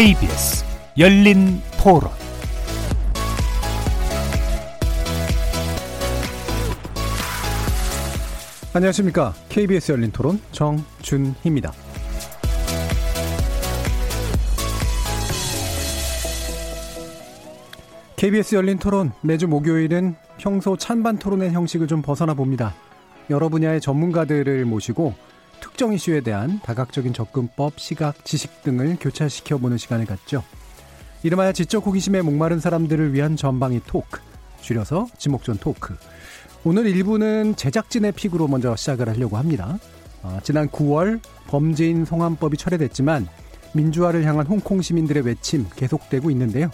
KBS 0.00 0.64
열린 0.96 1.60
토론 1.76 2.08
안녕하십니까. 8.72 9.34
KBS 9.50 9.92
열린 9.92 10.10
토론 10.10 10.40
정준희입니다. 10.52 11.72
KBS 18.16 18.54
열린 18.54 18.78
토론 18.78 19.12
매주 19.20 19.48
목요일은 19.48 20.14
평소 20.38 20.78
찬반 20.78 21.18
토론의 21.18 21.50
형식을 21.50 21.86
좀 21.88 22.00
벗어나 22.00 22.32
봅니다. 22.32 22.74
여러 23.28 23.50
분야의 23.50 23.82
전문가들을 23.82 24.64
모시고 24.64 25.12
특정 25.80 25.94
이슈에 25.94 26.20
대한 26.20 26.60
다각적인 26.62 27.14
접근법, 27.14 27.80
시각, 27.80 28.22
지식 28.26 28.62
등을 28.62 28.98
교차시켜 29.00 29.56
보는 29.56 29.78
시간을 29.78 30.04
갖죠. 30.04 30.44
이름하여 31.22 31.52
지적 31.52 31.86
호기심에 31.86 32.20
목마른 32.20 32.60
사람들을 32.60 33.14
위한 33.14 33.34
전방위 33.34 33.80
토크, 33.86 34.20
줄여서 34.60 35.06
지목전 35.16 35.56
토크. 35.56 35.96
오늘 36.64 36.84
1부는 36.84 37.56
제작진의 37.56 38.12
픽으로 38.12 38.46
먼저 38.46 38.76
시작을 38.76 39.08
하려고 39.08 39.38
합니다. 39.38 39.78
어, 40.22 40.38
지난 40.42 40.68
9월 40.68 41.18
범죄인 41.46 42.04
성함법이 42.04 42.58
철회됐지만 42.58 43.26
민주화를 43.72 44.24
향한 44.24 44.46
홍콩 44.46 44.82
시민들의 44.82 45.24
외침 45.24 45.64
계속되고 45.76 46.30
있는데요. 46.30 46.70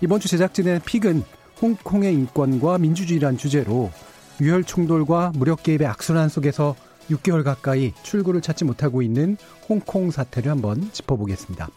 이번 0.00 0.18
주 0.18 0.26
제작진의 0.26 0.80
픽은 0.84 1.22
홍콩의 1.62 2.12
인권과 2.14 2.78
민주주의란 2.78 3.36
주제로 3.36 3.92
유혈 4.40 4.64
충돌과 4.64 5.34
무력 5.36 5.62
개입의 5.62 5.86
악순환 5.86 6.28
속에서 6.28 6.74
6개월 7.10 7.42
가까이 7.44 7.92
출구를 8.02 8.40
찾지 8.40 8.64
못하고 8.64 9.02
있는 9.02 9.36
홍콩 9.68 10.10
사태를 10.10 10.50
한번 10.50 10.90
짚어보겠습니다. 10.92 11.68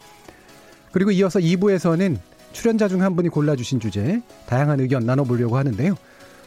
그리고 0.92 1.10
이어서 1.10 1.38
2부에서는 1.40 2.18
출연자 2.52 2.88
중 2.88 3.02
한 3.02 3.16
분이 3.16 3.28
골라주신 3.30 3.80
주제 3.80 4.22
다양한 4.46 4.80
의견 4.80 5.04
나눠보려고 5.04 5.56
하는데요. 5.56 5.96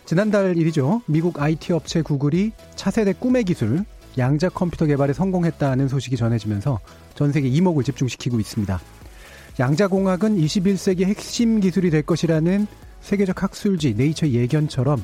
지난달 0.06 0.58
일이죠. 0.58 1.02
미국 1.06 1.42
IT 1.42 1.74
업체 1.74 2.02
구글이 2.02 2.54
차세대 2.76 3.14
꿈의 3.14 3.44
기술 3.44 3.84
양자 4.18 4.50
컴퓨터 4.50 4.86
개발에 4.86 5.12
성공했다는 5.14 5.90
소식이 5.90 6.16
전해지면서 6.16 6.80
전 7.14 7.32
세계 7.34 7.50
이목을 7.50 7.84
집중시키고 7.84 8.40
있습니다. 8.40 8.80
양자공학은 9.60 10.38
21세기 10.38 11.04
핵심 11.04 11.60
기술이 11.60 11.90
될 11.90 12.04
것이라는 12.04 12.68
세계적 13.02 13.44
학술지 13.44 13.96
네이처 13.96 14.30
예견처럼 14.30 15.04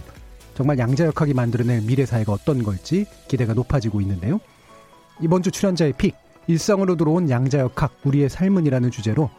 정말 0.53 0.77
양자역학이 0.77 1.33
만들어낼 1.33 1.81
미래 1.81 2.05
사회가 2.05 2.31
어떤 2.31 2.63
걸지 2.63 3.05
기대가 3.27 3.53
높아지고 3.53 4.01
있는데요. 4.01 4.39
이번 5.21 5.43
주 5.43 5.51
출연자의 5.51 5.93
pick, 5.93 6.15
일상으로 6.47 6.95
들어온 6.95 7.29
양자역학, 7.29 7.99
우리의 8.03 8.29
삶은이라는 8.29 8.91
주제로 8.91 9.29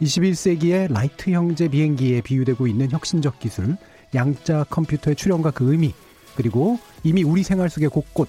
21세기의 0.00 0.92
라이트 0.92 1.30
형제 1.30 1.68
비행기에 1.68 2.20
비유되고 2.20 2.66
있는 2.66 2.90
혁신적 2.90 3.38
기술, 3.40 3.76
양자 4.14 4.64
컴퓨터의 4.70 5.16
출현과 5.16 5.50
그 5.52 5.72
의미, 5.72 5.94
그리고 6.36 6.78
이미 7.02 7.24
우리 7.24 7.42
생활 7.42 7.68
속에 7.68 7.88
곳곳 7.88 8.28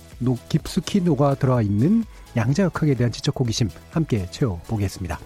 깊숙이 0.49 1.01
녹아 1.01 1.35
들어와 1.35 1.61
있는 1.61 2.03
양자역학에 2.35 2.95
대한 2.95 3.11
지적 3.11 3.39
호기심 3.39 3.69
함께 3.91 4.27
채워보겠습니다. 4.31 5.19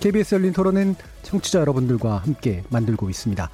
KBS 0.00 0.34
열린 0.34 0.52
토론은 0.52 0.96
청취자 1.22 1.60
여러분들과 1.60 2.18
함께 2.18 2.62
만들고 2.70 3.08
있습니다. 3.08 3.50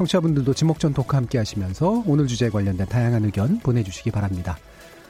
청취자분들도 0.00 0.54
지목전 0.54 0.94
토크 0.94 1.14
함께 1.14 1.36
하시면서 1.36 2.02
오늘 2.06 2.26
주제에 2.26 2.48
관련된 2.48 2.86
다양한 2.86 3.24
의견 3.24 3.58
보내주시기 3.58 4.10
바랍니다. 4.10 4.56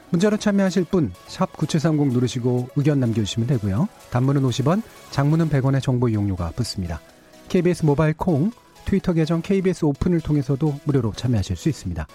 문자로 0.09 0.35
참여하실 0.35 0.85
분, 0.85 1.13
샵 1.27 1.55
9730 1.55 2.11
누르시고 2.11 2.69
의견 2.75 2.99
남겨주시면 2.99 3.47
되고요. 3.47 3.87
단문은 4.09 4.41
50원, 4.41 4.81
장문은 5.11 5.49
100원의 5.49 5.81
정보 5.81 6.09
이용료가 6.09 6.51
붙습니다. 6.55 6.99
KBS 7.47 7.85
모바일 7.85 8.13
콩, 8.13 8.51
트위터 8.83 9.13
계정 9.13 9.41
KBS 9.41 9.85
오픈을 9.85 10.19
통해서도 10.19 10.79
무료로 10.83 11.13
참여하실 11.13 11.55
수 11.55 11.69
있습니다. 11.69 12.05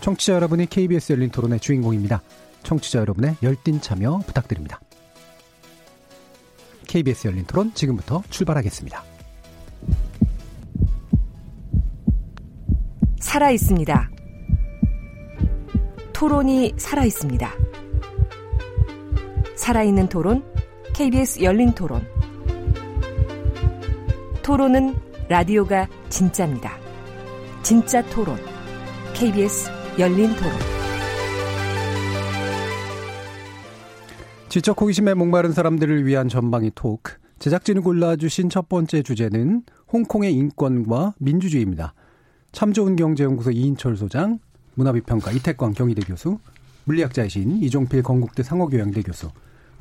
청취자 0.00 0.34
여러분이 0.34 0.66
KBS 0.66 1.12
열린 1.12 1.30
토론의 1.30 1.60
주인공입니다. 1.60 2.22
청취자 2.64 2.98
여러분의 3.00 3.36
열띤 3.42 3.80
참여 3.80 4.22
부탁드립니다. 4.26 4.80
KBS 6.88 7.28
열린 7.28 7.44
토론 7.44 7.72
지금부터 7.74 8.22
출발하겠습니다. 8.30 9.15
살아 13.26 13.50
있습니다. 13.50 14.10
토론이 16.12 16.74
살아 16.76 17.04
있습니다. 17.04 17.50
살아있는 19.56 20.08
토론, 20.08 20.44
KBS 20.94 21.42
열린 21.42 21.72
토론. 21.72 22.06
토론은 24.44 24.94
라디오가 25.28 25.88
진짜입니다. 26.08 26.78
진짜 27.64 28.00
토론, 28.10 28.38
KBS 29.12 29.70
열린 29.98 30.28
토론. 30.36 30.52
지적 34.48 34.80
호기심에 34.80 35.14
목마른 35.14 35.52
사람들을 35.52 36.06
위한 36.06 36.28
전방위 36.28 36.70
토크. 36.76 37.14
제작진이 37.40 37.80
골라주신 37.80 38.50
첫 38.50 38.68
번째 38.68 39.02
주제는 39.02 39.64
홍콩의 39.92 40.32
인권과 40.32 41.14
민주주의입니다. 41.18 41.92
참 42.56 42.72
좋은 42.72 42.96
경제연구소 42.96 43.50
이인철 43.50 43.98
소장, 43.98 44.38
문화비평가 44.76 45.30
이태광 45.30 45.74
경희대 45.74 46.00
교수, 46.06 46.38
물리학자이신 46.84 47.62
이종필 47.62 48.02
건국대 48.02 48.42
상호교양대 48.42 49.02
교수, 49.02 49.28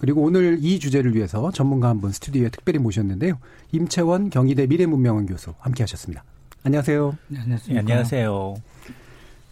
그리고 0.01 0.23
오늘 0.23 0.57
이 0.61 0.77
주제를 0.77 1.15
위해서 1.15 1.51
전문가 1.53 1.87
한 1.87 2.01
분 2.01 2.11
스튜디오에 2.11 2.49
특별히 2.49 2.79
모셨는데요. 2.79 3.37
임채원 3.71 4.29
경희대 4.29 4.67
미래문명원 4.67 5.25
교수 5.25 5.53
함께 5.59 5.83
하셨습니다. 5.83 6.25
안녕하세요. 6.63 7.17
네, 7.29 7.39
안녕하세요. 7.39 7.73
네, 7.75 7.79
안녕하세요. 7.79 8.55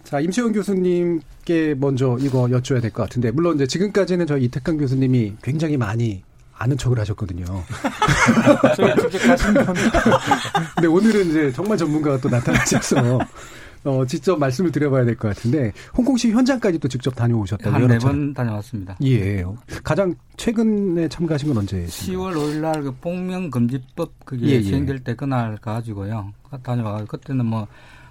자, 0.04 0.20
임채원 0.20 0.52
교수님께 0.52 1.76
먼저 1.78 2.18
이거 2.20 2.48
여쭤야 2.48 2.82
될 2.82 2.92
것 2.92 3.04
같은데, 3.04 3.32
물론 3.32 3.56
이제 3.56 3.66
지금까지는 3.68 4.28
저 4.28 4.38
이태강 4.38 4.76
교수님이 4.80 5.36
굉장히 5.42 5.78
많이 5.78 6.24
아는 6.64 6.78
척을 6.78 6.98
하셨거든요. 7.00 7.44
저희 8.78 8.96
직접 9.10 9.28
가신 9.28 9.54
분. 9.54 9.66
근데 10.76 10.88
오늘은 10.88 11.30
이제 11.30 11.52
정말 11.52 11.78
전문가가 11.78 12.18
또 12.22 12.30
나타나셔서 12.30 13.20
어, 13.86 14.06
직접 14.06 14.40
말씀을 14.40 14.72
드려봐야 14.72 15.04
될 15.04 15.18
것 15.18 15.28
같은데 15.36 15.74
홍콩시 15.98 16.32
현장까지 16.32 16.80
또 16.80 16.88
직접 16.88 17.14
다녀오셨다고 17.16 17.76
한네 17.76 17.98
번 18.00 18.34
다녀왔습니다. 18.34 18.96
예. 19.04 19.44
가장 19.84 20.16
최근에 20.38 21.10
참가하신 21.10 21.50
건 21.50 21.58
언제? 21.58 21.84
10월 21.86 22.34
5일 22.34 22.62
날그 22.62 22.96
복면 23.02 23.52
금지법 23.52 24.24
그게 24.24 24.46
예, 24.48 24.52
예. 24.54 24.64
시행될 24.64 25.00
때 25.00 25.16
그날 25.16 25.58
가지고요. 25.58 26.32
다녀와 26.64 27.04
그때는 27.06 27.46
뭐 27.46 27.68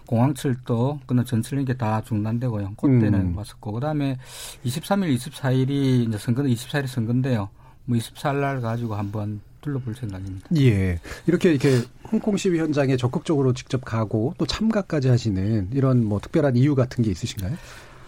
공항철도 0.07 1.01
그는 1.07 1.25
전철인 1.25 1.65
게 1.65 1.73
다 1.73 2.03
중단되고요. 2.03 2.75
그때는 2.77 3.15
음. 3.15 3.37
왔었고 3.39 3.73
그다음에 3.73 4.19
23일, 4.67 5.17
24일이 5.17 6.07
이제 6.07 6.19
선거는 6.19 6.51
24일이 6.51 6.87
선거인데요. 6.87 7.49
뭐 7.85 7.99
24일 7.99 8.41
날 8.41 8.61
가지고 8.61 8.95
한번 8.95 9.41
둘러볼 9.61 9.95
생각입니다. 9.95 10.49
예. 10.57 10.99
이렇게 11.27 11.51
이렇게 11.51 11.81
홍콩 12.11 12.37
시위 12.37 12.59
현장에 12.59 12.97
적극적으로 12.97 13.53
직접 13.53 13.85
가고 13.85 14.35
또 14.39 14.45
참가까지 14.47 15.09
하시는 15.09 15.69
이런 15.73 16.05
뭐 16.05 16.19
특별한 16.21 16.57
이유 16.57 16.75
같은 16.75 17.05
게 17.05 17.11
있으신가요? 17.11 17.57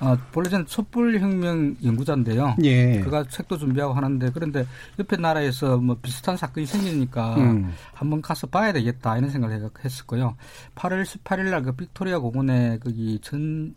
아, 0.01 0.19
본래 0.33 0.51
저는 0.51 0.67
촛불혁명 0.67 1.77
연구자인데요. 1.85 2.57
예. 2.65 3.01
그가 3.01 3.25
책도 3.29 3.57
준비하고 3.59 3.95
하는데 3.95 4.29
그런데 4.35 4.67
옆에 4.99 5.17
나라에서 5.17 5.77
뭐 5.79 5.97
비슷한 6.03 6.37
사건이 6.37 6.67
생기니까 6.67 7.37
음. 7.37 7.73
한번 7.93 8.21
가서 8.21 8.49
봐야 8.49 8.73
되겠다 8.73 9.17
이런 9.17 9.31
생각을 9.31 9.71
했었고요. 9.85 10.37
8월 10.75 11.05
18일 11.05 11.51
날 11.51 11.63
그 11.63 11.73
빅토리아 11.73 12.19
공원에 12.19 12.79
거기 12.83 13.19
전 13.23 13.75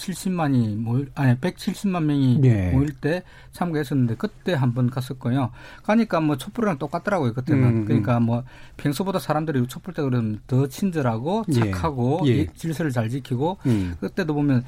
70만이 0.00 0.76
모일 0.76 1.10
아니 1.14 1.36
170만 1.36 2.04
명이 2.04 2.40
예. 2.44 2.70
모일 2.70 2.92
때 2.92 3.22
참가했었는데 3.52 4.16
그때 4.16 4.54
한번 4.54 4.90
갔었고요. 4.90 5.50
가니까 5.82 6.20
뭐 6.20 6.36
촛불이랑 6.36 6.78
똑같더라고요 6.78 7.34
그때는. 7.34 7.62
음, 7.62 7.76
음. 7.78 7.84
그러니까 7.84 8.18
뭐 8.18 8.44
평소보다 8.78 9.18
사람들이 9.18 9.66
촛불 9.66 9.94
때 9.94 10.02
그러면 10.02 10.40
더 10.46 10.66
친절하고 10.66 11.44
예. 11.50 11.52
착하고 11.52 12.22
예. 12.26 12.30
예. 12.30 12.46
질서를 12.54 12.90
잘 12.90 13.08
지키고 13.10 13.58
음. 13.66 13.94
그때도 14.00 14.34
보면 14.34 14.64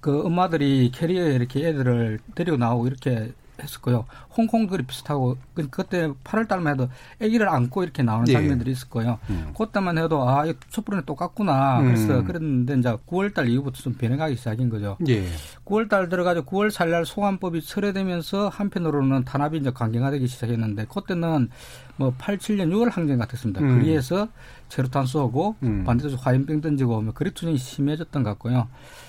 그 0.00 0.26
엄마들이 0.26 0.90
캐리어에 0.92 1.34
이렇게 1.34 1.68
애들을 1.68 2.18
데리고 2.34 2.56
나오고 2.56 2.88
이렇게 2.88 3.32
했었고요. 3.60 4.06
홍콩들이 4.36 4.84
비슷하고 4.84 5.36
그, 5.54 5.68
그때 5.68 6.08
8월 6.24 6.48
달만 6.48 6.74
해도 6.74 6.88
아기를 7.20 7.48
안고 7.48 7.82
이렇게 7.82 8.02
나오는 8.02 8.26
예. 8.28 8.32
장면들이 8.32 8.72
있을 8.72 8.88
거예요. 8.88 9.18
음. 9.30 9.52
그때만 9.56 9.98
해도 9.98 10.28
아, 10.28 10.46
이 10.46 10.54
촛불은 10.70 11.04
똑같구나. 11.04 11.80
음. 11.80 11.86
그래서 11.86 12.24
그랬는데 12.24 12.78
이제 12.78 12.96
9월 13.06 13.34
달 13.34 13.48
이후부터 13.48 13.82
좀 13.82 13.94
변해가기 13.94 14.36
시작인 14.36 14.68
거죠. 14.68 14.96
예. 15.08 15.26
9월 15.66 15.88
달 15.88 16.08
들어가지고 16.08 16.50
9월 16.50 16.70
살날 16.70 17.04
소환법이 17.04 17.62
철회되면서 17.62 18.48
한편으로는 18.48 19.24
탄압이 19.24 19.58
이제 19.58 19.70
강경화되기 19.70 20.26
시작했는데 20.26 20.86
그때는 20.86 21.50
뭐 21.96 22.14
87년 22.18 22.70
6월 22.70 22.90
항쟁 22.90 23.18
같았습니다. 23.18 23.60
음. 23.60 23.78
거리에서 23.78 24.28
체류탄 24.68 25.06
쏘고 25.06 25.56
음. 25.62 25.84
반대로 25.84 26.16
화염병 26.16 26.62
던지고 26.62 27.02
뭐 27.02 27.12
그리 27.12 27.30
투쟁이 27.32 27.58
심해졌던 27.58 28.22
것 28.22 28.30
같고요. 28.30 28.68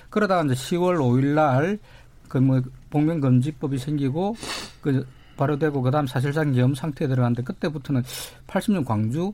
그러다가 0.09 0.43
이제 0.43 0.53
10월 0.53 0.97
5일 0.97 1.33
날 1.33 1.79
그뭐 2.27 2.61
복면금지법이 2.93 3.79
생기고 3.79 4.35
그 4.81 5.07
발효되고 5.35 5.81
그다음 5.81 6.05
사실상 6.05 6.55
염 6.57 6.75
상태에 6.75 7.07
들어갔는데 7.07 7.41
그때부터는 7.41 8.03
80년 8.45 8.85
광주 8.85 9.33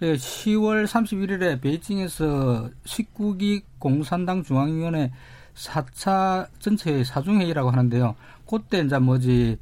10월 0.00 0.86
31일에 0.86 1.60
베이징에서 1.60 2.70
19기 2.84 3.62
공산당 3.80 4.44
중앙위원회 4.44 5.10
4차 5.54 6.46
전체 6.60 7.02
사중회의라고 7.02 7.70
하는데요. 7.70 8.14
그때 8.48 8.80
이제 8.80 8.98
뭐지 8.98 9.58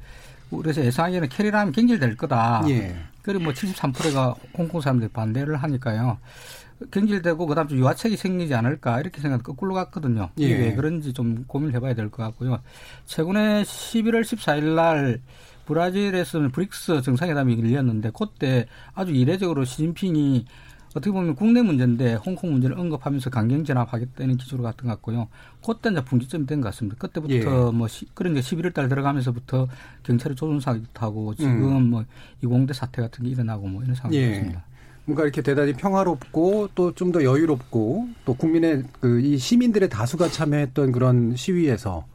그래서 0.55 0.85
예상하기에는 0.85 1.29
캐리라면 1.29 1.73
경질될 1.73 2.17
거다. 2.17 2.63
예. 2.69 2.95
그리고 3.21 3.43
뭐 3.45 3.53
73%가 3.53 4.35
홍콩 4.57 4.81
사람들이 4.81 5.09
반대를 5.11 5.57
하니까요. 5.57 6.17
경질되고 6.91 7.45
그다음 7.45 7.67
에 7.71 7.75
유화책이 7.75 8.15
생기지 8.17 8.53
않을까 8.55 8.99
이렇게 8.99 9.21
생각 9.21 9.43
거꾸로 9.43 9.73
갔거든요. 9.73 10.29
예. 10.39 10.47
왜 10.53 10.73
그런지 10.75 11.13
좀 11.13 11.43
고민을 11.47 11.73
해봐야 11.75 11.93
될 11.93 12.09
것 12.09 12.23
같고요. 12.23 12.59
최근에 13.05 13.63
11월 13.63 14.21
14일 14.21 14.75
날 14.75 15.21
브라질에서는 15.65 16.51
브릭스 16.51 17.01
정상회담이 17.01 17.59
열렸는데 17.59 18.11
그때 18.17 18.65
아주 18.95 19.11
이례적으로 19.11 19.65
시진핑이 19.65 20.45
어떻게 20.95 21.11
보면 21.11 21.35
국내 21.35 21.61
문제인데 21.61 22.15
홍콩 22.15 22.51
문제를 22.53 22.79
언급하면서 22.79 23.29
강경 23.29 23.63
진압하겠다는 23.63 24.37
기조로 24.37 24.63
갔던 24.63 24.87
것 24.87 24.93
같고요. 24.95 25.27
그때 25.63 25.91
이제 25.91 26.03
분기점이 26.03 26.47
된 26.47 26.61
것 26.61 26.69
같습니다. 26.69 26.97
그때부터 26.97 27.33
예. 27.35 27.43
뭐 27.71 27.87
시, 27.87 28.07
그런 28.15 28.33
게 28.33 28.39
11월 28.39 28.73
달 28.73 28.89
들어가면서부터 28.89 29.67
경찰이 30.01 30.33
조준사기하고 30.35 31.35
지금 31.35 31.77
음. 31.77 31.89
뭐 31.91 32.05
이공대 32.43 32.73
사태 32.73 33.03
같은 33.03 33.23
게 33.23 33.29
일어나고 33.29 33.67
뭐 33.67 33.83
이런 33.83 33.93
상황이었습니다. 33.93 34.59
예. 34.59 34.68
뭔가 35.09 35.23
이렇게 35.23 35.41
대단히 35.41 35.73
평화롭고 35.73 36.69
또 36.75 36.91
좀 36.93 37.11
더 37.11 37.23
여유롭고 37.23 38.07
또 38.25 38.33
국민의 38.35 38.83
그 39.01 39.19
이 39.21 39.37
시민들의 39.37 39.89
다수가 39.89 40.29
참여했던 40.29 40.91
그런 40.91 41.35
시위에서 41.35 42.05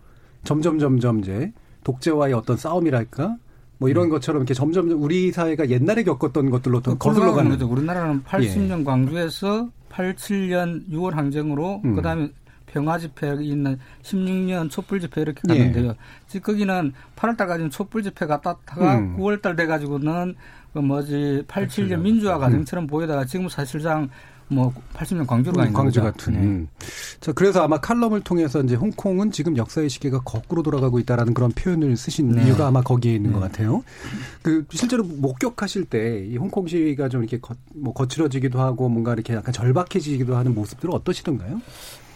점점 0.45 0.79
점점 0.79 1.19
이제 1.19 1.53
독재와의 1.85 2.35
어떤 2.35 2.57
싸움이랄까 2.57 3.37
뭐 3.79 3.89
이런 3.89 4.05
음. 4.07 4.11
것처럼 4.11 4.43
이렇게 4.43 4.55
점점 4.55 4.91
우리 5.03 5.33
사회가 5.33 5.69
옛날에 5.69 6.05
겪었던 6.05 6.51
것들로 6.51 6.81
더 6.81 6.97
거슬러 6.97 7.33
가는 7.33 7.51
거죠. 7.51 7.67
우리나라는 7.69 8.23
80년 8.25 8.81
예. 8.81 8.85
광주에서 8.85 9.69
87년 9.91 10.89
6월 10.91 11.13
항쟁으로 11.15 11.83
음. 11.85 11.97
그다음에 11.97 12.29
평화 12.75 12.99
집회 12.99 13.37
있는 13.41 13.79
16년 14.03 14.69
촛불 14.69 14.99
집회 15.01 15.21
이렇게 15.23 15.41
갔는데요. 15.47 15.91
예. 15.91 15.97
즉 16.27 16.43
거기는 16.43 16.93
8월 17.15 17.37
달까지는 17.37 17.71
촛불 17.71 18.03
집회 18.03 18.27
갔다가 18.27 18.99
음. 18.99 19.17
9월 19.17 19.41
달 19.41 19.55
돼 19.55 19.67
가지고는 19.67 20.35
그 20.73 20.81
뭐지 20.81 21.45
87년 21.47 22.01
민주화 22.01 22.37
과정처럼 22.39 22.85
음. 22.85 22.87
보이다가 22.89 23.25
지금 23.25 23.49
사실상 23.49 24.09
뭐 24.49 24.75
80년 24.93 25.27
광주로 25.27 25.57
가 25.57 25.63
있는 25.63 25.73
광주. 25.73 26.03
같은. 26.03 26.33
네. 26.35 26.41
음. 26.41 26.69
자 27.21 27.33
그래서 27.33 27.63
아마 27.63 27.79
칼럼을 27.79 28.21
통해서 28.21 28.61
이제 28.61 28.75
홍콩은 28.75 29.31
지금 29.31 29.57
역사의 29.57 29.89
시계가 29.89 30.21
거꾸로 30.21 30.63
돌아가고 30.63 30.99
있다라는 30.99 31.33
그런 31.33 31.51
표현을 31.53 31.97
쓰신 31.97 32.29
네. 32.33 32.45
이유가 32.45 32.67
아마 32.67 32.83
거기에 32.83 33.15
있는 33.15 33.31
네. 33.31 33.35
것 33.35 33.41
같아요. 33.41 33.83
그 34.43 34.67
실제로 34.71 35.05
목격하실 35.05 35.85
때 35.87 36.27
이 36.29 36.37
홍콩 36.37 36.67
시위가 36.67 37.09
좀 37.09 37.23
이렇게 37.23 37.39
거, 37.39 37.55
뭐 37.75 37.95
거칠어지기도 37.95 38.61
하고 38.61 38.89
뭔가 38.89 39.15
이렇게 39.15 39.33
약간 39.35 39.53
절박해지기도 39.55 40.37
하는 40.37 40.55
모습들은 40.55 40.93
어떠시던가요? 40.93 41.61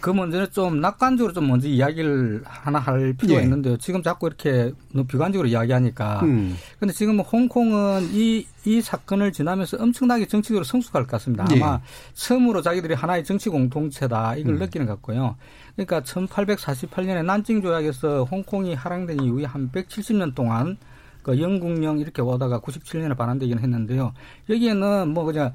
그 0.01 0.11
문제는 0.11 0.51
좀 0.53 0.81
낙관적으로 0.81 1.33
좀 1.33 1.49
먼저 1.49 1.67
이야기를 1.67 2.43
하나 2.45 2.79
할 2.79 3.15
필요가 3.15 3.41
예. 3.41 3.45
있는데요. 3.45 3.77
지금 3.79 4.03
자꾸 4.03 4.29
이렇게 4.29 4.73
비관적으로 5.09 5.49
이야기하니까. 5.49 6.21
음. 6.23 6.57
근데 6.79 6.95
지금 6.95 7.19
홍콩은 7.21 8.11
이, 8.13 8.47
이 8.65 8.81
사건을 8.81 9.33
지나면서 9.33 9.77
엄청나게 9.81 10.27
정치적으로 10.27 10.65
성숙할 10.65 11.03
것 11.03 11.11
같습니다. 11.13 11.47
예. 11.53 11.57
아마 11.57 11.75
예. 11.75 11.81
처음으로 12.15 12.63
자기들이 12.63 12.95
하나의 12.95 13.25
정치 13.25 13.49
공동체다 13.49 14.37
이걸 14.37 14.55
음. 14.55 14.59
느끼는 14.61 14.87
것 14.87 14.95
같고요. 14.95 15.37
그러니까 15.75 16.01
1848년에 16.01 17.25
난징 17.25 17.63
조약에서 17.63 18.25
홍콩이 18.25 18.75
하락된 18.75 19.21
이후에 19.23 19.45
한 19.45 19.71
170년 19.73 20.35
동안 20.35 20.77
그 21.23 21.41
영국령 21.41 21.99
이렇게 21.99 22.23
오다가 22.23 22.61
97년에 22.61 23.17
반환되기는 23.17 23.63
했는데요. 23.63 24.13
여기에는 24.49 25.09
뭐 25.09 25.25
그냥 25.25 25.53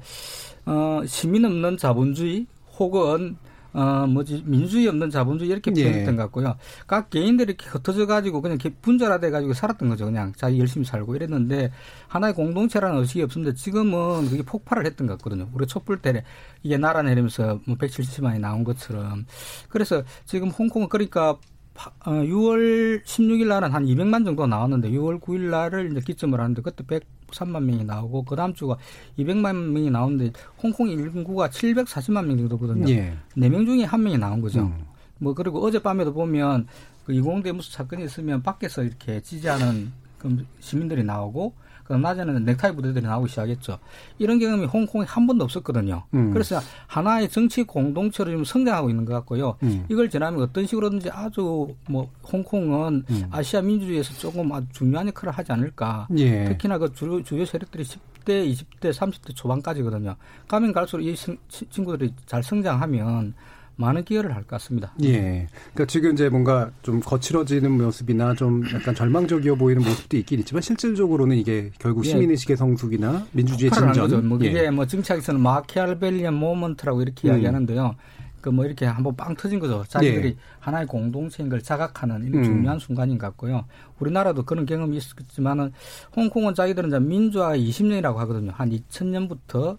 어 0.66 1.00
시민 1.06 1.44
없는 1.44 1.78
자본주의 1.78 2.46
혹은 2.78 3.36
어, 3.74 4.06
뭐지, 4.06 4.44
민주주의 4.46 4.86
없는 4.86 5.10
자본주의 5.10 5.50
이렇게 5.50 5.72
예. 5.76 5.82
표현했던 5.82 6.16
것 6.16 6.22
같고요. 6.22 6.56
각 6.86 7.10
개인들이 7.10 7.50
이렇게 7.50 7.68
흩어져 7.68 8.06
가지고 8.06 8.40
그냥 8.40 8.56
분절화돼 8.80 9.30
가지고 9.30 9.52
살았던 9.52 9.88
거죠. 9.88 10.04
그냥 10.04 10.32
자기 10.36 10.60
열심히 10.60 10.86
살고 10.86 11.16
이랬는데 11.16 11.72
하나의 12.06 12.34
공동체라는 12.34 13.00
의식이 13.00 13.22
없었는데 13.22 13.56
지금은 13.56 14.30
그게 14.30 14.42
폭발을 14.42 14.86
했던 14.86 15.08
것 15.08 15.18
같거든요. 15.18 15.48
우리 15.52 15.66
촛불 15.66 16.00
때 16.00 16.22
이게 16.62 16.76
날아내리면서 16.76 17.60
뭐 17.66 17.76
170만이 17.76 18.38
나온 18.38 18.62
것처럼. 18.62 19.26
그래서 19.68 20.04
지금 20.24 20.50
홍콩은 20.50 20.88
그러니까 20.88 21.36
6월 22.04 23.00
어, 23.00 23.02
16일 23.04 23.48
날은 23.48 23.72
한 23.72 23.84
200만 23.84 24.24
정도 24.24 24.46
나왔는데 24.46 24.90
6월 24.90 25.20
9일 25.20 25.50
날을 25.50 25.90
이제 25.90 26.00
기점을 26.00 26.38
하는데 26.38 26.62
그때 26.62 26.84
103만 27.34 27.62
명이 27.62 27.84
나오고 27.84 28.24
그 28.24 28.36
다음 28.36 28.54
주가 28.54 28.76
200만 29.18 29.54
명이 29.72 29.90
나오는데 29.90 30.32
홍콩 30.62 30.88
인구가 30.88 31.48
740만 31.48 32.26
명 32.26 32.38
정도거든요. 32.38 32.88
예. 32.90 33.16
4명 33.36 33.66
중에 33.66 33.84
한 33.84 34.02
명이 34.02 34.18
나온 34.18 34.40
거죠. 34.40 34.62
음. 34.62 34.84
뭐 35.18 35.34
그리고 35.34 35.64
어젯밤에도 35.64 36.12
보면 36.12 36.66
그 37.04 37.12
이공대 37.12 37.52
무슨 37.52 37.72
사건이 37.72 38.04
있으면 38.04 38.42
밖에서 38.42 38.82
이렇게 38.82 39.20
지지하는 39.20 39.92
그 40.18 40.44
시민들이 40.60 41.02
나오고 41.04 41.52
그럼 41.84 42.02
낮에는 42.02 42.44
넥타이 42.44 42.74
부대들이 42.74 43.04
나오기 43.04 43.28
시작했죠. 43.28 43.78
이런 44.18 44.38
경험이 44.38 44.66
홍콩에 44.66 45.04
한 45.06 45.26
번도 45.26 45.44
없었거든요. 45.44 46.02
음. 46.14 46.32
그래서 46.32 46.58
하나의 46.86 47.28
정치 47.28 47.62
공동체로 47.62 48.30
지금 48.30 48.44
성장하고 48.44 48.90
있는 48.90 49.04
것 49.04 49.12
같고요. 49.14 49.56
음. 49.62 49.84
이걸 49.88 50.08
지나면 50.08 50.42
어떤 50.42 50.66
식으로든지 50.66 51.10
아주 51.10 51.68
뭐 51.88 52.10
홍콩은 52.32 53.04
음. 53.08 53.26
아시아 53.30 53.60
민주주의에서 53.60 54.14
조금 54.14 54.50
아주 54.52 54.66
중요한 54.72 55.06
역할을 55.08 55.32
하지 55.32 55.52
않을까. 55.52 56.08
예. 56.16 56.44
특히나 56.44 56.78
그 56.78 56.92
주요, 56.92 57.22
주요 57.22 57.44
세력들이 57.44 57.84
10대, 57.84 58.50
20대, 58.50 58.92
30대 58.92 59.34
초반까지거든요. 59.34 60.16
가면 60.48 60.72
갈수록 60.72 61.02
이 61.02 61.14
친구들이 61.48 62.14
잘 62.26 62.42
성장하면 62.42 63.34
많은 63.76 64.04
기여를 64.04 64.30
할 64.34 64.42
것 64.42 64.48
같습니다. 64.50 64.92
예. 65.02 65.46
그러니까 65.72 65.86
지금 65.86 66.12
이제 66.12 66.28
뭔가 66.28 66.70
좀 66.82 67.00
거칠어지는 67.00 67.70
모습이나 67.72 68.34
좀 68.34 68.62
약간 68.72 68.94
절망적이어 68.94 69.54
보이는 69.56 69.82
모습도 69.82 70.16
있긴 70.18 70.40
있지만 70.40 70.62
실질적으로는 70.62 71.36
이게 71.36 71.70
결국 71.78 72.04
예. 72.06 72.10
시민의식의 72.10 72.56
성숙이나 72.56 73.26
민주주의 73.32 73.70
진전. 73.70 74.28
뭐 74.28 74.38
이게 74.38 74.64
예. 74.64 74.70
뭐 74.70 74.86
정치학에서는 74.86 75.40
마키알벨리안 75.40 76.34
모먼트라고 76.34 77.02
이렇게 77.02 77.28
음. 77.28 77.32
이야기하는데요. 77.34 77.94
그 78.40 78.50
뭐 78.50 78.66
이렇게 78.66 78.84
한번 78.84 79.16
빵 79.16 79.34
터진 79.34 79.58
거죠. 79.58 79.82
자기들이 79.88 80.28
예. 80.28 80.36
하나의 80.60 80.86
공동체인 80.86 81.48
걸 81.48 81.62
자각하는 81.62 82.26
이런 82.26 82.40
음. 82.40 82.44
중요한 82.44 82.78
순간인 82.78 83.16
것 83.16 83.26
같고요. 83.28 83.64
우리나라도 84.00 84.42
그런 84.44 84.66
경험이 84.66 84.98
있었지만은 84.98 85.72
홍콩은 86.14 86.54
자기들은 86.54 86.90
이제 86.90 86.98
민주화 86.98 87.56
20년이라고 87.56 88.16
하거든요. 88.16 88.50
한 88.54 88.68
2000년부터 88.68 89.78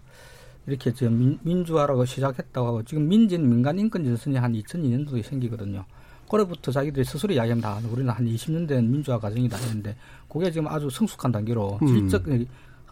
이렇게 0.66 0.92
지금 0.92 1.38
민, 1.42 1.64
주화라고 1.64 2.04
시작했다고 2.04 2.66
하고 2.66 2.82
지금 2.82 3.08
민진 3.08 3.48
민간 3.48 3.78
인권 3.78 4.04
전선이 4.04 4.36
한 4.36 4.52
2002년도에 4.52 5.22
생기거든요. 5.22 5.84
그래부터 6.28 6.72
자기들이 6.72 7.04
스스로 7.04 7.34
이야기합니다. 7.34 7.80
우리는 7.90 8.10
한 8.10 8.26
20년 8.26 8.66
된 8.66 8.90
민주화 8.90 9.18
과정이다 9.18 9.56
했는데 9.56 9.94
그게 10.28 10.50
지금 10.50 10.66
아주 10.66 10.90
성숙한 10.90 11.30
단계로 11.30 11.78
음. 11.82 11.86
질적 11.86 12.24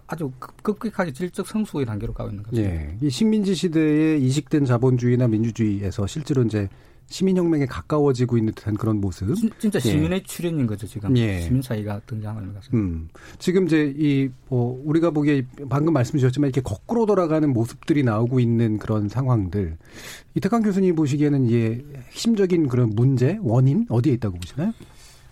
아주 0.07 0.31
급격하게 0.39 1.13
질적 1.13 1.47
성숙의 1.47 1.87
단계로 1.87 2.13
가고 2.13 2.31
있는 2.31 2.45
거죠. 2.45 2.61
예. 2.63 2.97
이 3.01 3.11
식민지 3.11 3.55
시대에 3.55 4.19
이식된 4.19 4.67
자본주의나 4.67 5.27
민주주의에서 5.27 6.07
실제로 6.07 6.43
이제 6.43 6.69
시민혁명에 7.07 7.67
가까워지고 7.67 8.39
있는 8.39 8.53
듯한 8.55 8.75
그런 8.75 9.01
모습. 9.01 9.35
진짜 9.59 9.79
예. 9.79 9.81
시민의 9.81 10.19
예. 10.19 10.23
출현인 10.23 10.67
거죠 10.67 10.87
지금. 10.87 11.17
예. 11.17 11.41
시민 11.43 11.63
사회가 11.63 12.01
등장하는 12.07 12.49
것 12.53 12.55
같습니다. 12.63 12.77
음. 12.77 13.09
지금 13.39 13.67
이제 13.67 13.93
이 13.97 14.29
뭐 14.49 14.81
우리가 14.85 15.11
보기에 15.11 15.47
방금 15.69 15.93
말씀 15.93 16.19
주셨지만 16.19 16.49
이렇게 16.49 16.61
거꾸로 16.61 17.07
돌아가는 17.07 17.49
모습들이 17.53 18.03
나오고 18.05 18.39
있는 18.41 18.79
그런 18.79 19.09
상황들. 19.09 19.77
이태강 20.37 20.63
교수님 20.63 20.95
보시기에는 20.95 21.47
이게 21.47 21.85
핵심적인 22.13 22.69
그런 22.69 22.91
문제 22.95 23.39
원인 23.43 23.87
어디에 23.89 24.13
있다고 24.15 24.39
보시나요? 24.39 24.73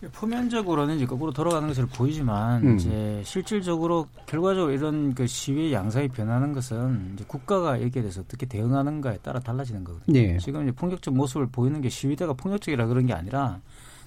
표면적으로는 0.08 0.96
이제 0.96 1.06
거꾸로 1.06 1.32
돌아가는 1.32 1.66
것으로 1.68 1.86
보이지만 1.86 2.66
음. 2.66 2.76
이제 2.76 3.22
실질적으로 3.24 4.08
결과적으로 4.26 4.72
이런 4.72 5.14
그 5.14 5.26
시위의 5.26 5.72
양상이 5.72 6.08
변하는 6.08 6.52
것은 6.52 7.12
이제 7.14 7.24
국가가 7.26 7.80
여기에 7.80 8.02
대해서 8.02 8.20
어떻게 8.20 8.46
대응하는가에 8.46 9.18
따라 9.18 9.38
달라지는 9.38 9.84
거거든요. 9.84 10.18
예. 10.18 10.38
지금 10.38 10.62
이제 10.62 10.72
폭력적 10.72 11.14
모습을 11.14 11.46
보이는 11.46 11.80
게 11.80 11.88
시위대가 11.88 12.32
폭력적이라 12.32 12.86
그런 12.86 13.06
게 13.06 13.12
아니라 13.12 13.60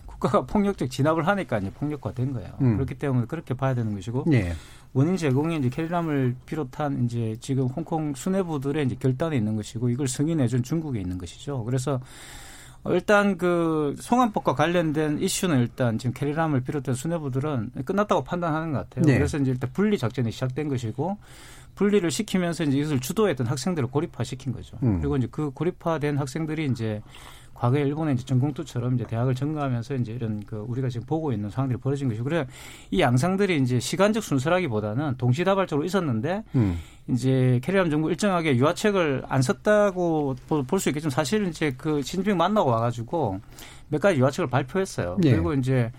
국가가 0.05 0.41
폭력적 0.47 0.89
진압을 0.89 1.27
하니까 1.27 1.59
이제 1.59 1.71
폭력화된 1.71 2.33
거예요. 2.33 2.53
음. 2.61 2.75
그렇기 2.75 2.95
때문에 2.95 3.25
그렇게 3.27 3.53
봐야 3.53 3.73
되는 3.73 3.93
것이고 3.93 4.25
예. 4.33 4.53
원인 4.93 5.17
제공이 5.17 5.57
이제 5.57 5.69
캐리람을 5.69 6.35
비롯한 6.45 7.05
이제 7.05 7.35
지금 7.39 7.67
홍콩 7.67 8.13
수뇌부들의 8.15 8.85
이제 8.85 8.95
결단에 8.95 9.35
있는 9.37 9.55
것이고 9.55 9.89
이걸 9.89 10.07
승인해준 10.07 10.63
중국에 10.63 10.99
있는 10.99 11.17
것이죠. 11.17 11.63
그래서 11.65 11.99
일단 12.87 13.37
그 13.37 13.95
송환법과 13.99 14.55
관련된 14.55 15.19
이슈는 15.19 15.59
일단 15.59 15.97
지금 15.97 16.13
캐리람을 16.13 16.61
비롯한 16.61 16.95
수뇌부들은 16.95 17.71
끝났다고 17.85 18.23
판단하는 18.23 18.71
것 18.71 18.89
같아요. 18.89 19.05
네. 19.05 19.17
그래서 19.17 19.37
이제 19.37 19.51
일단 19.51 19.69
분리 19.73 19.97
작전이 19.97 20.31
시작된 20.31 20.69
것이고 20.69 21.17
분리를 21.75 22.09
시키면서 22.09 22.63
이제 22.63 22.77
이것을 22.77 22.99
주도했던 22.99 23.47
학생들을 23.47 23.89
고립화시킨 23.89 24.53
거죠. 24.53 24.77
음. 24.83 24.99
그리고 24.99 25.17
이제 25.17 25.27
그 25.29 25.51
고립화된 25.51 26.17
학생들이 26.17 26.65
이제 26.65 27.01
과거에 27.65 27.81
일본의 27.81 28.13
이제 28.15 28.25
전공투처럼 28.25 28.95
이제 28.95 29.05
대학을 29.05 29.33
증가하면서 29.33 29.95
이제 29.95 30.11
이런 30.11 30.43
그 30.45 30.57
우리가 30.67 30.89
지금 30.89 31.07
보고 31.07 31.31
있는 31.31 31.49
상황들이 31.49 31.79
벌어진 31.79 32.07
것이고 32.07 32.23
그래 32.23 32.45
이 32.91 33.01
양상들이 33.01 33.57
이제 33.57 33.79
시간적 33.79 34.23
순서라기보다는 34.23 35.15
동시다발적으로 35.17 35.85
있었는데 35.85 36.43
음. 36.55 36.77
이제 37.07 37.59
캐리함 37.63 37.89
정부 37.89 38.09
일정하게 38.09 38.57
유화책을 38.57 39.23
안 39.27 39.41
썼다고 39.41 40.35
볼 40.47 40.79
수 40.79 40.89
있겠지만 40.89 41.09
사실은 41.09 41.49
이제 41.49 41.73
그 41.77 42.01
시진핑 42.01 42.37
만나고 42.37 42.69
와가지고 42.69 43.39
몇 43.89 44.01
가지 44.01 44.19
유화책을 44.19 44.49
발표했어요. 44.49 45.17
네. 45.19 45.31
그리고 45.31 45.53
이제 45.53 45.91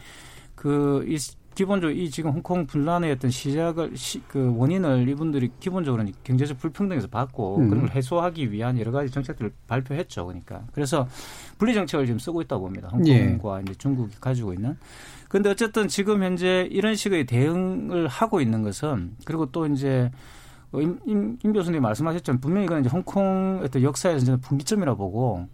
그이 0.55 1.17
기본적으로 1.57 1.97
이 1.97 2.11
지금 2.11 2.33
홍콩 2.33 2.67
분란의 2.67 3.11
어떤 3.13 3.31
시작을 3.31 3.97
시, 3.97 4.21
그 4.29 4.55
원인을 4.57 5.09
이분들이 5.09 5.51
기본적으로 5.59 6.05
경제적 6.23 6.59
불평등에서 6.59 7.09
받고 7.09 7.57
음. 7.57 7.71
그런 7.71 7.87
걸 7.87 7.97
해소하기 7.97 8.53
위한 8.53 8.79
여러 8.79 8.93
가지 8.93 9.11
정책들을 9.11 9.51
발표했죠. 9.67 10.27
그러니까 10.27 10.65
그래서 10.73 11.09
분리 11.57 11.73
정책을 11.73 12.05
지금 12.05 12.19
쓰고 12.19 12.43
있다고 12.43 12.65
봅니다. 12.65 12.89
홍콩과 12.93 13.59
예. 13.59 13.63
이제 13.63 13.75
중국이 13.79 14.17
가지고 14.21 14.53
있는. 14.53 14.77
그런데 15.29 15.49
어쨌든 15.49 15.89
지금 15.89 16.23
현재 16.23 16.69
이런 16.71 16.95
식의 16.95 17.25
대응을 17.25 18.07
하고 18.07 18.43
있는 18.43 18.63
것은 18.63 19.17
그리고 19.25 19.47
또 19.47 19.67
이제 19.67 20.11
임, 20.75 21.01
임, 21.07 21.39
임 21.43 21.53
교수님 21.55 21.81
말씀하셨지만 21.81 22.39
분명히 22.39 22.67
이건 22.67 22.81
이제 22.81 22.91
홍콩 22.91 23.61
어떤 23.65 23.83
역사에서 23.83 24.37
분기점이라 24.37 24.95
보고 24.95 25.49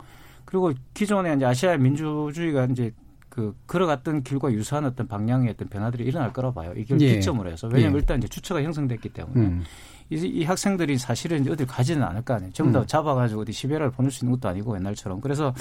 그리고 0.46 0.72
기존에 0.94 1.34
이제 1.34 1.44
아시아 1.44 1.76
민주주의가 1.76 2.64
이제 2.64 2.92
그 3.32 3.56
걸어갔던 3.66 4.24
길과 4.24 4.52
유사한 4.52 4.84
어떤 4.84 5.08
방향의 5.08 5.48
어떤 5.48 5.66
변화들이 5.66 6.04
일어날 6.04 6.34
거라 6.34 6.52
봐요. 6.52 6.74
이걸 6.76 7.00
예. 7.00 7.14
기점으로 7.14 7.50
해서 7.50 7.66
왜냐하면 7.66 7.94
예. 7.94 8.00
일단 8.00 8.18
이제 8.18 8.28
주체가 8.28 8.62
형성됐기 8.62 9.08
때문에 9.08 9.40
음. 9.40 9.64
이, 10.10 10.16
이, 10.16 10.44
학생들이 10.44 10.98
사실은 10.98 11.40
이제 11.40 11.50
어딜 11.50 11.66
가지는 11.66 12.02
않을 12.02 12.20
거 12.20 12.34
아니에요. 12.34 12.52
전부 12.52 12.74
다 12.74 12.80
음. 12.80 12.86
잡아가지고 12.86 13.40
어디 13.40 13.52
시베리아를 13.52 13.90
보낼 13.92 14.10
수 14.10 14.26
있는 14.26 14.36
것도 14.38 14.50
아니고 14.50 14.76
옛날처럼. 14.76 15.22
그래서 15.22 15.54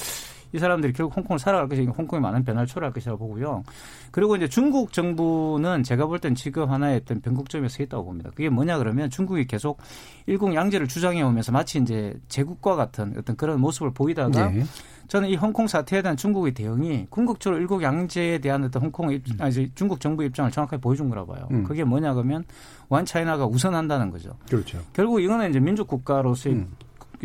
이 0.51 0.59
사람들이 0.59 0.91
결국 0.91 1.15
홍콩을 1.15 1.39
살아갈 1.39 1.69
것이고 1.69 1.93
홍콩에 1.93 2.19
많은 2.19 2.43
변화를 2.43 2.67
초래할 2.67 2.91
것이라고 2.91 3.25
보고요. 3.25 3.63
그리고 4.11 4.35
이제 4.35 4.49
중국 4.49 4.91
정부는 4.91 5.83
제가 5.83 6.07
볼 6.07 6.19
땐 6.19 6.35
지금 6.35 6.69
하나의 6.69 6.97
어떤 6.97 7.21
변곡점에 7.21 7.69
서 7.69 7.83
있다고 7.83 8.03
봅니다. 8.03 8.31
그게 8.31 8.49
뭐냐 8.49 8.79
그러면 8.79 9.09
중국이 9.09 9.47
계속 9.47 9.79
일국 10.25 10.53
양제를 10.53 10.89
주장해 10.89 11.21
오면서 11.21 11.53
마치 11.53 11.79
이제 11.79 12.13
제국과 12.27 12.75
같은 12.75 13.13
어떤 13.17 13.37
그런 13.37 13.61
모습을 13.61 13.93
보이다가 13.93 14.49
네. 14.49 14.65
저는 15.11 15.27
이 15.27 15.35
홍콩 15.35 15.67
사태에 15.67 16.01
대한 16.01 16.15
중국의 16.15 16.53
대응이 16.53 17.07
궁극적으로 17.09 17.59
일국 17.59 17.83
양제에 17.83 18.37
대한 18.37 18.63
어떤 18.63 18.83
홍콩 18.83 19.11
입, 19.11 19.21
아 19.39 19.49
이제 19.49 19.69
중국 19.75 19.99
정부 19.99 20.23
입장을 20.23 20.49
정확하게 20.51 20.79
보여준 20.79 21.09
거라 21.09 21.25
봐요. 21.25 21.49
음. 21.51 21.65
그게 21.65 21.83
뭐냐 21.83 22.13
그러면 22.13 22.45
완 22.87 23.03
차이나가 23.03 23.45
우선한다는 23.45 24.09
거죠. 24.09 24.37
그렇죠. 24.49 24.79
결국 24.93 25.19
이거는 25.19 25.49
이제 25.49 25.59
민족 25.59 25.89
국가로서의 25.89 26.55
음. 26.55 26.71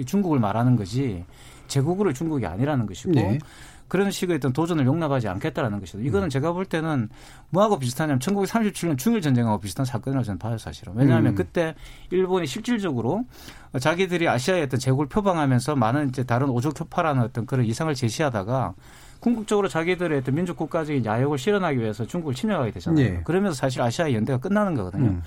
중국을 0.05 0.41
말하는 0.41 0.75
거지 0.75 1.25
제국으로 1.69 2.13
중국이 2.13 2.45
아니라는 2.45 2.87
것이고 2.87 3.13
네. 3.13 3.39
그런 3.89 4.11
식의 4.11 4.37
어떤 4.37 4.53
도전을 4.53 4.85
용납하지 4.87 5.29
않겠다라는 5.29 5.81
것이죠. 5.81 6.01
이거는 6.01 6.27
음. 6.27 6.31
제가 6.31 6.53
볼 6.53 6.65
때는 6.65 7.09
뭐하고 7.51 7.79
비슷하냐면 7.79 8.19
1937년 8.19 8.99
중일 8.99 9.21
전쟁하고 9.21 9.61
비슷한 9.61 9.87
사건이라고 9.87 10.25
저는 10.25 10.39
봐요, 10.39 10.59
사실은. 10.59 10.95
왜냐하면 10.97 11.33
음. 11.33 11.35
그때 11.37 11.75
일본이 12.11 12.47
실질적으로 12.47 13.25
자기들이 13.79 14.29
아시아의 14.29 14.65
어떤 14.65 14.81
제국을 14.81 15.07
표방하면서 15.07 15.77
많은 15.77 16.09
이제 16.09 16.25
다른 16.25 16.49
오족교파라는 16.49 17.23
어떤 17.23 17.47
그런 17.47 17.65
이상을 17.65 17.95
제시하다가 17.95 18.75
궁극적으로 19.21 19.69
자기들의 19.69 20.19
어떤 20.19 20.35
민족 20.35 20.57
국가적인 20.57 21.05
야욕을 21.05 21.39
실현하기 21.39 21.79
위해서 21.79 22.07
중국을 22.07 22.35
침략하게 22.35 22.73
되잖아요. 22.73 23.05
네. 23.05 23.21
그러면서 23.25 23.57
사실 23.57 23.83
아시아의 23.83 24.15
연대가 24.15 24.39
끝나는 24.39 24.75
거거든요. 24.75 25.11
음. 25.11 25.23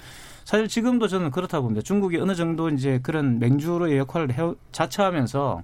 사실 0.46 0.68
지금도 0.68 1.08
저는 1.08 1.32
그렇다 1.32 1.62
봅니다. 1.62 1.82
중국이 1.84 2.18
어느 2.18 2.34
정도 2.34 2.70
이제 2.70 3.00
그런 3.04 3.40
맹주로의 3.40 3.98
역할을 4.00 4.34
해, 4.34 4.52
자처하면서 4.72 5.42
어, 5.52 5.64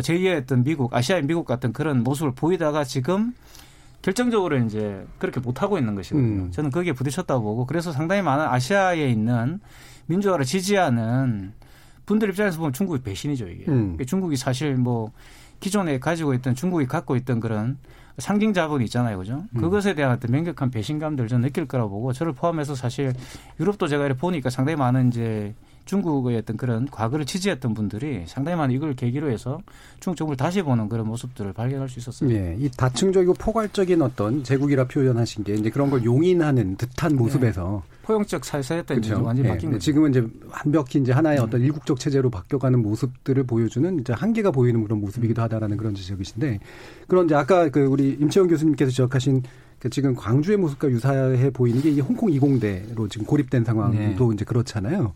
제2의 0.00 0.42
어떤 0.42 0.64
미국, 0.64 0.94
아시아의 0.94 1.22
미국 1.22 1.44
같은 1.46 1.72
그런 1.72 2.02
모습을 2.02 2.32
보이다가 2.34 2.84
지금 2.84 3.34
결정적으로 4.02 4.56
이제 4.58 5.04
그렇게 5.18 5.40
못하고 5.40 5.78
있는 5.78 5.94
것이거든요. 5.94 6.44
음. 6.44 6.50
저는 6.52 6.70
거기에 6.70 6.92
부딪혔다고 6.92 7.42
보고 7.42 7.66
그래서 7.66 7.92
상당히 7.92 8.22
많은 8.22 8.44
아시아에 8.44 9.08
있는 9.10 9.60
민주화를 10.06 10.44
지지하는 10.44 11.52
분들 12.06 12.28
입장에서 12.30 12.58
보면 12.58 12.72
중국이 12.72 13.02
배신이죠, 13.02 13.48
이게. 13.48 13.64
음. 13.68 13.96
중국이 14.06 14.36
사실 14.36 14.76
뭐 14.76 15.10
기존에 15.58 15.98
가지고 15.98 16.34
있던 16.34 16.54
중국이 16.54 16.86
갖고 16.86 17.16
있던 17.16 17.40
그런 17.40 17.78
상징 18.18 18.52
자본이 18.52 18.84
있잖아요, 18.84 19.18
그죠? 19.18 19.44
음. 19.54 19.60
그것에 19.60 19.94
대한 19.94 20.12
어떤 20.12 20.30
명백한 20.30 20.70
배신감들 20.70 21.28
저는 21.28 21.48
느낄 21.48 21.66
거라고 21.66 21.90
보고 21.90 22.12
저를 22.12 22.32
포함해서 22.32 22.74
사실 22.74 23.12
유럽도 23.60 23.88
제가 23.88 24.06
이렇게 24.06 24.18
보니까 24.18 24.50
상당히 24.50 24.76
많은 24.76 25.08
이제 25.08 25.54
중국의 25.86 26.36
어떤 26.36 26.56
그런 26.56 26.86
과거를 26.90 27.24
지지했던 27.24 27.72
분들이 27.74 28.24
상당히 28.26 28.56
많은 28.58 28.74
이걸 28.74 28.94
계기로 28.94 29.30
해서 29.30 29.60
중국 30.00 30.16
정부를 30.18 30.36
다시 30.36 30.60
보는 30.62 30.88
그런 30.88 31.06
모습들을 31.06 31.52
발견할 31.52 31.88
수 31.88 31.98
있었어요. 32.00 32.28
네, 32.28 32.56
이 32.58 32.68
다층적이고 32.68 33.34
포괄적인 33.34 34.02
어떤 34.02 34.44
제국이라 34.44 34.84
표현하신 34.88 35.44
게 35.44 35.54
이제 35.54 35.70
그런 35.70 35.88
걸 35.88 36.04
용인하는 36.04 36.76
듯한 36.76 37.12
네. 37.12 37.16
모습에서 37.16 37.82
네. 37.88 37.96
포용적 38.02 38.44
사회사였던 38.44 39.00
그렇죠? 39.00 39.24
완전히 39.24 39.48
네. 39.48 39.54
바뀐 39.54 39.70
거죠. 39.70 39.80
지금은 39.80 40.10
이제 40.10 40.26
완벽히 40.50 40.98
이제 40.98 41.12
하나의 41.12 41.38
네. 41.38 41.42
어떤 41.42 41.60
일국적 41.62 41.98
체제로 41.98 42.30
바뀌어가는 42.30 42.80
모습들을 42.82 43.44
보여주는 43.44 44.00
이제 44.00 44.12
한계가 44.12 44.50
보이는 44.50 44.82
그런 44.82 45.00
모습이기도 45.00 45.40
하다라는 45.42 45.76
그런 45.76 45.94
지적이신데 45.94 46.60
그런 47.08 47.26
이제 47.26 47.34
아까 47.34 47.68
그 47.68 47.84
우리 47.84 48.10
임채원 48.20 48.48
교수님께서 48.48 48.90
지적하신 48.90 49.42
그 49.78 49.90
지금 49.90 50.14
광주의 50.14 50.56
모습과 50.56 50.88
유사해 50.90 51.50
보이는 51.50 51.82
게 51.82 51.90
이 51.90 52.00
홍콩 52.00 52.32
이공대로 52.32 53.08
지금 53.08 53.26
고립된 53.26 53.64
상황도 53.64 54.28
네. 54.28 54.34
이제 54.34 54.44
그렇잖아요. 54.44 55.14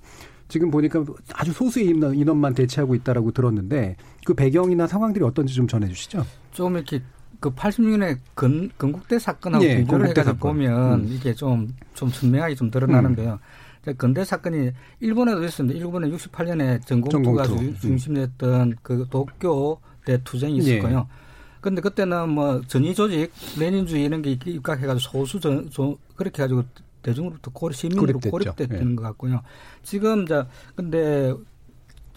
지금 0.50 0.70
보니까 0.70 1.04
아주 1.32 1.52
소수의 1.52 1.86
인원 1.86 2.36
만 2.36 2.52
대체하고 2.52 2.94
있다라고 2.96 3.30
들었는데 3.30 3.96
그 4.26 4.34
배경이나 4.34 4.86
상황들이 4.86 5.24
어떤지 5.24 5.54
좀 5.54 5.66
전해주시죠. 5.66 6.26
좀 6.52 6.76
이렇게 6.76 7.00
그 7.38 7.54
86년에 7.54 8.18
건, 8.34 8.70
건국대 8.76 9.18
사건하고 9.18 9.64
예, 9.64 9.78
비교를 9.78 10.08
해서 10.16 10.34
보면 10.34 11.00
음. 11.00 11.08
이게 11.08 11.32
좀, 11.32 11.74
좀 11.94 12.10
선명하게 12.10 12.54
좀 12.56 12.70
드러나는데요. 12.70 13.38
음. 13.86 13.94
근대 13.96 14.24
사건이 14.24 14.72
일본에도 15.00 15.42
있었는데 15.42 15.78
일본에 15.78 16.10
68년에 16.10 16.84
전공투가 16.84 17.44
전공투. 17.44 17.80
중심됐던 17.80 18.72
음. 18.72 18.76
그 18.82 19.06
도쿄 19.08 19.80
대 20.04 20.18
투쟁이 20.24 20.58
있었고요. 20.58 21.06
예. 21.10 21.20
근데 21.60 21.82
그때는 21.82 22.30
뭐 22.30 22.60
전위 22.66 22.94
조직, 22.94 23.30
레닌주의 23.58 24.04
이런 24.04 24.22
게 24.22 24.30
입각해가지고 24.32 24.98
소수 24.98 25.38
전, 25.38 25.68
저, 25.70 25.94
그렇게 26.16 26.42
해가지고 26.42 26.64
대중으로부터 27.02 27.50
고립, 27.52 27.76
시민으로 27.76 28.18
고립됐던 28.18 28.92
예. 28.92 28.94
것 28.94 29.02
같고요. 29.02 29.42
지금 29.82 30.26
자 30.26 30.46
근데 30.74 31.34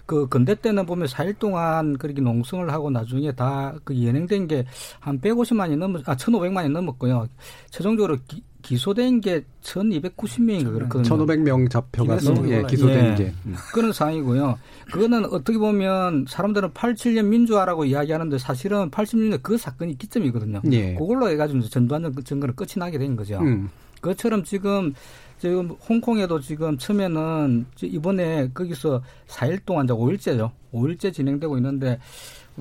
그 0.06 0.28
근대 0.28 0.56
때는 0.56 0.86
보면 0.86 1.08
4일 1.08 1.40
동안 1.40 1.98
그렇게 1.98 2.22
농성을 2.22 2.70
하고 2.72 2.90
나중에 2.90 3.32
다그 3.32 4.04
연행된 4.06 4.48
게 4.48 4.66
한 5.00 5.20
150만이 5.20 5.78
넘어 5.78 6.00
아 6.06 6.16
1,500만이 6.16 6.72
넘었고요. 6.72 7.28
최종적으로 7.70 8.18
기, 8.28 8.42
기소된 8.62 9.20
게 9.20 9.44
1,290명인가 9.62 10.74
그렇거든요. 10.74 11.26
1,500명 11.26 11.70
잡혀가서 11.70 12.50
예, 12.50 12.64
기소된 12.64 13.12
예, 13.12 13.16
게 13.16 13.34
음. 13.46 13.56
그런 13.74 13.92
상황이고요. 13.92 14.58
그거는 14.92 15.26
어떻게 15.26 15.58
보면 15.58 16.26
사람들은 16.30 16.70
87년 16.72 17.26
민주화라고 17.26 17.86
이야기하는데 17.86 18.38
사실은 18.38 18.90
86년 18.90 19.44
그 19.44 19.58
사건이 19.58 19.98
기점이거든요. 19.98 20.62
예. 20.72 20.96
그걸로 20.96 21.30
해가지고 21.30 21.62
전두환 21.64 22.14
정권은 22.24 22.56
끝이 22.56 22.74
나게 22.78 22.98
된 22.98 23.16
거죠. 23.18 23.40
음. 23.40 23.70
그것처럼 24.04 24.44
지금 24.44 24.94
지금 25.40 25.70
홍콩에도 25.90 26.40
지금 26.40 26.78
처음에는 26.78 27.66
이번에 27.82 28.50
거기서 28.54 29.02
4일 29.28 29.66
동안 29.66 29.86
이제 29.86 29.94
5일째죠. 29.94 30.52
5일째 30.74 31.14
진행되고 31.14 31.58
있는데 31.58 32.00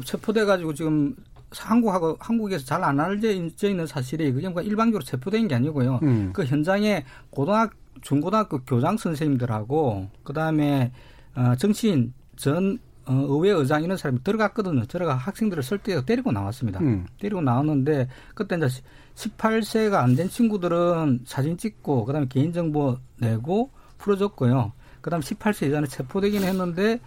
체포돼 0.05 0.45
가지고 0.45 0.73
지금 0.73 1.15
한국하고 1.51 2.17
한국에서 2.19 2.65
잘 2.65 2.83
안 2.83 2.99
알려져 2.99 3.31
있는 3.69 3.87
사실이 3.87 4.33
그게 4.33 4.49
뭐 4.49 4.63
일방적으로 4.63 5.05
체포된 5.05 5.49
게 5.49 5.55
아니고요. 5.55 6.01
음. 6.03 6.31
그 6.33 6.45
현장에 6.45 7.05
고등학 7.31 7.73
중고등학교 8.01 8.59
교장 8.65 8.97
선생님들하고 8.97 10.09
그다음에 10.25 10.93
어 11.35 11.55
정치인 11.57 12.15
전 12.37 12.79
어, 13.05 13.27
의회 13.29 13.51
의장 13.51 13.83
이런 13.83 13.97
사람이 13.97 14.23
들어갔거든요. 14.23 14.87
들어가 14.87 15.15
학생들을 15.15 15.63
설득해서 15.63 16.05
때리고 16.05 16.33
나왔습니다. 16.33 16.81
음. 16.81 17.07
때리고 17.21 17.41
나왔는데 17.41 18.09
그때 18.35 18.57
이제 18.57 18.69
18세가 19.14 19.95
안 19.95 20.16
된 20.16 20.28
친구들은 20.28 21.21
사진 21.25 21.57
찍고 21.57 22.04
그다음에 22.04 22.26
개인정보 22.28 22.99
내고 23.19 23.71
풀어줬고요. 23.99 24.73
그다음 25.00 25.21
에 25.21 25.23
18세 25.23 25.69
이전에 25.69 25.87
체포되기는 25.87 26.47
했는데 26.47 27.00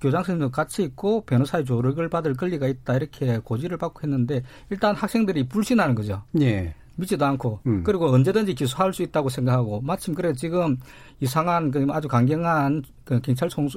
교장 0.00 0.22
선생님도 0.22 0.50
같이 0.50 0.82
있고 0.82 1.22
변호사의 1.22 1.64
조력을 1.64 2.08
받을 2.08 2.34
권리가 2.34 2.66
있다 2.66 2.96
이렇게 2.96 3.38
고지를 3.38 3.76
받고 3.76 4.00
했는데 4.02 4.42
일단 4.70 4.94
학생들이 4.96 5.48
불신하는 5.48 5.94
거죠. 5.94 6.22
예. 6.40 6.74
믿지도 6.96 7.24
않고 7.24 7.60
음. 7.66 7.82
그리고 7.84 8.10
언제든지 8.12 8.54
기소할 8.54 8.92
수 8.92 9.02
있다고 9.02 9.28
생각하고 9.28 9.80
마침 9.80 10.14
그래 10.14 10.32
지금 10.34 10.76
이상한 11.20 11.70
그 11.70 11.86
아주 11.90 12.08
강경한 12.08 12.82
그 13.04 13.20
경찰총 13.20 13.68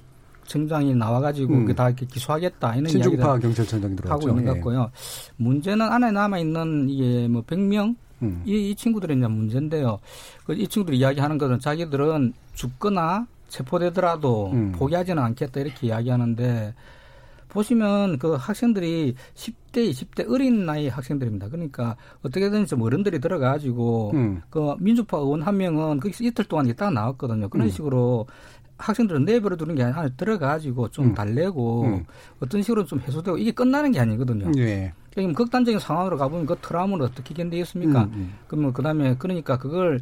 청장이 0.46 0.96
나와가지고 0.96 1.54
음. 1.54 1.75
다 1.75 1.88
이렇게 1.88 2.06
기소하겠다 2.06 2.75
이런 2.75 2.90
이야기를 2.90 3.18
경찰청장이 3.18 3.96
하고 4.06 4.30
있는 4.30 4.46
것 4.46 4.52
예. 4.52 4.54
같고요. 4.56 4.92
문제는 5.38 5.82
안에 5.82 6.12
남아 6.12 6.40
있는 6.40 6.90
이게 6.90 7.28
뭐 7.28 7.42
100명 7.44 7.96
음. 8.22 8.42
이, 8.46 8.72
이 8.72 8.75
친구들이 8.75 9.16
이제 9.18 9.28
문제인데요. 9.28 10.00
그 10.46 10.54
이 10.54 10.68
친구들이 10.68 10.98
이야기하는 11.00 11.38
것은 11.38 11.60
자기들은 11.60 12.34
죽거나 12.54 13.28
체포되더라도 13.50 14.52
음. 14.52 14.72
포기하지는 14.74 15.22
않겠다 15.22 15.62
이렇게 15.62 15.88
이야기하는데 15.88 16.74
보시면 17.50 18.20
그 18.20 18.34
학생들이 18.34 19.16
10대, 19.34 19.90
20대 19.90 20.30
어린 20.30 20.66
나이 20.66 20.90
학생들입니다. 20.90 21.48
그러니까 21.48 21.96
어떻게든 22.22 22.66
좀 22.66 22.82
어른들이 22.82 23.20
들어가지고 23.20 24.12
음. 24.14 24.42
그 24.50 24.75
민주파 24.80 25.18
의원 25.18 25.42
한 25.42 25.56
명은 25.58 26.02
거기서 26.02 26.25
이틀 26.25 26.46
동안 26.46 26.68
있다가 26.68 26.92
나왔거든요. 26.92 27.48
그런 27.48 27.68
음. 27.68 27.72
식으로 27.72 28.28
학생들은 28.77 29.25
내버려 29.25 29.55
두는 29.55 29.75
게 29.75 29.84
아니라 29.84 30.01
안에 30.01 30.10
들어가지고 30.17 30.89
좀 30.89 31.08
음. 31.08 31.13
달래고 31.13 31.84
음. 31.86 32.05
어떤 32.39 32.62
식으로 32.62 32.86
좀 32.86 33.00
해소되고 33.00 33.38
이게 33.38 33.51
끝나는 33.51 33.91
게 33.91 34.00
아니거든요. 34.00 34.51
예. 34.58 34.94
그러니까 35.13 35.38
극단적인 35.38 35.79
상황으로 35.79 36.17
가보면 36.17 36.46
그 36.46 36.55
트라우마를 36.62 37.05
어떻게 37.05 37.34
견디겠습니까? 37.34 38.03
음, 38.03 38.12
음. 38.13 38.34
그러면 38.48 38.74
그다음에 38.74 39.15
그러니까 39.17 39.58
그걸 39.58 40.01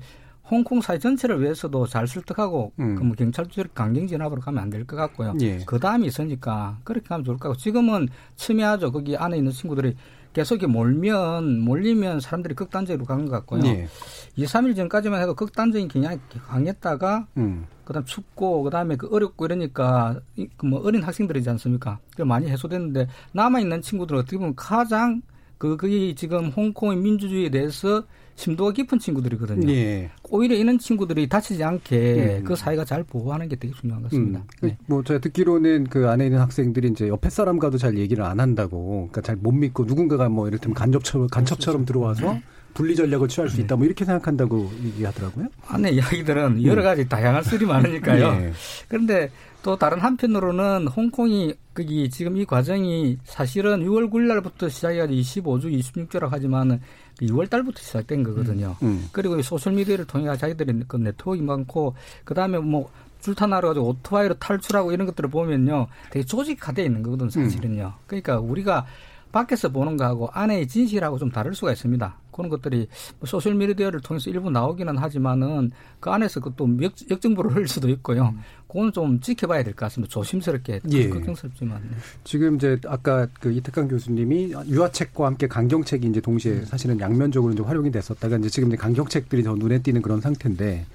홍콩 0.49 0.81
사회 0.81 0.97
전체를 0.99 1.39
위해서도 1.41 1.85
잘 1.87 2.07
설득하고 2.07 2.73
음. 2.79 2.95
그뭐 2.95 3.13
경찰적 3.15 3.73
강경 3.75 4.07
진압으로 4.07 4.41
가면 4.41 4.61
안 4.63 4.69
될 4.71 4.85
것 4.85 4.95
같고요. 4.95 5.35
예. 5.41 5.59
그 5.67 5.79
다음이 5.79 6.07
있으니까 6.07 6.79
그렇게 6.83 7.05
하면 7.09 7.23
좋을 7.23 7.37
것 7.37 7.49
같고 7.49 7.57
지금은 7.61 8.07
첨예하죠. 8.35 8.91
거기 8.91 9.15
안에 9.15 9.37
있는 9.37 9.51
친구들이 9.51 9.95
계속 10.33 10.65
몰면 10.67 11.59
몰리면 11.61 12.19
사람들이 12.19 12.55
극단적으로 12.55 13.05
가는 13.05 13.25
것 13.25 13.31
같고요. 13.31 13.63
예. 13.65 13.87
2, 14.35 14.45
3일 14.45 14.75
전까지만 14.75 15.21
해도 15.21 15.35
극단적인 15.35 15.87
경향이 15.87 16.19
강했다가 16.47 17.27
음. 17.37 17.67
그다음 17.85 18.05
춥고 18.05 18.63
그다음에 18.63 18.95
그 18.95 19.07
어렵고 19.11 19.45
이러니까 19.45 20.19
그뭐 20.57 20.81
어린 20.83 21.03
학생들이지 21.03 21.49
않습니까? 21.51 21.99
그 22.15 22.23
많이 22.23 22.49
해소됐는데 22.49 23.07
남아 23.33 23.59
있는 23.59 23.81
친구들은 23.81 24.21
어떻게 24.21 24.37
보면 24.37 24.55
가장 24.55 25.21
그 25.57 25.77
그게 25.77 26.15
지금 26.15 26.47
홍콩의 26.47 26.97
민주주의에 26.97 27.49
대해서 27.49 28.03
심도가 28.35 28.71
깊은 28.71 28.99
친구들이거든요. 28.99 29.69
예. 29.71 30.09
오히려 30.29 30.55
이런 30.55 30.79
친구들이 30.79 31.29
다치지 31.29 31.63
않게 31.63 32.39
음. 32.39 32.43
그 32.43 32.55
사회가 32.55 32.83
잘 32.85 33.03
보호하는 33.03 33.47
게 33.47 33.55
되게 33.55 33.73
중요한 33.73 34.01
것 34.01 34.09
같습니다. 34.09 34.39
음. 34.39 34.67
네. 34.67 34.77
뭐 34.87 35.03
제가 35.03 35.19
듣기로는 35.19 35.85
그 35.85 36.09
안에 36.09 36.25
있는 36.25 36.39
학생들이 36.39 36.89
이제 36.89 37.07
옆에 37.07 37.29
사람과도 37.29 37.77
잘 37.77 37.97
얘기를 37.97 38.23
안 38.23 38.39
한다고, 38.39 39.09
그러니까 39.11 39.21
잘 39.21 39.33
못 39.43 39.51
믿고 39.51 39.83
누군가가 39.85 40.29
뭐 40.29 40.47
이를테면 40.47 40.73
간접처럼 40.73 41.27
간첩처럼 41.27 41.85
들어와서 41.85 42.39
분리 42.73 42.95
전략을 42.95 43.27
취할 43.27 43.49
수 43.49 43.59
있다. 43.61 43.75
뭐 43.75 43.85
이렇게 43.85 44.05
생각한다고 44.05 44.71
얘기하더라고요. 44.83 45.47
안에 45.67 45.91
이야기들은 45.91 46.63
여러 46.63 46.81
가지 46.81 47.07
다양한 47.07 47.43
술이 47.43 47.65
많으니까요. 47.65 48.25
예. 48.25 48.53
그런데 48.87 49.29
또 49.63 49.77
다른 49.77 49.99
한편으로는 49.99 50.87
홍콩이 50.87 51.53
거기 51.73 52.09
지금 52.09 52.37
이 52.37 52.45
과정이 52.45 53.17
사실은 53.23 53.83
6월 53.85 54.11
9일 54.11 54.27
날부터 54.27 54.69
시작해가지고 54.69 55.59
25주, 55.59 55.79
26주라고 55.79 56.29
하지만은 56.29 56.79
6월 57.27 57.45
그 57.45 57.49
달부터 57.49 57.81
시작된 57.81 58.23
거거든요. 58.23 58.75
음, 58.81 58.87
음. 58.87 59.09
그리고 59.11 59.41
소셜 59.41 59.73
미디어를 59.73 60.05
통해 60.05 60.35
자기들이 60.35 60.83
그 60.87 60.97
네트워크가 60.97 61.43
많고 61.43 61.95
그 62.23 62.33
다음에 62.33 62.59
뭐 62.59 62.89
줄타나로 63.21 63.69
가지고 63.69 63.87
오토바이로 63.87 64.35
탈출하고 64.35 64.91
이런 64.91 65.07
것들을 65.07 65.29
보면요, 65.29 65.87
되게 66.11 66.25
조직화돼 66.25 66.83
있는 66.83 67.03
거거든 67.03 67.27
요 67.27 67.29
사실은요. 67.29 67.83
음. 67.85 68.03
그러니까 68.05 68.39
우리가 68.39 68.85
밖에서 69.31 69.69
보는 69.69 69.97
거하고 69.97 70.29
안의 70.31 70.67
진실하고 70.67 71.17
좀 71.17 71.31
다를 71.31 71.55
수가 71.55 71.71
있습니다. 71.71 72.15
그런 72.33 72.49
것들이 72.49 72.87
뭐 73.19 73.27
소셜 73.27 73.55
미디어를 73.55 74.01
통해서 74.01 74.29
일부 74.29 74.49
나오기는 74.49 74.97
하지만은 74.97 75.71
그 75.99 76.09
안에서 76.09 76.41
그또 76.41 76.67
역정보를 77.09 77.55
흘릴 77.55 77.67
수도 77.69 77.87
있고요. 77.89 78.33
음. 78.35 78.41
그건 78.67 78.91
좀 78.91 79.19
지켜봐야 79.21 79.63
될 79.63 79.73
것 79.73 79.85
같습니다. 79.85 80.11
조심스럽게 80.11 80.81
예. 80.91 81.09
걱정스럽지만. 81.09 81.81
네. 81.83 81.97
지금 82.23 82.55
이제 82.55 82.79
아까 82.87 83.27
그 83.39 83.51
이태강 83.51 83.87
교수님이 83.87 84.53
유아책과 84.67 85.25
함께 85.27 85.47
강경책이 85.47 86.07
이제 86.07 86.19
동시에 86.19 86.53
음. 86.53 86.65
사실은 86.65 86.99
양면적으로 86.99 87.53
이제 87.53 87.61
활용이 87.61 87.91
됐었다가 87.91 88.37
이제 88.37 88.49
지금 88.49 88.69
이제 88.69 88.77
강경책들이 88.77 89.43
더 89.43 89.53
눈에 89.55 89.79
띄는 89.79 90.01
그런 90.01 90.21
상태인데 90.21 90.85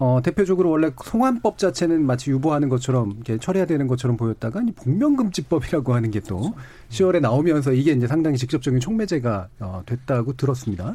어, 0.00 0.20
대표적으로 0.22 0.70
원래 0.70 0.90
송환법 1.04 1.58
자체는 1.58 2.06
마치 2.06 2.30
유보하는 2.30 2.70
것처럼 2.70 3.12
이렇게 3.16 3.36
처리해야 3.36 3.66
되는 3.66 3.86
것처럼 3.86 4.16
보였다가 4.16 4.62
복면금지법이라고 4.76 5.94
하는 5.94 6.10
게 6.10 6.20
또 6.30 6.54
10월에 6.90 7.20
나오면서 7.20 7.72
이게 7.72 7.90
이제 7.90 8.06
상당히 8.06 8.36
직접적인 8.36 8.78
촉매제가 8.78 9.48
어, 9.58 9.82
됐다고 9.84 10.34
들었습니다. 10.34 10.94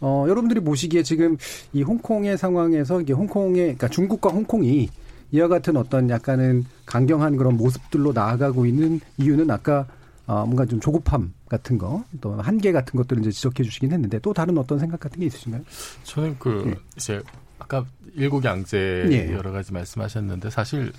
어, 0.00 0.24
여러분들이 0.26 0.60
보시기에 0.60 1.02
지금 1.02 1.36
이 1.74 1.82
홍콩의 1.82 2.38
상황에서 2.38 3.02
이게 3.02 3.12
홍콩의 3.12 3.62
그러니까 3.62 3.88
중국과 3.88 4.30
홍콩이 4.30 4.88
이와 5.32 5.48
같은 5.48 5.76
어떤 5.76 6.08
약간은 6.08 6.64
강경한 6.86 7.36
그런 7.36 7.58
모습들로 7.58 8.12
나아가고 8.12 8.64
있는 8.64 9.00
이유는 9.18 9.50
아까 9.50 9.86
어, 10.26 10.46
뭔가 10.46 10.64
좀 10.64 10.80
조급함 10.80 11.34
같은 11.48 11.76
거, 11.76 12.04
또 12.20 12.34
한계 12.40 12.72
같은 12.72 12.96
것들을 12.96 13.20
이제 13.22 13.32
지적해 13.32 13.64
주시긴 13.64 13.92
했는데 13.92 14.18
또 14.20 14.32
다른 14.32 14.56
어떤 14.56 14.78
생각 14.78 15.00
같은 15.00 15.20
게 15.20 15.26
있으신가요? 15.26 15.62
저는 16.04 16.36
그 16.38 16.62
네. 16.66 16.74
이제 16.96 17.20
아까 17.60 17.84
일국양제 18.14 19.08
예. 19.12 19.32
여러 19.32 19.52
가지 19.52 19.72
말씀하셨는데 19.72 20.50
사실 20.50 20.92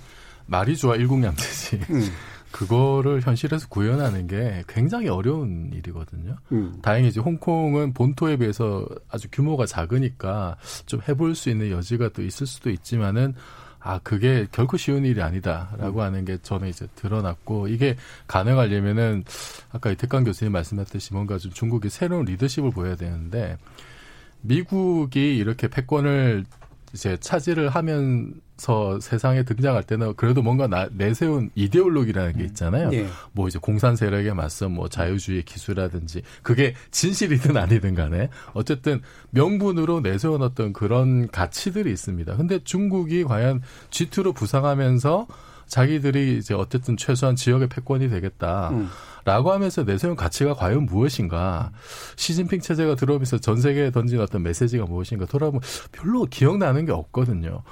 말이 0.46 0.76
좋아 0.76 0.96
일국양제지. 0.96 1.80
음. 1.90 2.02
그거를 2.52 3.22
현실에서 3.22 3.66
구현하는 3.68 4.26
게 4.26 4.62
굉장히 4.68 5.08
어려운 5.08 5.70
일이거든요. 5.72 6.36
음. 6.52 6.78
다행히 6.82 7.08
이제 7.08 7.18
홍콩은 7.18 7.94
본토에 7.94 8.36
비해서 8.36 8.86
아주 9.08 9.28
규모가 9.32 9.64
작으니까 9.64 10.56
좀 10.84 11.00
해볼 11.08 11.34
수 11.34 11.48
있는 11.48 11.70
여지가 11.70 12.10
또 12.10 12.22
있을 12.22 12.46
수도 12.46 12.70
있지만은 12.70 13.34
아 13.80 13.98
그게 14.02 14.46
결코 14.52 14.76
쉬운 14.76 15.04
일이 15.04 15.20
아니다라고 15.22 16.00
음. 16.00 16.04
하는 16.04 16.24
게 16.24 16.38
저는 16.42 16.68
이제 16.68 16.86
드러났고 16.94 17.68
이게 17.68 17.96
가능하려면은 18.28 19.24
아까 19.72 19.90
이태강 19.90 20.24
교수님 20.24 20.52
말씀하셨듯이 20.52 21.14
뭔가 21.14 21.38
좀 21.38 21.50
중국이 21.52 21.88
새로운 21.88 22.26
리더십을 22.26 22.70
보여야 22.70 22.94
되는데 22.94 23.56
미국이 24.42 25.36
이렇게 25.36 25.68
패권을 25.68 26.44
이제 26.94 27.16
차지를 27.16 27.70
하면서 27.70 29.00
세상에 29.00 29.44
등장할 29.44 29.82
때는 29.82 30.14
그래도 30.14 30.42
뭔가 30.42 30.66
나, 30.66 30.88
내세운 30.92 31.50
이데올로기라는 31.54 32.34
게 32.34 32.40
음. 32.40 32.46
있잖아요. 32.46 32.90
예. 32.92 33.06
뭐 33.32 33.48
이제 33.48 33.58
공산 33.58 33.96
세력에 33.96 34.32
맞서 34.34 34.68
뭐 34.68 34.88
자유주의 34.88 35.42
기술이라든지 35.42 36.22
그게 36.42 36.74
진실이든 36.90 37.56
아니든 37.56 37.94
간에 37.94 38.28
어쨌든 38.52 39.00
명분으로 39.30 40.00
내세운 40.00 40.42
어떤 40.42 40.72
그런 40.72 41.28
가치들이 41.28 41.90
있습니다. 41.90 42.36
근데 42.36 42.62
중국이 42.62 43.24
과연 43.24 43.62
G2로 43.90 44.34
부상하면서 44.34 45.26
자기들이 45.66 46.36
이제 46.36 46.52
어쨌든 46.52 46.98
최소한 46.98 47.34
지역의 47.34 47.68
패권이 47.70 48.10
되겠다. 48.10 48.68
음. 48.70 48.90
라고 49.24 49.52
하면서 49.52 49.84
내세운 49.84 50.16
가치가 50.16 50.54
과연 50.54 50.86
무엇인가. 50.86 51.72
시진핑 52.16 52.60
체제가 52.60 52.94
들어오면서 52.96 53.38
전 53.38 53.60
세계에 53.60 53.90
던진 53.90 54.20
어떤 54.20 54.42
메시지가 54.42 54.84
무엇인가 54.86 55.26
돌아보면 55.26 55.60
별로 55.92 56.24
기억나는 56.24 56.86
게 56.86 56.92
없거든요. 56.92 57.62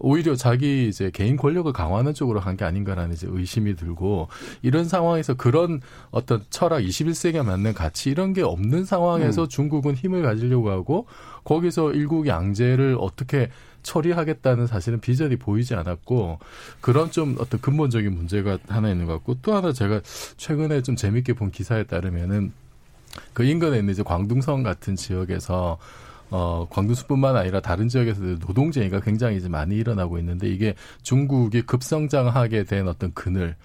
오히려 0.00 0.36
자기 0.36 0.86
이제 0.88 1.10
개인 1.10 1.36
권력을 1.36 1.72
강화하는 1.72 2.14
쪽으로 2.14 2.38
간 2.38 2.56
게 2.56 2.64
아닌가라는 2.64 3.14
이제 3.14 3.26
의심이 3.28 3.74
들고 3.74 4.28
이런 4.62 4.84
상황에서 4.84 5.34
그런 5.34 5.80
어떤 6.10 6.44
철학 6.50 6.82
21세기에 6.82 7.44
맞는 7.44 7.74
가치 7.74 8.10
이런 8.10 8.32
게 8.32 8.42
없는 8.42 8.84
상황에서 8.84 9.42
음. 9.42 9.48
중국은 9.48 9.94
힘을 9.96 10.22
가지려고 10.22 10.70
하고 10.70 11.06
거기서 11.44 11.92
일국 11.92 12.28
양제를 12.28 12.96
어떻게 13.00 13.50
처리하겠다는 13.82 14.66
사실은 14.66 15.00
비전이 15.00 15.36
보이지 15.36 15.74
않았고 15.74 16.38
그런 16.80 17.10
좀 17.10 17.36
어떤 17.38 17.60
근본적인 17.60 18.12
문제가 18.12 18.58
하나 18.68 18.90
있는 18.90 19.06
것 19.06 19.14
같고 19.14 19.36
또 19.42 19.54
하나 19.54 19.72
제가 19.72 20.00
최근에 20.36 20.82
좀 20.82 20.96
재밌게 20.96 21.34
본 21.34 21.50
기사에 21.50 21.84
따르면은 21.84 22.52
그 23.32 23.44
인근에 23.44 23.78
있는 23.78 23.92
이제 23.92 24.02
광둥성 24.02 24.62
같은 24.62 24.96
지역에서 24.96 25.78
어, 26.30 26.66
광둥수뿐만 26.70 27.36
아니라 27.36 27.60
다른 27.60 27.88
지역에서도 27.88 28.46
노동쟁이가 28.46 29.00
굉장히 29.00 29.38
이제 29.38 29.48
많이 29.48 29.76
일어나고 29.76 30.18
있는데 30.18 30.48
이게 30.48 30.74
중국이 31.02 31.62
급성장하게 31.62 32.64
된 32.64 32.86
어떤 32.86 33.12
그늘 33.14 33.56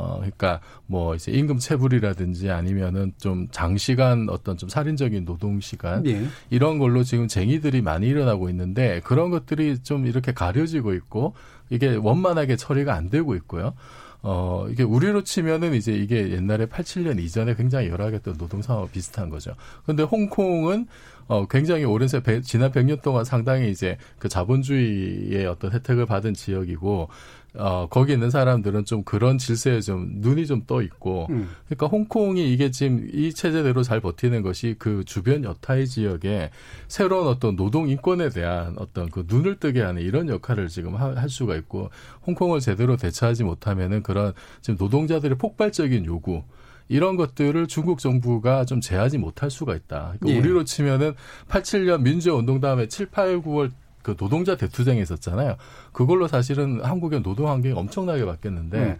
어, 0.00 0.14
그러니까 0.16 0.60
뭐 0.86 1.14
이제 1.14 1.30
임금 1.30 1.58
체불이라든지 1.58 2.50
아니면은 2.50 3.12
좀 3.18 3.48
장시간 3.50 4.28
어떤 4.30 4.56
좀 4.56 4.70
살인적인 4.70 5.26
노동 5.26 5.60
시간 5.60 6.02
네. 6.04 6.26
이런 6.48 6.78
걸로 6.78 7.02
지금 7.02 7.28
쟁의들이 7.28 7.82
많이 7.82 8.06
일어나고 8.06 8.48
있는데 8.48 9.00
그런 9.04 9.30
것들이 9.30 9.82
좀 9.82 10.06
이렇게 10.06 10.32
가려지고 10.32 10.94
있고 10.94 11.34
이게 11.68 11.94
원만하게 11.96 12.56
처리가 12.56 12.94
안 12.94 13.10
되고 13.10 13.34
있고요. 13.34 13.74
어, 14.22 14.66
이게 14.70 14.82
우리로 14.82 15.22
치면은 15.24 15.74
이제 15.74 15.92
이게 15.92 16.30
옛날에 16.30 16.66
87년 16.66 17.18
이전에 17.20 17.54
굉장히 17.54 17.88
열악했던 17.88 18.38
노동 18.38 18.62
상황과 18.62 18.90
비슷한 18.90 19.28
거죠. 19.28 19.54
근데 19.84 20.02
홍콩은 20.02 20.86
어, 21.30 21.46
굉장히 21.46 21.84
오랜 21.84 22.08
세, 22.08 22.20
지난 22.42 22.72
100년 22.72 23.02
동안 23.02 23.24
상당히 23.24 23.70
이제 23.70 23.98
그 24.18 24.28
자본주의의 24.28 25.46
어떤 25.46 25.72
혜택을 25.72 26.04
받은 26.04 26.34
지역이고, 26.34 27.08
어, 27.54 27.86
거기 27.88 28.12
있는 28.14 28.30
사람들은 28.30 28.84
좀 28.84 29.04
그런 29.04 29.38
질서에 29.38 29.80
좀 29.80 30.08
눈이 30.16 30.48
좀 30.48 30.64
떠 30.66 30.82
있고, 30.82 31.28
음. 31.30 31.48
그러니까 31.66 31.86
홍콩이 31.86 32.52
이게 32.52 32.72
지금 32.72 33.08
이 33.12 33.32
체제대로 33.32 33.84
잘 33.84 34.00
버티는 34.00 34.42
것이 34.42 34.74
그 34.80 35.04
주변 35.04 35.44
여타의 35.44 35.86
지역에 35.86 36.50
새로운 36.88 37.28
어떤 37.28 37.54
노동 37.54 37.88
인권에 37.88 38.30
대한 38.30 38.74
어떤 38.78 39.08
그 39.08 39.24
눈을 39.28 39.60
뜨게 39.60 39.82
하는 39.82 40.02
이런 40.02 40.28
역할을 40.28 40.66
지금 40.66 40.96
하, 40.96 41.14
할 41.14 41.28
수가 41.28 41.54
있고, 41.54 41.90
홍콩을 42.26 42.58
제대로 42.58 42.96
대처하지 42.96 43.44
못하면은 43.44 44.02
그런 44.02 44.32
지금 44.62 44.76
노동자들의 44.80 45.38
폭발적인 45.38 46.06
요구, 46.06 46.42
이런 46.90 47.16
것들을 47.16 47.68
중국 47.68 48.00
정부가 48.00 48.64
좀 48.64 48.80
제하지 48.80 49.16
못할 49.16 49.48
수가 49.48 49.76
있다. 49.76 50.14
그러니까 50.18 50.28
예. 50.28 50.38
우리로 50.38 50.64
치면은 50.64 51.14
87년 51.48 52.02
민주화 52.02 52.36
운동 52.36 52.60
다음에 52.60 52.88
7, 52.88 53.06
8, 53.06 53.40
9월 53.42 53.70
그 54.02 54.16
노동자 54.16 54.56
대투쟁이 54.56 55.00
있었잖아요. 55.00 55.56
그걸로 55.92 56.26
사실은 56.26 56.84
한국의 56.84 57.22
노동 57.22 57.48
환경이 57.48 57.74
엄청나게 57.74 58.24
바뀌었는데 58.24 58.78
음. 58.78 58.96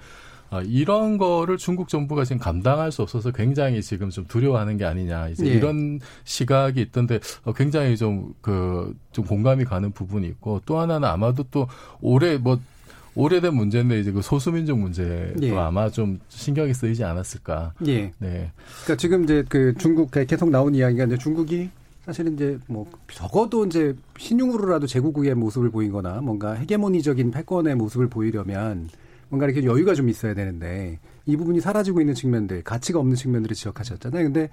어, 0.51 0.61
이런 0.63 1.19
거를 1.19 1.59
중국 1.59 1.89
정부가 1.89 2.25
지금 2.25 2.39
감당할 2.39 2.93
수 2.93 3.03
없어서 3.03 3.33
굉장히 3.33 3.83
지금 3.83 4.11
좀 4.11 4.25
두려워하는 4.27 4.77
게 4.77 4.85
아니냐 4.85 5.29
이제 5.29 5.47
예. 5.47 5.51
이런 5.51 5.99
시각이 6.23 6.81
있던데 6.81 7.19
어, 7.45 7.53
굉장히 7.53 7.97
좀 7.97 8.35
그좀 8.41 8.95
그, 9.11 9.23
공감이 9.25 9.65
가는 9.65 9.91
부분이 9.91 10.29
있고 10.29 10.61
또 10.65 10.79
하나는 10.79 11.09
아마도 11.09 11.45
또 11.51 11.67
올해 12.01 12.37
뭐 12.37 12.61
오래된 13.15 13.55
문제인데 13.55 14.01
이제 14.01 14.13
그 14.13 14.23
소수민족 14.23 14.79
문제도 14.79 15.43
예. 15.43 15.57
아마 15.57 15.91
좀 15.91 16.21
신경이 16.29 16.73
쓰이지 16.75 17.05
않았을까. 17.05 17.75
예. 17.87 18.13
네. 18.19 18.53
그러니까 18.85 18.97
지금 18.97 19.25
이제 19.25 19.45
그 19.49 19.75
중국 19.79 20.11
계속 20.11 20.51
나온 20.51 20.75
이야기가 20.75 21.05
이제 21.05 21.19
중국이 21.19 21.71
사실은 22.05 22.35
이제 22.35 22.59
뭐 22.67 22.87
적어도 23.13 23.67
이제 23.67 23.95
신용으로라도 24.19 24.87
제국의 24.87 25.35
모습을 25.35 25.71
보이거나 25.71 26.21
뭔가 26.21 26.55
헤게모니적인 26.55 27.31
패권의 27.31 27.75
모습을 27.75 28.09
보이려면 28.09 28.89
뭔가 29.29 29.47
이렇게 29.47 29.65
여유가 29.65 29.95
좀 29.95 30.09
있어야 30.09 30.35
되는데 30.35 30.99
이 31.27 31.37
부분이 31.37 31.61
사라지고 31.61 32.01
있는 32.01 32.15
측면들, 32.15 32.63
가치가 32.63 32.99
없는 32.99 33.15
측면들을 33.15 33.55
지적하셨잖아요. 33.55 34.25
근데 34.25 34.51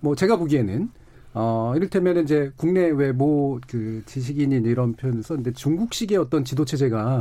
뭐 0.00 0.14
제가 0.14 0.36
보기에는 0.36 0.90
어, 1.34 1.72
이를테면 1.76 2.24
이제 2.24 2.50
국내외 2.56 3.12
뭐그 3.12 4.02
지식인이 4.06 4.56
이런 4.56 4.94
표현을 4.94 5.22
썼는데 5.22 5.52
중국식의 5.52 6.18
어떤 6.18 6.44
지도체제가 6.44 7.16
어, 7.16 7.20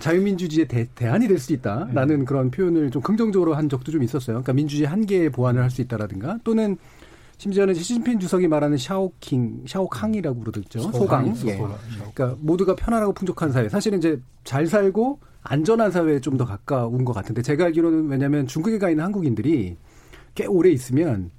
자유민주주의의 0.00 0.68
대, 0.68 0.88
대안이 0.94 1.26
될 1.28 1.38
수 1.38 1.52
있다라는 1.52 2.18
네. 2.20 2.24
그런 2.24 2.50
표현을 2.50 2.90
좀 2.90 3.00
긍정적으로 3.02 3.54
한 3.54 3.68
적도 3.68 3.90
좀 3.92 4.02
있었어요. 4.02 4.34
그러니까 4.36 4.52
민주주의 4.52 4.86
한계에 4.88 5.28
보완을 5.30 5.62
할 5.62 5.70
수 5.70 5.80
있다라든가 5.82 6.38
또는 6.44 6.76
심지어는 7.38 7.72
시진핑 7.72 8.18
주석이 8.18 8.48
말하는 8.48 8.76
샤오킹, 8.76 9.64
샤오캉이라고 9.66 10.40
부르죠. 10.40 10.80
소강. 10.92 11.34
소강. 11.34 11.48
예. 11.48 11.56
그러니까 12.12 12.36
모두가 12.40 12.74
편안하고 12.76 13.14
풍족한 13.14 13.50
사회. 13.52 13.68
사실은 13.68 13.96
이제 13.98 14.20
잘 14.44 14.66
살고 14.66 15.18
안전한 15.42 15.90
사회에 15.90 16.20
좀 16.20 16.36
더 16.36 16.44
가까운 16.44 17.04
것 17.06 17.14
같은데 17.14 17.40
제가 17.40 17.64
알기로는 17.66 18.08
왜냐하면 18.08 18.46
중국에 18.46 18.78
가 18.78 18.90
있는 18.90 19.04
한국인들이 19.04 19.76
꽤 20.34 20.46
오래 20.46 20.70
있으면 20.70 21.30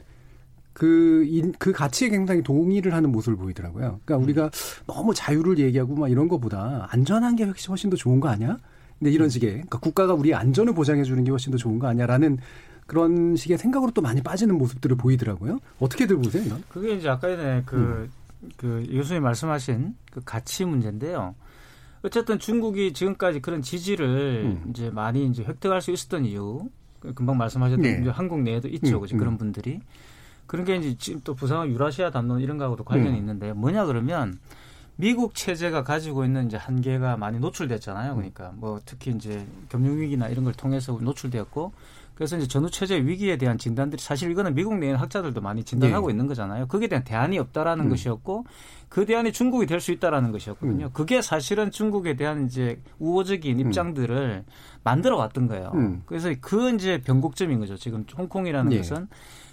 그, 0.82 1.24
인, 1.28 1.54
그 1.60 1.72
가치에 1.72 2.10
굉장히 2.10 2.41
동의를 2.41 2.96
하는 2.96 3.12
모습을 3.12 3.38
보이더라고요. 3.38 4.00
그러니까 4.04 4.17
음. 4.17 4.24
우리가 4.24 4.50
너무 4.88 5.13
자유를 5.13 5.60
얘기하고 5.60 5.94
막 5.94 6.10
이런 6.10 6.28
것보다 6.28 6.88
안전한 6.89 7.36
게 7.36 7.44
훨씬 7.70 7.91
더 7.91 7.96
좋은 7.96 8.20
거 8.20 8.30
아니야? 8.30 8.58
근데 8.98 9.12
이런 9.12 9.28
음. 9.28 9.30
식의, 9.30 9.52
그러니까 9.52 9.78
국가가 9.78 10.15
우리의 10.15 10.34
안전을 10.34 10.74
보장해 10.74 11.04
주는 11.04 11.24
게 11.24 11.30
훨씬 11.30 11.52
더 11.52 11.58
좋은 11.60 11.78
거 11.78 11.86
아니야라는 11.86 12.39
그런 12.88 13.36
식의 13.36 13.60
생각으로 13.60 13.91
또 13.91 14.02
많이 14.02 14.24
빠지는 14.24 14.58
모습들을 14.58 14.98
보이더라고요. 14.98 15.60
어떻게들 15.80 16.17
보세요, 16.17 16.46
이건? 16.48 16.63
그게 16.67 16.96
이제 16.96 17.10
아까 17.10 17.28
전에 17.28 17.62
그, 17.63 17.76
음. 17.76 18.10
그 18.58 18.84
교수님 18.91 19.22
말씀하신 19.22 19.94
그 20.12 20.22
가치 20.26 20.65
문제인데요. 20.65 21.36
어쨌든 22.02 22.39
중국이 22.39 22.94
지금까지 22.94 23.39
그런 23.41 23.62
지지를 23.62 24.46
음. 24.46 24.72
이제 24.72 24.89
많이 24.89 25.28
이제 25.28 25.44
획득할 25.44 25.80
수 25.80 25.91
있었던 25.91 26.26
이유, 26.26 26.70
금방 27.13 27.38
말씀하셨던 27.38 27.84
네. 27.84 28.10
한국 28.10 28.41
내에도 28.41 28.67
있죠, 28.67 28.98
음, 28.98 29.06
그 29.08 29.15
그런 29.15 29.38
분들이. 29.38 29.80
그런 30.51 30.65
게 30.65 30.75
이제 30.75 30.93
지금 30.97 31.21
또 31.23 31.33
부산 31.33 31.65
유라시아 31.69 32.11
담론 32.11 32.41
이런 32.41 32.57
거하고도 32.57 32.83
관련이 32.83 33.11
음. 33.11 33.15
있는데 33.15 33.53
뭐냐 33.53 33.85
그러면 33.85 34.37
미국 34.97 35.33
체제가 35.33 35.85
가지고 35.85 36.25
있는 36.25 36.47
이제 36.47 36.57
한계가 36.57 37.15
많이 37.15 37.39
노출됐잖아요. 37.39 38.15
그러니까 38.15 38.51
뭐 38.57 38.77
특히 38.85 39.11
이제 39.11 39.47
금융 39.69 40.01
위기나 40.01 40.27
이런 40.27 40.43
걸 40.43 40.51
통해서 40.53 40.91
노출되었고 41.01 41.71
그래서 42.15 42.35
이제 42.35 42.49
전후 42.49 42.69
체제 42.69 42.97
위기에 42.97 43.37
대한 43.37 43.57
진단들이 43.57 44.01
사실 44.01 44.29
이거는 44.29 44.53
미국 44.53 44.77
내에 44.77 44.91
학자들도 44.91 45.39
많이 45.39 45.63
진단하고 45.63 46.07
네. 46.07 46.13
있는 46.13 46.27
거잖아요. 46.27 46.67
거기에 46.67 46.89
대한 46.89 47.05
대안이 47.05 47.39
없다라는 47.39 47.85
음. 47.85 47.89
것이었고 47.89 48.43
그 48.89 49.05
대안이 49.05 49.31
중국이 49.31 49.65
될 49.67 49.79
수 49.79 49.93
있다라는 49.93 50.33
것이었거든요. 50.33 50.87
음. 50.87 50.91
그게 50.91 51.21
사실은 51.21 51.71
중국에 51.71 52.17
대한 52.17 52.47
이제 52.47 52.81
우호적인 52.99 53.57
음. 53.57 53.67
입장들을 53.67 54.43
음. 54.45 54.51
만들어 54.83 55.15
왔던 55.15 55.47
거예요. 55.47 55.71
음. 55.75 56.01
그래서 56.05 56.33
그 56.41 56.71
이제 56.75 56.99
변곡점인 56.99 57.61
거죠. 57.61 57.77
지금 57.77 58.05
홍콩이라는 58.17 58.69
네. 58.69 58.77
것은 58.79 59.07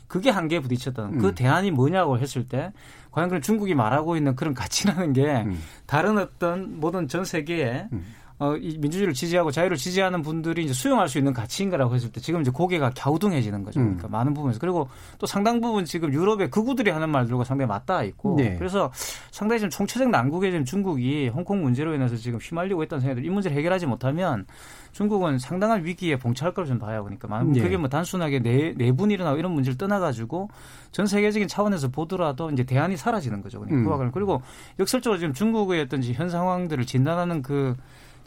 그게 0.09 0.31
한계에 0.31 0.61
부딪혔다는 0.61 1.11
그 1.13 1.17
음. 1.17 1.23
그 1.23 1.35
대안이 1.35 1.71
뭐냐고 1.71 2.19
했을 2.19 2.49
때 2.49 2.73
과연 3.13 3.29
그런 3.29 3.43
중국이 3.43 3.75
말하고 3.75 4.17
있는 4.17 4.35
그런 4.35 4.55
가치라는 4.55 5.13
게 5.13 5.43
음. 5.43 5.63
다른 5.87 6.19
어떤 6.19 6.81
모든 6.81 7.07
전 7.07 7.25
세계에 7.25 7.89
음. 7.93 8.05
어, 8.41 8.57
이 8.57 8.79
민주주의를 8.79 9.15
지지하고 9.15 9.51
자유를 9.51 9.77
지지하는 9.77 10.23
분들이 10.23 10.65
이제 10.65 10.73
수용할 10.73 11.09
수 11.09 11.19
있는 11.19 11.33
가치인 11.33 11.71
가라고 11.71 11.95
했을 11.95 12.13
때 12.13 12.21
지금 12.21 12.41
이제 12.41 12.53
고개가 12.53 12.93
갸우뚱해지는 12.97 13.65
거죠. 13.65 13.81
음. 13.81 13.97
그러니까 13.97 14.09
많은 14.09 14.33
부분에서. 14.33 14.61
그리고 14.61 14.89
또 15.19 15.27
상당 15.27 15.61
부분 15.61 15.85
지금 15.85 16.13
유럽의 16.13 16.51
극우들이 16.51 16.91
하는 16.91 17.11
말들과 17.11 17.43
상당히 17.43 17.69
맞닿아 17.69 18.05
있고 18.05 18.37
네. 18.37 18.57
그래서 18.57 18.93
상당히 19.33 19.59
지금 19.59 19.71
총체적 19.71 20.09
난국에 20.09 20.53
지금 20.53 20.65
중국이 20.65 21.29
홍콩 21.29 21.63
문제로 21.63 21.95
인해서 21.95 22.15
지금 22.15 22.39
휘말리고 22.39 22.85
있다는 22.85 23.01
생각이 23.01 23.23
들이 23.23 23.31
문제를 23.31 23.57
해결하지 23.57 23.87
못하면 23.87 24.47
중국은 24.93 25.39
상당한 25.41 25.85
위기에 25.85 26.17
봉착할 26.17 26.55
거로 26.55 26.67
좀 26.69 26.79
봐요. 26.79 27.03
그러니까 27.03 27.27
많은 27.27 27.53
네. 27.53 27.61
그게 27.61 27.77
뭐 27.77 27.89
단순하게 27.89 28.39
내, 28.41 28.73
내분이 28.77 29.15
일어나고 29.15 29.39
이런 29.39 29.51
문제를 29.53 29.77
떠나가지고 29.77 30.49
전 30.93 31.07
세계적인 31.07 31.49
차원에서 31.49 31.89
보더라도 31.89 32.51
이제 32.51 32.63
대안이 32.63 32.97
사라지는 32.97 33.43
거죠. 33.43 33.61
그러니까 33.61 33.97
음. 33.97 34.11
그리고 34.13 34.43
역설적으로 34.79 35.19
지금 35.19 35.35
중국의 35.35 35.83
어떤 35.83 36.05
현 36.05 36.29
상황들을 36.29 36.87
진단하는 36.87 37.43
그 37.43 37.75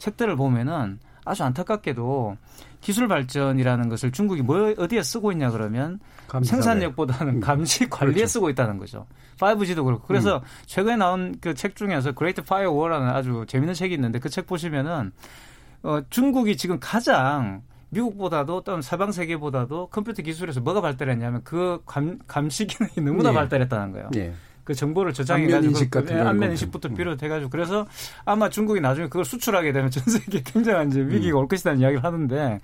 책들을 0.02 0.34
보면은 0.36 0.98
아주 1.24 1.44
안타깝게도 1.44 2.36
기술 2.80 3.06
발전이라는 3.06 3.88
것을 3.88 4.10
중국이 4.10 4.42
뭐 4.42 4.74
어디에 4.76 5.04
쓰고 5.04 5.30
있냐 5.30 5.52
그러면 5.52 6.00
감시, 6.26 6.42
네. 6.42 6.50
생산력보다는 6.62 7.34
음. 7.36 7.40
감시 7.40 7.88
관리에 7.88 8.14
그렇죠. 8.14 8.26
쓰고 8.26 8.50
있다는 8.50 8.78
거죠. 8.78 9.06
5G도 9.38 9.84
그렇고. 9.84 10.04
그래서 10.08 10.38
음. 10.38 10.42
최근에 10.66 10.96
나온 10.96 11.36
그 11.40 11.54
책 11.54 11.76
중에서 11.76 12.12
Great 12.12 12.42
Firewall이라는 12.42 13.08
아주 13.10 13.44
재밌는 13.46 13.74
책이 13.74 13.94
있는데 13.94 14.18
그 14.18 14.28
책 14.28 14.46
보시면은 14.48 15.12
어 15.84 16.00
중국이 16.10 16.56
지금 16.56 16.78
가장 16.80 17.62
미국보다도 17.90 18.62
또는 18.62 18.82
서방 18.82 19.12
세계보다도 19.12 19.88
컴퓨터 19.88 20.22
기술에서 20.22 20.60
뭐가 20.60 20.80
발달했냐면 20.80 21.42
그 21.44 21.80
감, 21.86 22.18
감시 22.26 22.66
기능이 22.66 22.94
너무나 22.96 23.28
네. 23.30 23.34
발달했다는 23.36 23.92
거예요. 23.92 24.08
네. 24.12 24.32
그 24.64 24.74
정보를 24.74 25.12
저장해 25.12 25.48
가지고 25.48 25.74
그 25.90 26.22
안면 26.22 26.50
인식부터 26.52 26.88
음. 26.90 26.94
비롯해 26.94 27.28
가지고 27.28 27.50
그래서 27.50 27.86
아마 28.24 28.48
중국이 28.48 28.80
나중에 28.80 29.08
그걸 29.08 29.24
수출하게 29.24 29.72
되면 29.72 29.90
전 29.90 30.04
세계 30.04 30.42
굉장한 30.44 30.88
이제 30.88 31.00
위기가 31.00 31.38
음. 31.38 31.42
올 31.42 31.48
것이라는 31.48 31.80
이야기를 31.80 32.04
하는데 32.04 32.60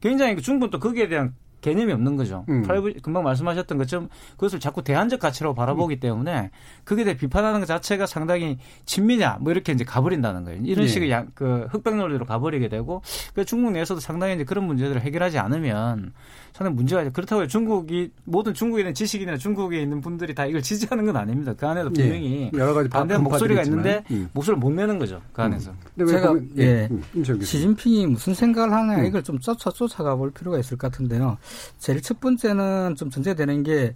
굉장히 0.00 0.34
그 0.34 0.42
중국은 0.42 0.70
또 0.70 0.78
거기에 0.78 1.08
대한 1.08 1.34
개념이 1.60 1.92
없는 1.92 2.16
거죠. 2.16 2.44
음. 2.48 2.62
프라이브 2.62 2.92
금방 3.02 3.24
말씀하셨던 3.24 3.78
것처럼 3.78 4.08
그것을 4.32 4.60
자꾸 4.60 4.82
대안적 4.82 5.18
가치로 5.18 5.54
바라보기 5.54 5.96
음. 5.96 6.00
때문에 6.00 6.50
그거에 6.84 7.04
대해 7.04 7.16
비판하는 7.16 7.60
것 7.60 7.66
자체가 7.66 8.06
상당히 8.06 8.58
친미냐 8.84 9.38
뭐 9.40 9.52
이렇게 9.52 9.72
이제 9.72 9.84
가버린다는 9.84 10.44
거예요. 10.44 10.60
이런 10.64 10.86
네. 10.86 10.88
식의 10.88 11.10
양, 11.10 11.28
그 11.34 11.66
흑백 11.70 11.96
논리로 11.96 12.26
가버리게 12.26 12.68
되고 12.68 13.02
그 13.34 13.44
중국 13.44 13.72
내에서도 13.72 14.00
상당히 14.00 14.34
이제 14.34 14.44
그런 14.44 14.64
문제들을 14.66 15.00
해결하지 15.00 15.38
않으면 15.38 16.12
상당히 16.58 16.74
문제가 16.74 17.02
있죠. 17.02 17.12
그렇다고 17.12 17.46
중국이 17.46 18.10
모든 18.24 18.52
중국에 18.52 18.82
있는 18.82 18.92
지식인이나 18.92 19.36
중국에 19.36 19.80
있는 19.80 20.00
분들이 20.00 20.34
다 20.34 20.44
이걸 20.44 20.60
지지하는 20.60 21.06
건 21.06 21.16
아닙니다. 21.16 21.54
그 21.56 21.64
안에도 21.64 21.92
네. 21.92 22.02
분명히 22.02 22.50
네. 22.52 22.58
여러 22.58 22.74
가지 22.74 22.88
반대 22.88 23.16
목소리가 23.16 23.62
있는데 23.62 24.02
음. 24.10 24.28
목소리를 24.32 24.58
못 24.58 24.70
내는 24.72 24.98
거죠. 24.98 25.22
그 25.32 25.40
안에서. 25.40 25.72
음. 26.00 26.06
제가 26.06 26.28
보면, 26.28 26.50
예, 26.58 26.62
예. 26.62 26.88
음, 26.90 27.40
시진핑이 27.40 28.08
무슨 28.08 28.34
생각을 28.34 28.72
하냐 28.72 29.02
음. 29.02 29.04
이걸 29.04 29.22
좀 29.22 29.38
쫓아 29.38 29.70
쫓아가 29.70 30.16
볼 30.16 30.32
필요가 30.32 30.58
있을 30.58 30.76
것 30.76 30.90
같은데요. 30.90 31.38
제일 31.78 32.02
첫 32.02 32.18
번째는 32.18 32.96
좀 32.96 33.08
전제되는 33.08 33.62
게 33.62 33.94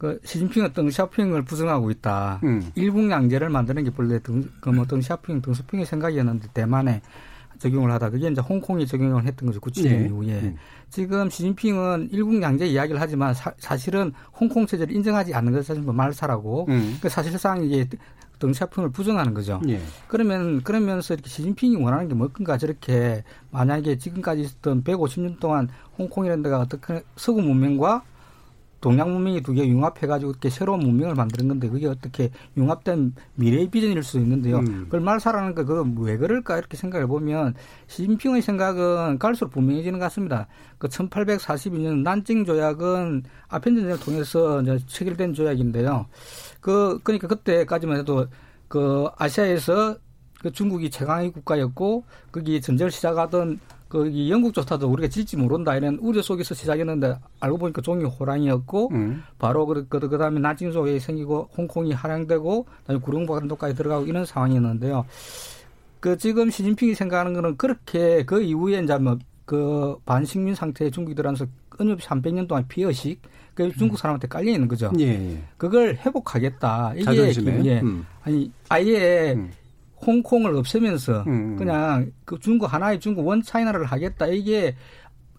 그 0.00 0.18
시진핑은 0.24 0.72
덩샤핑을 0.72 1.44
부정하고 1.44 1.90
있다. 1.90 2.40
음. 2.42 2.70
일국 2.74 3.10
양제를 3.10 3.50
만드는 3.50 3.84
게 3.84 3.90
본래 3.90 4.18
등, 4.18 4.48
그뭐 4.60 4.86
덩샤핑, 4.86 5.42
덩샤핑의 5.42 5.84
생각이었는데 5.84 6.48
대만에 6.54 7.02
적용을 7.60 7.92
하다. 7.92 8.10
그게 8.10 8.28
이제 8.28 8.40
홍콩이 8.40 8.86
적용을 8.86 9.24
했던 9.24 9.46
거죠. 9.46 9.60
97년 9.60 9.84
네. 9.84 10.04
이후에. 10.06 10.40
음. 10.40 10.56
지금 10.88 11.30
시진핑은 11.30 12.08
일국 12.10 12.42
양제 12.42 12.66
이야기를 12.66 13.00
하지만 13.00 13.32
사, 13.34 13.76
실은 13.76 14.12
홍콩 14.38 14.66
체제를 14.66 14.94
인정하지 14.94 15.32
않는 15.34 15.52
것은 15.52 15.62
사실 15.62 15.82
뭐 15.82 15.94
말사라고. 15.94 16.66
음. 16.68 16.98
그 17.00 17.08
사실상 17.08 17.62
이게 17.62 17.86
덩샤핑을 18.40 18.90
부정하는 18.90 19.34
거죠. 19.34 19.60
예. 19.68 19.78
그러면 20.08 20.62
그러면서 20.62 21.14
이렇게 21.14 21.28
시진핑이 21.28 21.76
원하는 21.76 22.08
게 22.08 22.14
뭘건가 22.14 22.56
저렇게 22.56 23.22
만약에 23.50 23.98
지금까지 23.98 24.40
있었던 24.40 24.82
150년 24.82 25.38
동안 25.38 25.68
홍콩이라는 25.98 26.42
데가 26.42 26.58
어떻게 26.58 27.02
서구 27.16 27.42
문명과 27.42 28.02
동양 28.80 29.12
문명이 29.12 29.42
두 29.42 29.54
개 29.54 29.66
융합해가지고 29.66 30.30
이렇게 30.30 30.48
새로운 30.50 30.80
문명을 30.80 31.14
만드는 31.14 31.48
건데 31.48 31.68
그게 31.68 31.86
어떻게 31.86 32.30
융합된 32.56 33.14
미래의 33.34 33.70
비전일 33.70 34.02
수 34.02 34.18
있는데요. 34.18 34.58
음. 34.58 34.84
그걸 34.84 35.00
말사라는 35.00 35.54
거 35.54 35.64
그거 35.64 35.86
왜 36.02 36.16
그럴까 36.16 36.58
이렇게 36.58 36.76
생각해 36.76 37.06
보면 37.06 37.54
시진핑의 37.88 38.42
생각은 38.42 39.18
갈수록 39.18 39.50
분명해지는 39.50 39.98
것 39.98 40.04
같습니다. 40.06 40.46
그 40.78 40.88
1842년 40.88 42.02
난징 42.02 42.44
조약은 42.44 43.24
아편 43.48 43.74
전쟁을 43.76 44.00
통해서 44.00 44.62
이제 44.62 44.78
체결된 44.86 45.34
조약인데요. 45.34 46.06
그 46.60 46.98
그러니까 47.02 47.28
그때까지만 47.28 47.98
해도 47.98 48.26
그 48.68 49.08
아시아에서 49.18 49.96
그 50.40 50.50
중국이 50.50 50.90
최강의 50.90 51.32
국가였고 51.32 52.04
거기 52.32 52.60
전쟁을 52.60 52.90
시작하던 52.90 53.60
그 53.90 54.28
영국 54.28 54.54
조차도 54.54 54.88
우리가 54.88 55.08
질지 55.08 55.36
모른다 55.36 55.76
이런 55.76 55.98
우려 56.00 56.22
속에서 56.22 56.54
시작했는데 56.54 57.16
알고 57.40 57.58
보니까 57.58 57.82
종이 57.82 58.04
호랑이였고 58.04 58.90
음. 58.92 59.24
바로 59.36 59.66
그, 59.66 59.88
그, 59.88 59.98
그 59.98 60.16
다음에 60.16 60.38
나징 60.38 60.70
속에 60.70 61.00
생기고 61.00 61.50
홍콩이 61.58 61.92
할양되고 61.92 62.66
그다음에 62.82 63.00
구릉반도까지 63.00 63.74
들어가고 63.74 64.06
이런 64.06 64.24
상황이었는데요. 64.24 65.04
그 65.98 66.16
지금 66.16 66.50
시진핑이 66.50 66.94
생각하는 66.94 67.34
거는 67.34 67.56
그렇게 67.56 68.22
그 68.24 68.40
이후에 68.40 68.78
이제 68.78 68.96
뭐그 68.96 69.96
반식민 70.06 70.54
상태의 70.54 70.92
중국이 70.92 71.16
들어서 71.16 71.44
끊임없이 71.68 72.06
한 72.06 72.22
100년 72.22 72.46
동안 72.46 72.68
피어식 72.68 73.20
그 73.54 73.72
중국 73.72 73.98
사람한테 73.98 74.28
깔려 74.28 74.52
있는 74.52 74.68
거죠. 74.68 74.92
예, 75.00 75.32
예. 75.32 75.42
그걸 75.56 75.96
회복하겠다. 75.96 76.92
이게 76.94 77.04
자존심에? 77.04 77.64
예. 77.64 77.80
음. 77.80 78.06
아니 78.22 78.52
아예 78.68 79.32
음. 79.32 79.50
홍콩을 80.06 80.54
없애면서 80.56 81.24
음. 81.26 81.32
음. 81.32 81.56
그냥 81.56 82.10
그 82.24 82.38
중국 82.40 82.72
하나의 82.72 83.00
중국 83.00 83.26
원 83.26 83.42
차이나를 83.42 83.84
하겠다. 83.84 84.26
이게 84.26 84.74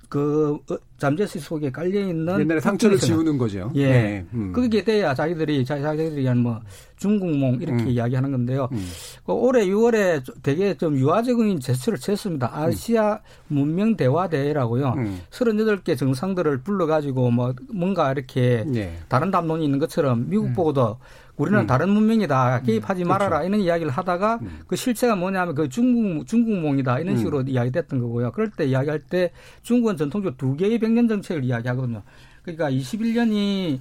그 0.10 0.58
어, 0.70 0.76
잠재수 0.98 1.40
속에 1.40 1.72
깔려 1.72 2.02
있는 2.02 2.42
옛날에 2.42 2.60
상처를 2.60 2.98
지우는 2.98 3.38
거죠. 3.38 3.72
예, 3.76 3.88
네. 3.90 4.26
음. 4.34 4.52
그게 4.52 4.84
돼야 4.84 5.14
자기들이 5.16 5.64
자기들이 5.64 6.28
한 6.28 6.38
뭐 6.40 6.60
중국몽 7.02 7.60
이렇게 7.62 7.84
음. 7.84 7.88
이야기하는 7.88 8.32
건데요. 8.32 8.68
음. 8.74 8.88
그 9.26 9.32
올해 9.32 9.66
6월에 9.66 10.22
되게 10.44 10.76
좀 10.76 10.96
유화적인 10.98 11.60
제스처를 11.60 11.98
취했습니다. 11.98 12.52
아시아 12.54 13.20
문명 13.48 13.96
대화 13.96 14.28
대회라고요. 14.28 14.94
음. 14.98 15.22
38개 15.32 15.98
정상들을 15.98 16.60
불러가지고 16.62 17.32
뭐 17.32 17.54
뭔가 17.74 18.12
이렇게 18.12 18.66
네. 18.68 18.96
다른 19.08 19.32
담론이 19.32 19.64
있는 19.66 19.80
것처럼 19.80 20.30
미국 20.30 20.48
음. 20.48 20.54
보고도 20.54 20.98
우리는 21.42 21.60
음. 21.60 21.68
다른 21.68 21.90
문명이다. 21.90 22.60
음. 22.60 22.64
개입하지 22.64 23.04
음. 23.04 23.08
말아라. 23.08 23.40
그렇죠. 23.40 23.48
이런 23.48 23.62
이야기를 23.62 23.92
하다가 23.92 24.40
음. 24.42 24.60
그 24.68 24.76
실체가 24.76 25.16
뭐냐면 25.16 25.56
그 25.56 25.70
중국, 25.70 26.28
중국몽이다. 26.28 27.00
이런 27.00 27.16
음. 27.16 27.18
식으로 27.18 27.40
음. 27.40 27.50
이야기됐던 27.50 28.00
거고요. 28.00 28.32
그럴 28.32 28.52
때 28.52 28.66
이야기할 28.66 29.00
때 29.00 29.32
중국은 29.64 29.98
전통적으로 29.98 30.38
두 30.38 30.56
개의 30.56 30.78
백년 30.80 31.08
정책을 31.08 31.44
이야기하거든요. 31.44 32.04
그러니까 32.44 32.72
21년이 32.72 33.80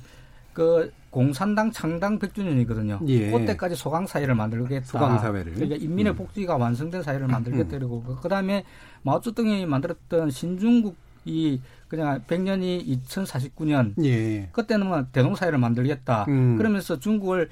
그 0.53 0.91
공산당 1.11 1.71
창당 1.71 2.19
100주년이거든요. 2.19 3.01
예. 3.09 3.31
그때까지 3.31 3.75
소강 3.75 4.07
사회를 4.07 4.35
만들겠다. 4.35 4.87
소강 4.87 5.19
사회를. 5.19 5.55
그러니까 5.55 5.77
인민의 5.77 6.15
복지가 6.15 6.57
완성된 6.57 7.03
사회를 7.03 7.27
만들겠다. 7.27 7.79
그리고 7.79 8.03
그다음에 8.03 8.65
마오쩌둥이 9.03 9.67
만들었던 9.67 10.31
신중국 10.31 10.97
이 11.25 11.61
그냥 11.89 12.23
100년이 12.27 12.87
2049년. 13.05 13.95
예. 14.05 14.49
그때는 14.53 14.87
뭐 14.87 15.05
대동사회를 15.13 15.59
만들겠다. 15.59 16.27
음. 16.29 16.57
그러면서 16.57 16.99
중국을 16.99 17.49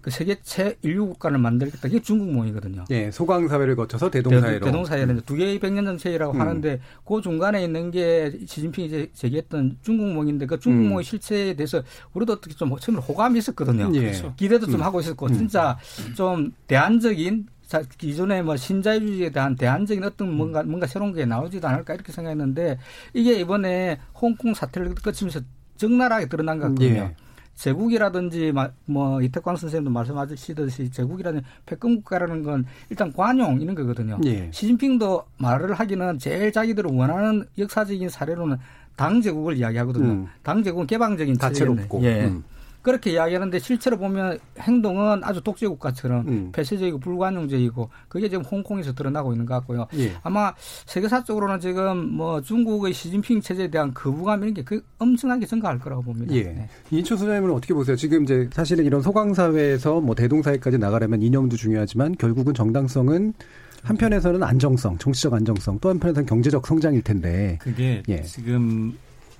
그 0.00 0.10
세계 0.10 0.40
최인류 0.42 1.06
국가를 1.08 1.38
만들겠다. 1.38 1.88
이게 1.88 2.00
중국몽이거든요. 2.00 2.84
예, 2.90 3.10
소강 3.10 3.48
사회를 3.48 3.76
거쳐서 3.76 4.10
대동사회로. 4.10 4.64
대, 4.64 4.72
동 4.72 4.84
사회는두 4.84 5.36
개의 5.36 5.58
백년 5.58 5.84
정책이라고 5.84 6.34
음. 6.34 6.40
하는데 6.40 6.80
그 7.04 7.20
중간에 7.20 7.62
있는 7.62 7.90
게 7.90 8.32
시진핑이 8.46 8.86
이제 8.86 9.10
제기했던 9.12 9.78
중국몽인데 9.82 10.46
그 10.46 10.58
중국몽의 10.58 10.98
음. 10.98 11.02
실체에 11.02 11.54
대해서 11.54 11.82
우리도 12.14 12.34
어떻게 12.34 12.54
좀 12.54 12.74
처음에 12.78 13.00
호감이 13.00 13.38
있었거든요. 13.38 13.90
예. 13.96 14.12
기대도 14.36 14.66
좀 14.66 14.76
음. 14.76 14.82
하고 14.82 15.00
있었고 15.00 15.26
음. 15.26 15.34
진짜 15.34 15.76
좀 16.16 16.52
대안적인 16.66 17.46
자, 17.46 17.57
기존의 17.98 18.42
뭐 18.42 18.56
신자유주의에 18.56 19.30
대한 19.30 19.54
대안적인 19.54 20.02
어떤 20.02 20.34
뭔가 20.34 20.62
뭔가 20.62 20.86
새로운 20.86 21.12
게 21.12 21.26
나오지도 21.26 21.68
않을까 21.68 21.94
이렇게 21.94 22.12
생각했는데 22.12 22.78
이게 23.12 23.38
이번에 23.40 23.98
홍콩 24.14 24.54
사태를 24.54 24.94
거치면서 24.94 25.40
적나라하게 25.76 26.28
드러난 26.28 26.58
것 26.58 26.68
같거든요. 26.68 27.00
예. 27.00 27.14
제국이라든지 27.54 28.52
뭐 28.86 29.20
이태광 29.20 29.56
선생님도 29.56 29.90
말씀하시듯이 29.90 30.90
제국이라는 30.90 31.42
패권 31.66 31.96
국가라는 31.96 32.44
건 32.44 32.64
일단 32.88 33.12
관용 33.12 33.60
이런 33.60 33.74
거거든요. 33.74 34.18
예. 34.24 34.48
시진핑도 34.52 35.24
말을 35.38 35.74
하기는 35.74 36.18
제일 36.18 36.52
자기들을 36.52 36.90
원하는 36.92 37.44
역사적인 37.58 38.08
사례로는 38.08 38.58
당 38.96 39.20
제국을 39.20 39.56
이야기하거든요. 39.56 40.08
음. 40.08 40.26
당 40.42 40.62
제국은 40.62 40.86
개방적인 40.86 41.36
다채롭고. 41.36 42.02
예. 42.04 42.26
음. 42.26 42.44
그렇게 42.82 43.12
이야기하는데 43.12 43.58
실제로 43.58 43.98
보면 43.98 44.38
행동은 44.58 45.22
아주 45.24 45.40
독재 45.42 45.66
국가처럼 45.66 46.28
음. 46.28 46.52
폐쇄적이고 46.52 46.98
불관용적이고 47.00 47.90
그게 48.08 48.28
지금 48.28 48.44
홍콩에서 48.44 48.94
드러나고 48.94 49.32
있는 49.32 49.46
것 49.46 49.54
같고요. 49.54 49.86
예. 49.96 50.12
아마 50.22 50.54
세계사적으로는 50.86 51.60
지금 51.60 52.14
뭐 52.14 52.40
중국의 52.40 52.92
시진핑 52.92 53.40
체제에 53.40 53.68
대한 53.68 53.92
거부감 53.92 54.42
이런 54.42 54.54
게그 54.54 54.82
엄청나게 54.98 55.46
증가할 55.46 55.78
거라고 55.78 56.02
봅니다. 56.02 56.34
예. 56.34 56.44
네. 56.44 56.68
이인철 56.90 57.18
소장님은 57.18 57.50
어떻게 57.50 57.74
보세요? 57.74 57.96
지금 57.96 58.22
이제 58.22 58.48
사실은 58.52 58.84
이런 58.84 59.02
소강 59.02 59.34
사회에서 59.34 60.00
뭐 60.00 60.14
대동사회까지 60.14 60.78
나가려면 60.78 61.20
이념도 61.22 61.56
중요하지만 61.56 62.14
결국은 62.16 62.54
정당성은 62.54 63.34
한편에서는 63.82 64.42
안정성, 64.42 64.98
정치적 64.98 65.32
안정성, 65.34 65.78
또 65.80 65.88
한편에서는 65.90 66.26
경제적 66.26 66.66
성장일 66.66 67.02
텐데. 67.02 67.58
그게 67.60 68.02
예. 68.08 68.22
지금 68.22 68.96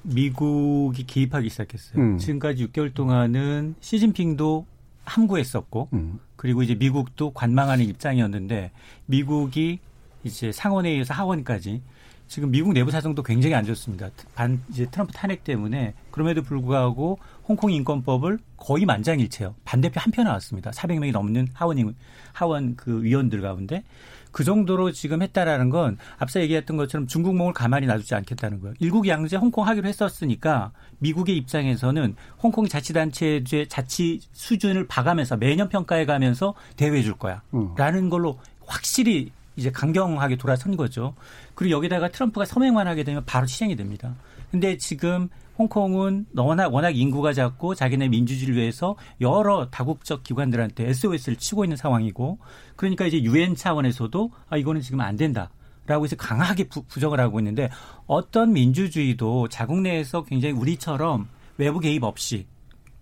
미국이 0.08 1.04
개입하기 1.06 1.48
시작했어요. 1.48 2.02
음. 2.02 2.18
지금까지 2.18 2.66
6개월 2.68 2.92
동안은 2.94 3.74
시진핑도 3.80 4.66
함구했었고, 5.04 5.88
음. 5.92 6.18
그리고 6.36 6.62
이제 6.62 6.74
미국도 6.74 7.32
관망하는 7.32 7.84
입장이었는데, 7.84 8.70
미국이 9.06 9.78
이제 10.24 10.52
상원회의에서 10.52 11.14
하원까지 11.14 11.80
지금 12.26 12.50
미국 12.50 12.74
내부 12.74 12.90
사정도 12.90 13.22
굉장히 13.22 13.54
안 13.54 13.64
좋습니다. 13.64 14.10
반 14.34 14.60
이제 14.68 14.86
트럼프 14.90 15.12
탄핵 15.14 15.44
때문에 15.44 15.94
그럼에도 16.10 16.42
불구하고 16.42 17.18
홍콩 17.48 17.72
인권법을 17.72 18.38
거의 18.58 18.84
만장일치요. 18.84 19.54
반대표 19.64 19.98
한 19.98 20.12
표 20.12 20.22
나왔습니다. 20.22 20.70
400명이 20.72 21.12
넘는 21.12 21.48
하원 21.54 21.94
하원 22.34 22.76
그 22.76 23.02
위원들 23.02 23.40
가운데 23.40 23.82
그 24.30 24.44
정도로 24.44 24.92
지금 24.92 25.22
했다라는 25.22 25.70
건 25.70 25.98
앞서 26.18 26.40
얘기했던 26.40 26.76
것처럼 26.76 27.06
중국몽을 27.06 27.52
가만히 27.52 27.86
놔두지 27.86 28.14
않겠다는 28.14 28.60
거예요. 28.60 28.74
일국 28.80 29.08
양제 29.08 29.36
홍콩 29.36 29.66
하기로 29.66 29.88
했었으니까 29.88 30.72
미국의 30.98 31.36
입장에서는 31.36 32.14
홍콩 32.42 32.66
자치단체의 32.66 33.68
자치 33.68 34.20
수준을 34.32 34.86
봐가면서 34.86 35.36
매년 35.36 35.68
평가해 35.68 36.06
가면서 36.06 36.54
대우해 36.76 37.02
줄 37.02 37.14
거야. 37.14 37.42
음. 37.54 37.74
라는 37.76 38.08
걸로 38.08 38.38
확실히 38.66 39.30
이제 39.58 39.70
강경하게 39.70 40.36
돌아선 40.36 40.76
거죠. 40.76 41.14
그리고 41.54 41.76
여기다가 41.76 42.08
트럼프가 42.08 42.46
서명만 42.46 42.86
하게 42.86 43.02
되면 43.02 43.24
바로 43.26 43.46
시행이 43.46 43.74
됩니다. 43.76 44.14
근데 44.50 44.76
지금 44.78 45.28
홍콩은 45.58 46.26
워낙 46.36 46.72
워낙 46.72 46.96
인구가 46.96 47.32
작고 47.32 47.74
자기네 47.74 48.08
민주주의를 48.08 48.54
위해서 48.54 48.96
여러 49.20 49.68
다국적 49.70 50.22
기관들한테 50.22 50.88
SOS를 50.88 51.36
치고 51.36 51.64
있는 51.64 51.76
상황이고 51.76 52.38
그러니까 52.76 53.06
이제 53.06 53.20
유엔 53.22 53.56
차원에서도 53.56 54.30
아 54.48 54.56
이거는 54.56 54.80
지금 54.80 55.00
안 55.00 55.16
된다. 55.16 55.50
라고 55.86 56.04
해서 56.04 56.16
강하게 56.16 56.64
부, 56.64 56.82
부정을 56.82 57.18
하고 57.18 57.40
있는데 57.40 57.70
어떤 58.06 58.52
민주주의도 58.52 59.48
자국 59.48 59.80
내에서 59.80 60.22
굉장히 60.22 60.54
우리처럼 60.54 61.28
외부 61.56 61.80
개입 61.80 62.04
없이 62.04 62.46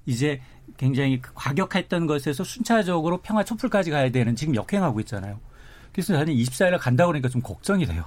이제 0.06 0.40
굉장히 0.76 1.20
과격했던 1.20 2.06
것에서 2.06 2.44
순차적으로 2.44 3.18
평화 3.18 3.42
촛불까지 3.42 3.90
가야 3.90 4.10
되는 4.10 4.36
지금 4.36 4.54
역행하고 4.54 5.00
있잖아요. 5.00 5.40
그래서 5.96 6.12
저는 6.12 6.34
24일에 6.34 6.78
간다고 6.78 7.08
그러니까 7.08 7.30
좀 7.30 7.40
걱정이 7.40 7.86
돼요. 7.86 8.04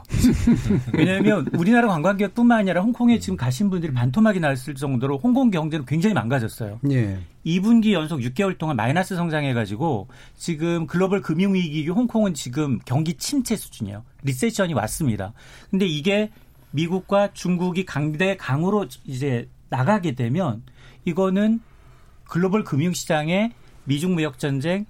왜냐하면 0.93 1.47
우리나라 1.57 1.87
관광객뿐만 1.87 2.59
아니라 2.59 2.81
홍콩에 2.81 3.17
지금 3.17 3.35
가신 3.35 3.71
분들이 3.71 3.91
반토막이 3.91 4.39
났을 4.39 4.75
정도로 4.75 5.17
홍콩 5.17 5.49
경제는 5.49 5.87
굉장히 5.87 6.13
망가졌어요. 6.13 6.81
예. 6.91 7.17
2분기 7.43 7.93
연속 7.93 8.19
6개월 8.19 8.59
동안 8.59 8.75
마이너스 8.75 9.15
성장해가지고 9.15 10.07
지금 10.37 10.85
글로벌 10.85 11.23
금융위기 11.23 11.89
홍콩은 11.89 12.35
지금 12.35 12.77
경기 12.85 13.15
침체 13.15 13.55
수준이에요. 13.55 14.03
리세션이 14.21 14.75
왔습니다. 14.75 15.33
근데 15.71 15.87
이게 15.87 16.29
미국과 16.69 17.33
중국이 17.33 17.87
강대 17.87 18.37
강으로 18.37 18.85
이제 19.05 19.49
나가게 19.69 20.13
되면 20.13 20.61
이거는 21.05 21.59
글로벌 22.25 22.63
금융시장에 22.63 23.51
미중 23.85 24.13
무역 24.13 24.37
전쟁, 24.37 24.85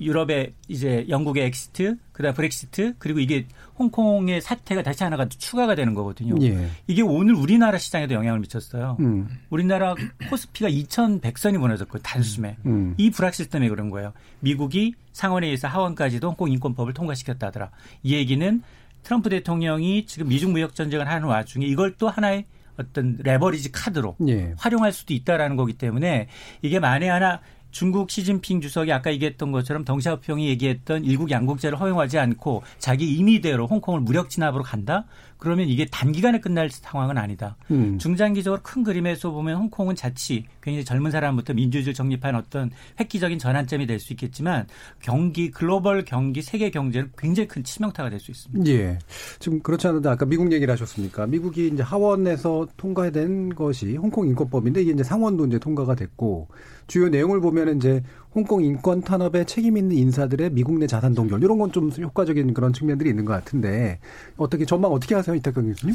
유럽의 0.00 0.52
이제 0.68 1.06
영국의 1.08 1.44
exit, 1.46 1.96
그다음 2.12 2.34
브렉시트, 2.34 2.94
그리고 2.98 3.20
이게 3.20 3.46
홍콩의 3.78 4.40
사태가 4.40 4.82
다시 4.82 5.04
하나가 5.04 5.28
추가가 5.28 5.74
되는 5.74 5.94
거거든요. 5.94 6.34
예. 6.42 6.68
이게 6.86 7.02
오늘 7.02 7.34
우리나라 7.34 7.78
시장에도 7.78 8.14
영향을 8.14 8.40
미쳤어요. 8.40 8.96
음. 9.00 9.28
우리나라 9.50 9.94
코스피가 10.30 10.70
2,100선이 10.70 11.58
무너졌고 11.58 11.98
단숨에 11.98 12.56
음. 12.66 12.94
이 12.96 13.10
불확실 13.10 13.46
때문에 13.46 13.68
그런 13.68 13.90
거예요. 13.90 14.12
미국이 14.40 14.94
상원에 15.12 15.46
이어서 15.46 15.68
하원까지도 15.68 16.28
홍콩 16.28 16.50
인권법을 16.50 16.92
통과시켰다더라. 16.92 17.70
이 18.02 18.14
얘기는 18.14 18.62
트럼프 19.02 19.30
대통령이 19.30 20.06
지금 20.06 20.28
미중 20.28 20.52
무역 20.52 20.74
전쟁을 20.74 21.08
하는 21.08 21.28
와중에 21.28 21.64
이걸 21.66 21.94
또 21.96 22.08
하나의 22.08 22.44
어떤 22.76 23.16
레버리지 23.20 23.72
카드로 23.72 24.16
예. 24.28 24.54
활용할 24.58 24.92
수도 24.92 25.14
있다라는 25.14 25.56
거기 25.56 25.72
때문에 25.74 26.28
이게 26.62 26.78
만에 26.78 27.08
하나 27.08 27.40
중국 27.76 28.10
시진핑 28.10 28.62
주석이 28.62 28.90
아까 28.90 29.12
얘기했던 29.12 29.52
것처럼 29.52 29.84
덩샤오평이 29.84 30.48
얘기했던 30.48 31.04
일국 31.04 31.30
양국제를 31.30 31.78
허용하지 31.78 32.18
않고 32.18 32.62
자기 32.78 33.12
임의대로 33.18 33.66
홍콩을 33.66 34.00
무력 34.00 34.30
진압으로 34.30 34.62
간다? 34.62 35.04
그러면 35.38 35.68
이게 35.68 35.86
단기간에 35.86 36.40
끝날 36.40 36.70
상황은 36.70 37.18
아니다. 37.18 37.56
음. 37.70 37.98
중장기적으로 37.98 38.60
큰 38.62 38.82
그림에서 38.82 39.30
보면 39.30 39.56
홍콩은 39.56 39.94
자칫 39.94 40.44
굉장히 40.62 40.84
젊은 40.84 41.10
사람부터 41.10 41.54
민주주의를 41.54 41.94
정립한 41.94 42.34
어떤 42.34 42.70
획기적인 43.00 43.38
전환점이 43.38 43.86
될 43.86 43.96
수 44.00 44.12
있겠지만 44.12 44.66
경기 45.00 45.50
글로벌 45.50 46.04
경기 46.04 46.42
세계 46.42 46.70
경제는 46.70 47.10
굉장히 47.16 47.48
큰 47.48 47.64
치명타가 47.64 48.10
될 48.10 48.20
수 48.20 48.30
있습니다. 48.30 48.70
예. 48.70 48.98
지금 49.38 49.60
그렇지 49.60 49.86
않은데 49.88 50.08
아까 50.08 50.24
미국 50.26 50.52
얘기를 50.52 50.70
하셨습니까? 50.72 51.26
미국이 51.26 51.68
이제 51.68 51.82
하원에서 51.82 52.66
통과된 52.76 53.54
것이 53.54 53.96
홍콩 53.96 54.26
인권법인데 54.28 54.82
이게 54.82 54.92
이제 54.92 55.02
상원도 55.02 55.46
이제 55.46 55.58
통과가 55.58 55.94
됐고 55.94 56.48
주요 56.86 57.08
내용을 57.08 57.40
보면 57.40 57.76
이제 57.76 58.02
홍콩 58.36 58.62
인권 58.62 59.00
탄압에 59.00 59.44
책임 59.44 59.78
있는 59.78 59.96
인사들의 59.96 60.50
미국 60.50 60.78
내 60.78 60.86
자산 60.86 61.14
동결 61.14 61.42
이런 61.42 61.58
건 61.58 61.66
좀 61.76 61.90
효과적인 61.90 62.54
그런 62.54 62.72
측면들이 62.72 63.10
있는 63.10 63.24
것 63.24 63.32
같은데 63.34 63.98
어떻게 64.36 64.64
전망 64.64 64.92
어떻게 64.92 65.14
하세요 65.14 65.34
이탁경 65.36 65.66
교수님? 65.66 65.94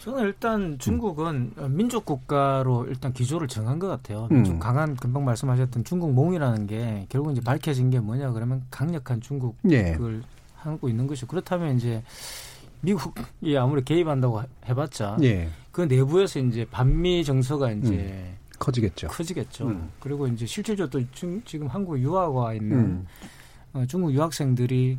저는 0.00 0.24
일단 0.24 0.76
중국은 0.78 1.52
음. 1.56 1.76
민족 1.76 2.04
국가로 2.04 2.84
일단 2.88 3.12
기조를 3.14 3.48
정한 3.48 3.78
것 3.78 3.88
같아요. 3.88 4.28
음. 4.32 4.44
좀 4.44 4.58
강한 4.58 4.96
금방 4.96 5.24
말씀하셨던 5.24 5.84
중국 5.84 6.12
몽이라는 6.12 6.66
게 6.66 7.06
결국 7.08 7.32
이제 7.32 7.40
밝혀진 7.40 7.88
게 7.88 8.00
뭐냐 8.00 8.32
그러면 8.32 8.62
강력한 8.70 9.22
중국을 9.22 9.72
예. 9.72 9.96
하고 10.56 10.88
있는 10.90 11.06
것이고 11.06 11.26
그렇다면 11.28 11.76
이제 11.76 12.02
미국이 12.82 13.56
아무리 13.56 13.82
개입한다고 13.82 14.42
해봤자 14.68 15.16
예. 15.22 15.48
그 15.72 15.80
내부에서 15.82 16.38
이제 16.40 16.66
반미 16.70 17.24
정서가 17.24 17.72
이제 17.72 17.94
음. 17.94 18.43
커지겠죠. 18.58 19.08
커지겠죠. 19.08 19.68
음. 19.68 19.90
그리고 20.00 20.26
이제 20.26 20.46
실질적으로 20.46 20.90
또 20.90 21.40
지금 21.44 21.66
한국 21.66 21.98
유학 21.98 22.34
와 22.34 22.54
있는 22.54 22.78
음. 22.78 23.06
어, 23.72 23.84
중국 23.86 24.12
유학생들이 24.12 24.98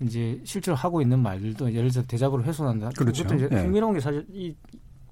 이제 0.00 0.40
실제로 0.44 0.76
하고 0.76 1.00
있는 1.02 1.20
말들도 1.20 1.72
예를 1.74 1.90
들어 1.90 2.04
대자보를 2.06 2.44
훼손한다. 2.44 2.90
그렇죠. 2.96 3.24
그것도 3.24 3.34
이제 3.36 3.48
예. 3.52 3.56
흥미로운 3.62 3.94
게 3.94 4.00
사실 4.00 4.26
이 4.32 4.54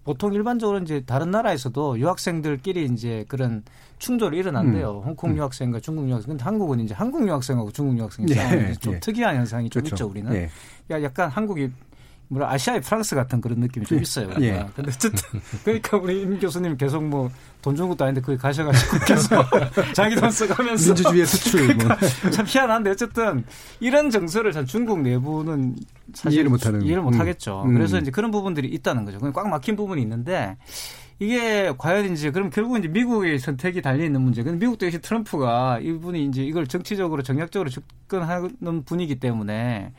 보통 0.05 0.33
일반적으로 0.33 0.79
이제 0.79 1.03
다른 1.05 1.33
나라에서도 1.33 1.99
유학생들끼리 1.99 2.85
이제 2.85 3.25
그런 3.27 3.65
충돌이 3.99 4.39
일어난대요. 4.39 4.99
음. 5.01 5.05
홍콩 5.05 5.31
음. 5.31 5.37
유학생과 5.39 5.81
중국 5.81 6.09
유학생. 6.09 6.29
근데 6.29 6.45
한국은 6.45 6.79
이제 6.79 6.95
한국 6.95 7.27
유학생하고 7.27 7.73
중국 7.73 7.99
유학생이 7.99 8.31
예. 8.31 8.73
좀 8.75 8.95
예. 8.95 9.01
특이한 9.01 9.35
현상이 9.35 9.69
좀 9.69 9.83
그렇죠. 9.83 9.95
있죠, 9.97 10.07
우리는. 10.09 10.33
예. 10.33 10.49
야, 10.93 11.03
약간 11.03 11.29
한국이 11.29 11.71
뭐라 12.29 12.51
아시아의 12.51 12.81
프랑스 12.81 13.15
같은 13.15 13.41
그런 13.41 13.61
느낌이 13.61 13.87
좀 13.87 13.99
예. 13.99 14.03
있어요. 14.03 14.31
예. 14.41 14.67
근데 14.75 14.91
어쨌든 14.95 15.41
그러니까 15.65 15.97
우리 15.97 16.23
임 16.23 16.39
교수님 16.39 16.77
계속 16.77 17.05
뭐 17.05 17.31
돈 17.67 17.75
준 17.75 17.89
것도 17.89 18.05
아닌데 18.05 18.21
거기 18.21 18.39
가셔가지고 18.39 18.99
계속 19.07 19.29
자기 19.93 20.15
돈 20.15 20.31
써가면서 20.31 20.87
민주주의의 20.95 21.27
수출 21.27 21.67
뭐. 21.75 21.85
그러니까 21.85 22.31
참 22.31 22.47
희한한데 22.47 22.91
어쨌든 22.91 23.45
이런 23.81 24.09
정서를 24.09 24.53
참 24.53 24.67
중국 24.67 25.01
내부는 25.01 25.75
사실 26.15 26.35
이해를 26.37 26.51
못하는 26.51 26.83
이해를 26.83 27.03
못하겠죠. 27.03 27.65
음. 27.67 27.75
그래서 27.75 27.99
이제 27.99 28.13
그런 28.13 28.31
부분들이 28.31 28.69
있다는 28.69 29.05
거죠. 29.05 29.19
꽉 29.33 29.49
막힌 29.49 29.75
부분이 29.75 30.01
있는데 30.03 30.57
이게 31.19 31.73
과연 31.77 32.13
이제 32.13 32.31
그럼 32.31 32.51
결국 32.51 32.79
이제 32.79 32.87
미국의 32.87 33.41
선택이 33.41 33.83
달려 33.83 34.05
있는 34.05 34.21
문제. 34.23 34.45
근데 34.45 34.59
미국도 34.65 34.87
역시 34.87 35.01
트럼프가 35.01 35.81
이분이 35.81 36.27
이제 36.27 36.45
이걸 36.45 36.69
정치적으로 36.69 37.23
정략적으로 37.25 37.69
접근하는 37.69 38.85
분이기 38.85 39.19
때문에 39.19 39.93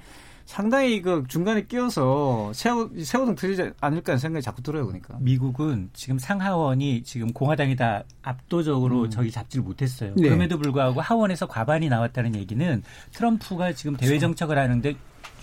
상당히 0.48 1.02
그 1.02 1.26
중간에 1.28 1.66
끼어서 1.66 2.52
세워 2.54 2.90
세워등 2.98 3.36
터지지 3.36 3.74
않을까 3.82 4.14
하는 4.14 4.18
생각이 4.18 4.42
자꾸 4.42 4.64
들어요, 4.64 4.86
그러니까. 4.86 5.18
미국은 5.20 5.90
지금 5.92 6.18
상하원이 6.18 7.04
지금 7.04 7.34
공화당이 7.34 7.76
다 7.76 8.06
압도적으로 8.24 9.04
음. 9.04 9.10
저기 9.10 9.30
잡지를 9.30 9.66
못했어요. 9.66 10.14
네. 10.16 10.24
그럼에도 10.24 10.58
불구하고 10.58 11.02
하원에서 11.02 11.48
과반이 11.48 11.90
나왔다는 11.90 12.34
얘기는 12.36 12.82
트럼프가 13.12 13.74
지금 13.74 13.98
대외 13.98 14.20
정책을 14.20 14.58
하는데 14.58 14.96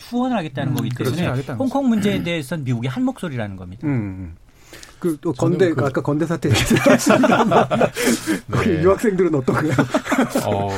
후원을 0.09 0.39
하겠다는 0.39 0.73
음, 0.73 0.77
거기 0.77 0.89
때문에 0.89 1.31
그렇지, 1.31 1.53
홍콩 1.53 1.91
문제에 1.91 2.23
대해서는 2.23 2.65
미국이 2.65 2.89
한 2.89 3.05
목소리라는 3.05 3.57
겁니다. 3.57 3.87
음. 3.87 4.37
그 5.05 5.15
또 5.25 5.33
건대 5.33 5.71
그, 5.71 5.85
아까 5.85 6.03
건대 6.03 6.27
사태 6.27 6.49
얘기했습니다만 6.51 7.69
네. 8.65 8.83
유학생들은 8.83 9.35
어떤가요? 9.35 9.73
어, 10.47 10.69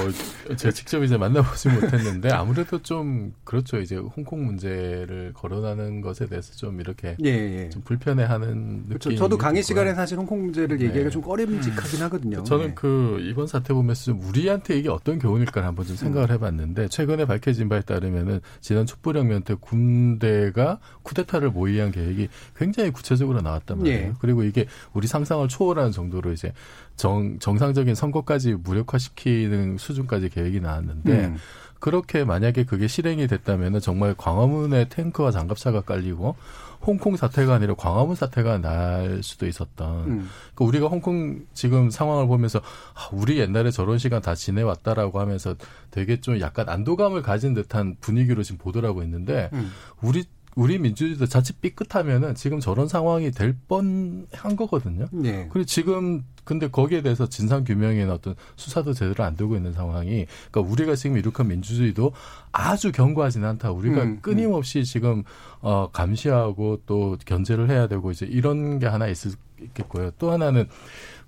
제가 0.57 0.73
직접 0.73 1.03
이제 1.03 1.17
만나보지 1.17 1.69
못했는데 1.69 2.31
아무래도 2.31 2.81
좀 2.83 3.33
그렇죠. 3.45 3.79
이제 3.79 3.97
홍콩 3.97 4.47
문제를 4.47 5.33
거론하는 5.35 6.01
것에 6.01 6.27
대해서 6.27 6.55
좀 6.55 6.81
이렇게 6.81 7.17
예, 7.25 7.29
예. 7.29 7.69
좀 7.71 7.83
불편해하는 7.83 8.87
그렇죠. 8.89 9.11
느낌. 9.11 9.19
저도 9.19 9.39
강의 9.39 9.63
시간에 9.63 9.95
사실 9.95 10.19
홍콩 10.19 10.43
문제를 10.43 10.81
얘기하기가 10.81 11.05
네. 11.05 11.11
좀 11.11 11.23
꺼림직하긴 11.23 12.03
하거든요. 12.03 12.45
저는 12.45 12.67
네. 12.69 12.73
그 12.75 13.19
이번 13.23 13.47
사태 13.47 13.75
보면서 13.75 14.05
좀 14.05 14.21
우리한테 14.23 14.79
이게 14.79 14.89
어떤 14.89 15.19
교훈일까 15.19 15.65
한번 15.65 15.87
좀 15.87 15.97
생각을 15.97 16.31
해봤는데 16.31 16.89
최근에 16.89 17.27
밝혀진 17.27 17.69
바에 17.69 17.81
따르면은 17.83 18.41
지난 18.61 18.87
촛불혁명 18.87 19.43
때 19.43 19.55
군대가 19.61 20.79
쿠데타를 21.03 21.51
모의한 21.51 21.91
계획이 21.91 22.29
굉장히 22.57 22.91
구체적으로 22.91 23.41
나왔단 23.41 23.79
말이에요. 23.79 23.99
예. 23.99 24.13
그리고 24.19 24.43
이게 24.43 24.67
우리 24.93 25.07
상상을 25.07 25.47
초월하는 25.49 25.93
정도로 25.93 26.33
이제 26.33 26.53
정, 26.97 27.39
정상적인 27.39 27.95
선거까지 27.95 28.55
무력화시키는 28.55 29.79
수준까지 29.79 30.31
계획이 30.31 30.61
나왔는데 30.61 31.27
음. 31.27 31.37
그렇게 31.79 32.25
만약에 32.25 32.65
그게 32.65 32.89
실행이 32.89 33.27
됐다면은 33.27 33.81
정말 33.81 34.15
광화문에 34.17 34.89
탱크와 34.89 35.31
장갑차가 35.31 35.83
깔리고 35.83 36.35
홍콩 36.87 37.17
사태가 37.17 37.55
아니라 37.55 37.75
광화문 37.75 38.15
사태가 38.15 38.59
날 38.59 39.23
수도 39.23 39.47
있었던. 39.47 39.89
음. 40.07 40.29
그러니까 40.55 40.65
우리가 40.65 40.87
홍콩 40.87 41.45
지금 41.53 41.91
상황을 41.91 42.27
보면서 42.29 42.61
아, 42.95 43.09
우리 43.13 43.39
옛날에 43.39 43.71
저런 43.71 43.99
시간 43.99 44.23
다 44.23 44.35
지내왔다라고 44.35 45.21
하면서 45.21 45.55
되게 45.91 46.21
좀 46.21 46.41
약간 46.41 46.69
안도감을 46.69 47.23
가진 47.23 47.55
듯한 47.55 47.97
분위기로 48.01 48.43
지금 48.43 48.59
보도라고 48.59 49.03
있는데 49.03 49.51
음. 49.53 49.73
우리 50.01 50.25
우리 50.57 50.79
민주주의도 50.79 51.27
자칫 51.27 51.61
삐끗하면은 51.61 52.35
지금 52.35 52.61
저런 52.61 52.89
상황이 52.89 53.31
될 53.31 53.55
뻔한 53.69 54.57
거거든요. 54.57 55.07
네. 55.13 55.49
그리고 55.53 55.67
지금 55.67 56.25
근데 56.45 56.69
거기에 56.69 57.03
대해서 57.03 57.29
진상 57.29 57.63
규명이나 57.63 58.15
어떤 58.15 58.35
수사도 58.57 58.95
제대로 58.95 59.23
안 59.23 59.37
되고 59.37 59.55
있는 59.55 59.75
상황이 59.75 60.27
그러니까 60.51 60.73
우리가 60.73 60.95
지금 60.95 61.19
이룩한 61.19 61.49
민주주의도 61.49 62.13
아주 62.53 62.91
견고하지는 62.91 63.47
않다. 63.47 63.71
우리가 63.71 64.03
음, 64.03 64.09
음. 64.09 64.19
끊임없이 64.23 64.79
음. 64.79 64.85
지금 64.85 65.25
어 65.61 65.91
감시하고 65.93 66.81
또 66.87 67.19
견제를 67.27 67.69
해야 67.69 67.87
되고 67.87 68.11
이제 68.11 68.25
이런 68.25 68.79
게 68.79 68.87
하나 68.87 69.09
있을 69.09 69.33
있겠고요. 69.61 70.11
또 70.19 70.31
하나는 70.31 70.69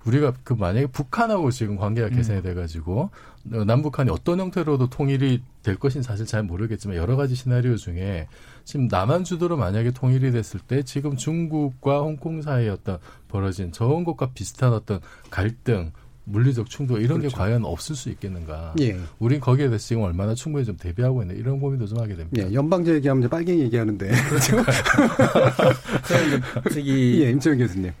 우리가 0.05 0.33
그 0.43 0.53
만약에 0.53 0.87
북한하고 0.87 1.51
지금 1.51 1.75
관계가 1.75 2.07
음. 2.07 2.15
개선이 2.15 2.41
돼가지고 2.41 3.09
어, 3.53 3.63
남북한이 3.65 4.09
어떤 4.09 4.39
형태로도 4.39 4.89
통일이 4.89 5.41
될 5.63 5.75
것인 5.75 6.01
사실 6.01 6.25
잘 6.25 6.43
모르겠지만 6.43 6.95
여러 6.95 7.15
가지 7.15 7.35
시나리오 7.35 7.75
중에 7.75 8.27
지금 8.69 8.87
남한 8.87 9.23
주도로 9.23 9.57
만약에 9.57 9.89
통일이 9.89 10.31
됐을 10.31 10.59
때 10.59 10.83
지금 10.83 11.15
중국과 11.15 12.01
홍콩 12.01 12.43
사이에 12.43 12.69
어떤 12.69 12.99
벌어진 13.27 13.71
저런 13.71 14.03
것과 14.03 14.29
비슷한 14.35 14.73
어떤 14.73 14.99
갈등 15.31 15.91
물리적 16.25 16.69
충돌 16.69 17.01
이런 17.01 17.17
그렇죠. 17.17 17.35
게 17.35 17.41
과연 17.41 17.65
없을 17.65 17.95
수 17.95 18.09
있겠는가? 18.09 18.75
예. 18.79 18.95
우린 19.17 19.39
거기에 19.39 19.69
대해서 19.69 19.87
지금 19.87 20.03
얼마나 20.03 20.35
충분히 20.35 20.65
좀 20.65 20.77
대비하고 20.77 21.23
있는 21.23 21.37
이런 21.37 21.59
고민도 21.59 21.87
좀 21.87 21.99
하게 21.99 22.15
됩니다. 22.15 22.47
예, 22.47 22.53
연방제 22.53 22.93
얘기하면 22.93 23.23
이제 23.23 23.29
빨갱이 23.29 23.59
얘기하는데. 23.63 24.11
그렇죠. 24.29 24.57
저기 26.71 27.21
예, 27.25 27.31
임채영 27.31 27.57
교수님. 27.57 27.91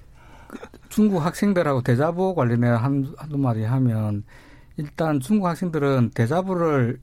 중국 0.89 1.25
학생들하고 1.25 1.81
대자보 1.81 2.35
관련해 2.35 2.67
한, 2.67 3.11
한두 3.17 3.39
마디 3.39 3.63
하면 3.63 4.23
일단 4.77 5.19
중국 5.19 5.47
학생들은 5.47 6.11
대자보를 6.13 6.99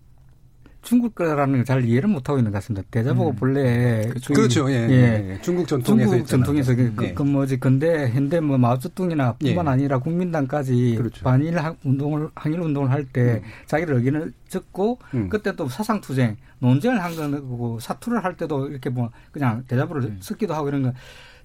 중국 0.86 1.16
거라는 1.16 1.58
걸잘 1.58 1.84
이해를 1.84 2.08
못 2.08 2.28
하고 2.28 2.38
있는 2.38 2.52
것 2.52 2.58
같습니다. 2.58 2.86
대자보가 2.92 3.30
음. 3.30 3.34
본래 3.34 4.06
그렇죠. 4.08 4.34
그 4.34 4.40
렇죠. 4.40 4.70
예, 4.70 4.88
예. 4.88 5.32
예. 5.32 5.38
중국 5.42 5.66
전통에서 5.66 6.10
중국 6.10 6.28
전통에서 6.28 6.76
그, 6.76 6.94
그, 6.94 7.04
예. 7.06 7.12
그 7.12 7.24
뭐지 7.24 7.58
근대 7.58 8.08
현대 8.10 8.38
뭐 8.38 8.56
마오쩌둥이나 8.56 9.32
뿐만 9.32 9.66
예. 9.66 9.70
아니라 9.70 9.98
국민당까지 9.98 10.94
그렇죠. 10.96 11.24
반일 11.24 11.58
운동을 11.82 12.28
항일 12.36 12.60
운동을 12.60 12.92
할때 12.92 13.20
음. 13.20 13.42
자기들 13.66 13.94
의견을 13.96 14.32
적고 14.48 15.00
음. 15.14 15.28
그때 15.28 15.56
또 15.56 15.68
사상 15.68 16.00
투쟁 16.00 16.36
논쟁을 16.60 17.02
한 17.02 17.16
거고 17.16 17.80
사투를 17.80 18.22
할 18.22 18.36
때도 18.36 18.68
이렇게 18.68 18.88
뭐 18.88 19.10
그냥 19.32 19.64
대자보를 19.66 20.02
음. 20.02 20.18
쓰기도 20.20 20.54
하고 20.54 20.68
이런 20.68 20.84
거 20.84 20.92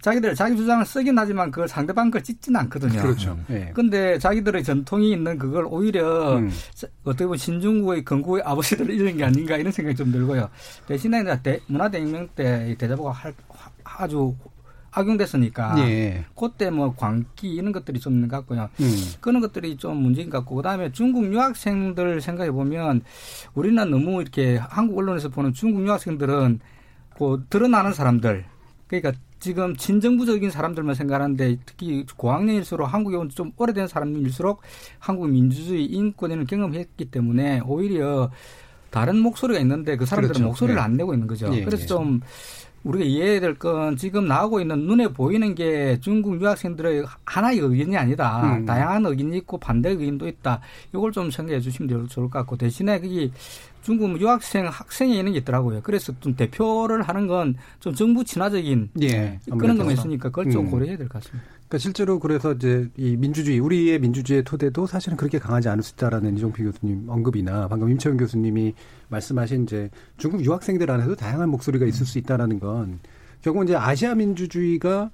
자기들 0.01 0.33
자기 0.35 0.57
주장을 0.57 0.83
쓰긴 0.83 1.17
하지만 1.17 1.51
그걸 1.51 1.67
상대방 1.67 2.09
걸 2.09 2.23
찢지는 2.23 2.59
않거든요. 2.61 3.01
그렇죠. 3.01 3.37
예. 3.51 3.71
근데 3.73 4.17
자기들의 4.17 4.63
전통이 4.63 5.11
있는 5.11 5.37
그걸 5.37 5.65
오히려 5.69 6.37
음. 6.37 6.51
어떻게 7.03 7.25
보면 7.25 7.37
신중국의 7.37 8.03
건국의 8.03 8.43
아버지들을 8.43 8.93
잃은 8.93 9.17
게 9.17 9.23
아닌가 9.23 9.57
이런 9.57 9.71
생각이 9.71 9.95
좀 9.95 10.11
들고요. 10.11 10.49
대신에 10.87 11.23
대, 11.43 11.59
문화대혁명 11.67 12.29
때 12.35 12.75
대자보가 12.79 13.11
할, 13.11 13.33
아주 13.83 14.35
악용됐으니까 14.89 15.75
예. 15.79 16.25
그때 16.35 16.69
뭐 16.69 16.93
광기 16.95 17.53
이런 17.53 17.71
것들이 17.71 17.99
좀 17.99 18.13
있는 18.13 18.27
것 18.27 18.37
같고요. 18.37 18.69
음. 18.79 18.95
그런 19.21 19.39
것들이 19.39 19.77
좀 19.77 19.97
문제인 19.97 20.29
것 20.29 20.39
같고 20.39 20.55
그다음에 20.55 20.91
중국 20.91 21.31
유학생들 21.31 22.21
생각해 22.21 22.51
보면 22.51 23.01
우리는 23.53 23.89
너무 23.89 24.21
이렇게 24.21 24.57
한국 24.57 24.97
언론에서 24.97 25.29
보는 25.29 25.53
중국 25.53 25.85
유학생들은 25.85 26.59
그 27.17 27.45
드러나는 27.49 27.93
사람들 27.93 28.45
그러니까 28.87 29.13
지금 29.41 29.75
친정부적인 29.75 30.51
사람들만 30.51 30.93
생각하는데 30.95 31.57
특히 31.65 32.05
고학년일수록 32.15 32.93
한국에 32.93 33.17
온 33.17 33.29
좀 33.31 33.51
오래된 33.57 33.87
사람일수록 33.87 34.61
한국 34.99 35.27
민주주의 35.29 35.85
인권을 35.85 36.45
경험했기 36.45 37.05
때문에 37.05 37.61
오히려 37.65 38.29
다른 38.91 39.17
목소리가 39.19 39.59
있는데 39.61 39.97
그 39.97 40.05
사람들은 40.05 40.33
그렇죠. 40.33 40.45
목소리를 40.47 40.75
네. 40.75 40.81
안 40.81 40.95
내고 40.97 41.13
있는 41.13 41.25
거죠. 41.27 41.49
예, 41.55 41.63
그래서 41.63 41.83
예. 41.83 41.87
좀 41.87 42.21
우리가 42.83 43.05
이해해야 43.05 43.39
될 43.39 43.55
건 43.55 43.95
지금 43.95 44.27
나오고 44.27 44.59
있는 44.61 44.87
눈에 44.87 45.07
보이는 45.09 45.53
게 45.53 45.99
중국 46.01 46.41
유학생들의 46.41 47.05
하나의 47.25 47.59
의견이 47.59 47.95
아니다. 47.95 48.57
음. 48.57 48.65
다양한 48.65 49.05
의견이 49.05 49.37
있고 49.37 49.57
반대 49.59 49.89
의견도 49.89 50.27
있다. 50.27 50.61
이걸 50.93 51.11
좀 51.11 51.29
생각해 51.29 51.59
주시면 51.59 52.07
좋을 52.07 52.29
것 52.29 52.39
같고 52.39 52.57
대신에 52.57 52.99
그게 52.99 53.29
중국 53.83 54.19
유학생 54.19 54.65
학생이 54.67 55.17
있는 55.17 55.33
게 55.33 55.39
있더라고요. 55.39 55.81
그래서 55.83 56.11
좀 56.19 56.35
대표를 56.35 57.01
하는 57.03 57.27
건 57.27 57.55
좀 57.79 57.93
정부 57.93 58.23
친화적인 58.23 58.89
예, 59.01 59.39
그런 59.59 59.77
것만 59.77 59.93
있으니까 59.93 60.29
그걸 60.29 60.49
좀 60.51 60.65
음. 60.65 60.71
고려해야 60.71 60.97
될 60.97 61.07
것 61.07 61.21
같습니다. 61.23 61.49
그러니까 61.71 61.77
실제로 61.77 62.19
그래서 62.19 62.51
이제 62.51 62.89
이 62.97 63.15
민주주의 63.15 63.57
우리의 63.57 63.99
민주주의의 63.99 64.43
토대도 64.43 64.87
사실은 64.87 65.15
그렇게 65.15 65.39
강하지 65.39 65.69
않을 65.69 65.81
수 65.81 65.93
있다라는 65.93 66.35
이종필 66.35 66.65
교수님 66.65 67.05
언급이나 67.07 67.69
방금 67.69 67.89
임채원 67.89 68.17
교수님이 68.17 68.73
말씀하신 69.07 69.63
이제 69.63 69.89
중국 70.17 70.43
유학생들 70.43 70.91
안에도 70.91 71.15
다양한 71.15 71.47
목소리가 71.47 71.85
있을 71.85 72.05
수 72.05 72.17
있다라는 72.17 72.59
건 72.59 72.99
결국 73.41 73.63
이제 73.63 73.73
아시아 73.73 74.15
민주주의가 74.15 75.11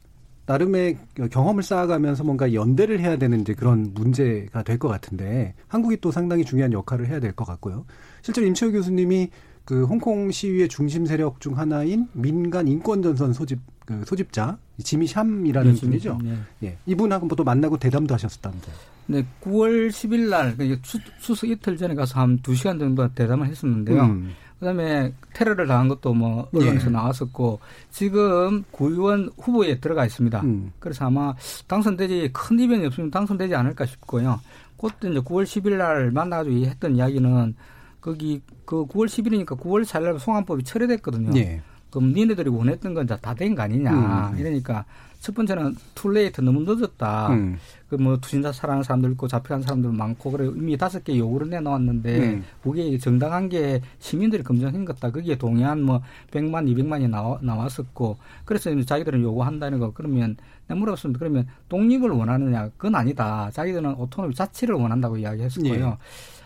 나름의 0.48 0.98
경험을 1.30 1.62
쌓아가면서 1.62 2.24
뭔가 2.24 2.52
연대를 2.52 3.02
해야 3.02 3.18
되는 3.18 3.42
이제 3.42 3.54
그런 3.54 3.92
문제가 3.94 4.64
될 4.64 4.80
것 4.80 4.88
같은데 4.88 5.54
한국이 5.68 5.98
또 6.02 6.10
상당히 6.10 6.44
중요한 6.44 6.74
역할을 6.74 7.08
해야 7.08 7.20
될 7.20 7.34
것 7.34 7.46
같고요. 7.46 7.86
실제로 8.24 8.48
임채호 8.48 8.72
교수님이 8.72 9.30
그 9.64 9.86
홍콩 9.86 10.32
시위의 10.32 10.70
중심 10.70 11.06
세력 11.06 11.40
중 11.40 11.56
하나인 11.56 12.08
민간 12.14 12.68
인권 12.68 13.04
전선 13.04 13.34
소집 13.34 13.60
그 13.88 14.04
소집자 14.06 14.58
지미 14.84 15.08
샴이라는 15.08 15.74
네, 15.74 15.80
분이죠. 15.80 16.20
네. 16.22 16.38
예. 16.64 16.78
이분하고 16.86 17.30
또 17.30 17.44
만나고 17.46 17.78
대담도 17.78 18.14
하셨다면서요. 18.14 18.76
네, 19.08 19.26
9월 19.42 19.88
10일 19.88 20.28
날 20.30 20.58
그러니까 20.58 20.82
추석 21.22 21.50
이틀 21.50 21.78
전에 21.78 21.96
가서 21.96 22.20
한 22.20 22.38
2시간 22.40 22.78
정도 22.78 23.08
대담을 23.08 23.48
했었는데요. 23.48 24.04
음. 24.04 24.36
그다음에 24.60 25.14
테러를 25.34 25.68
당한 25.68 25.88
것도 25.88 26.14
뭐 26.14 26.50
언론에서 26.54 26.88
예. 26.88 26.92
나왔었고 26.92 27.60
지금 27.90 28.66
구의원 28.72 29.32
후보에 29.38 29.80
들어가 29.80 30.06
있습니다. 30.06 30.42
음. 30.42 30.74
그래서 30.80 31.06
아마 31.06 31.34
당선되지 31.68 32.32
큰 32.34 32.60
이변이 32.60 32.86
없으면 32.88 33.10
당선되지 33.10 33.56
않을까 33.56 33.86
싶고요. 33.86 34.42
그때 34.78 35.10
이제 35.10 35.20
9월 35.20 35.44
10일 35.44 35.78
날 35.78 36.12
만나가지고 36.12 36.58
했던 36.66 36.98
이야기는 36.98 37.56
거기 38.02 38.42
그 38.66 38.86
9월 38.86 39.06
10일이니까 39.06 39.58
9월 39.58 39.86
4일 39.86 40.20
송환법이 40.20 40.64
철회됐거든요. 40.64 41.38
예. 41.40 41.62
그럼 41.90 42.14
니네들이 42.14 42.50
원했던 42.50 42.94
건 42.94 43.08
다 43.08 43.34
된 43.34 43.56
거 43.56 43.62
아니냐. 43.64 44.32
음. 44.34 44.38
이러니까 44.40 44.86
첫 45.20 45.34
번째는 45.34 45.76
too 45.96 46.15
late 46.15 46.42
너무 46.42 46.62
늦었다. 46.62 47.30
음. 47.30 47.58
그뭐 47.90 48.18
투신자살하는 48.18 48.84
사람들 48.84 49.12
있고 49.14 49.28
잡혀간 49.28 49.62
사람들 49.64 49.92
많고 49.92 50.32
그래 50.32 50.46
이미 50.46 50.78
다섯 50.78 51.04
개 51.04 51.18
요구를 51.18 51.50
내놓았는데 51.50 52.20
음. 52.20 52.44
그게 52.62 52.98
정당한 52.98 53.50
게 53.50 53.82
시민들이 54.00 54.44
검증한 54.44 54.86
거다. 54.86 55.12
거기에 55.12 55.38
동의한 55.38 55.82
뭐 55.82 56.02
백만 56.32 56.68
이백만이 56.68 57.08
나와, 57.08 57.40
나왔었고 57.42 58.18
그래서 58.46 58.70
자기들은 58.84 59.22
요구한다는 59.24 59.80
거 59.80 59.92
그러면 59.94 60.36
내가 60.68 60.78
물어봤습니다. 60.80 61.18
그러면 61.18 61.48
독립을 61.70 62.10
원하느냐? 62.12 62.70
그건 62.78 62.96
아니다. 62.96 63.50
자기들은 63.52 63.96
autonomy 63.96 64.36
자치를 64.36 64.76
원한다고 64.76 65.18
이야기했었고요. 65.18 65.86
예. 65.88 65.98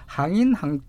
항인 0.05 0.53
항 0.53 0.79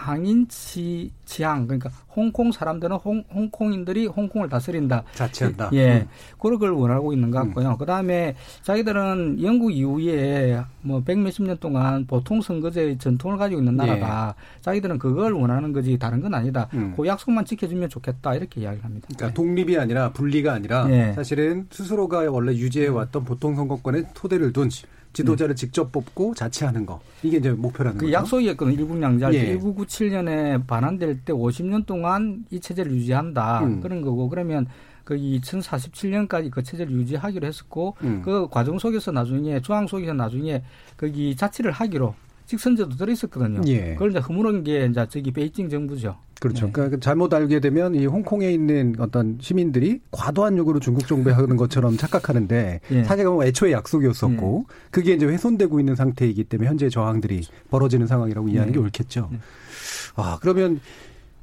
항인 0.00 0.48
치, 0.48 1.10
지향 1.26 1.66
그러니까 1.66 1.90
홍콩 2.16 2.50
사람들은 2.50 2.96
홍, 2.96 3.22
홍콩인들이 3.32 4.06
홍콩을 4.06 4.48
다스린다. 4.48 5.04
자치한다. 5.14 5.70
예, 5.74 5.98
음. 5.98 6.08
그런 6.38 6.58
걸 6.58 6.70
원하고 6.72 7.12
있는 7.12 7.30
것 7.30 7.38
같고요. 7.44 7.70
음. 7.70 7.76
그다음에 7.76 8.34
자기들은 8.62 9.42
영국 9.42 9.72
이후에 9.72 10.62
뭐 10.82 11.02
백 11.04 11.18
몇십 11.18 11.44
년 11.44 11.56
동안 11.58 12.06
보통 12.06 12.40
선거제 12.40 12.96
전통을 12.98 13.36
가지고 13.36 13.60
있는 13.60 13.76
나라다. 13.76 14.34
예. 14.36 14.60
자기들은 14.62 14.98
그걸 14.98 15.32
원하는 15.34 15.72
거지 15.72 15.98
다른 15.98 16.20
건 16.20 16.34
아니다. 16.34 16.68
음. 16.74 16.94
그 16.96 17.06
약속만 17.06 17.44
지켜주면 17.44 17.88
좋겠다 17.90 18.34
이렇게 18.34 18.62
이야기를 18.62 18.84
합니다. 18.84 19.06
그러니까 19.08 19.26
네. 19.28 19.34
독립이 19.34 19.78
아니라 19.78 20.10
분리가 20.12 20.52
아니라 20.54 20.86
예. 20.90 21.12
사실은 21.14 21.66
스스로가 21.70 22.30
원래 22.30 22.52
유지해 22.52 22.88
왔던 22.88 23.24
보통 23.24 23.54
선거권의 23.54 24.06
토대를 24.14 24.52
둔 24.52 24.68
지도자를 25.12 25.54
음. 25.54 25.56
직접 25.56 25.90
뽑고 25.90 26.34
자치하는 26.34 26.86
거 26.86 27.00
이게 27.22 27.38
이제 27.38 27.50
목표라는 27.50 27.98
그 27.98 28.06
거죠. 28.06 28.12
약속이었거든 28.12 28.72
일국양자 28.74 29.32
예. 29.34 29.56
1997년에 29.56 30.66
반환될 30.66 31.20
때 31.24 31.32
50년 31.32 31.86
동안 31.86 32.44
이 32.50 32.60
체제를 32.60 32.92
유지한다 32.92 33.60
음. 33.64 33.80
그런 33.80 34.02
거고 34.02 34.28
그러면 34.28 34.66
그 35.04 35.16
2047년까지 35.16 36.50
그 36.50 36.62
체제를 36.62 36.92
유지하기로 36.92 37.46
했었고 37.46 37.96
음. 38.02 38.22
그 38.24 38.48
과정 38.48 38.78
속에서 38.78 39.10
나중에 39.10 39.60
중앙 39.60 39.86
속에서 39.86 40.12
나중에 40.12 40.62
거기 40.96 41.34
자치를 41.34 41.72
하기로 41.72 42.14
직선제도 42.50 42.96
들어있었거든요. 42.96 43.60
예. 43.68 43.92
그걸 43.92 44.10
이제 44.10 44.18
허물은 44.18 44.64
게 44.64 44.84
이제 44.84 45.06
저기 45.08 45.30
베이징 45.30 45.68
정부죠. 45.68 46.16
그렇죠. 46.40 46.66
네. 46.66 46.72
그러니까 46.72 46.98
잘못 46.98 47.32
알게 47.32 47.60
되면 47.60 47.94
이 47.94 48.06
홍콩에 48.06 48.50
있는 48.50 48.96
어떤 48.98 49.38
시민들이 49.40 50.00
과도한 50.10 50.58
요구로 50.58 50.80
중국 50.80 51.06
정부에 51.06 51.32
하는 51.32 51.56
것처럼 51.56 51.96
착각하는데 51.96 52.80
예. 52.90 53.04
사실 53.04 53.24
은 53.24 53.40
애초에 53.44 53.70
약속이었었고 53.70 54.66
예. 54.68 54.74
그게 54.90 55.12
이제 55.12 55.26
훼손되고 55.26 55.78
있는 55.78 55.94
상태이기 55.94 56.42
때문에 56.42 56.68
현재 56.68 56.88
저항들이 56.88 57.42
벌어지는 57.70 58.08
상황이라고 58.08 58.48
이해하는 58.48 58.72
예. 58.72 58.74
게 58.74 58.80
옳겠죠. 58.80 59.30
예. 59.32 59.38
아 60.16 60.38
그러면 60.40 60.80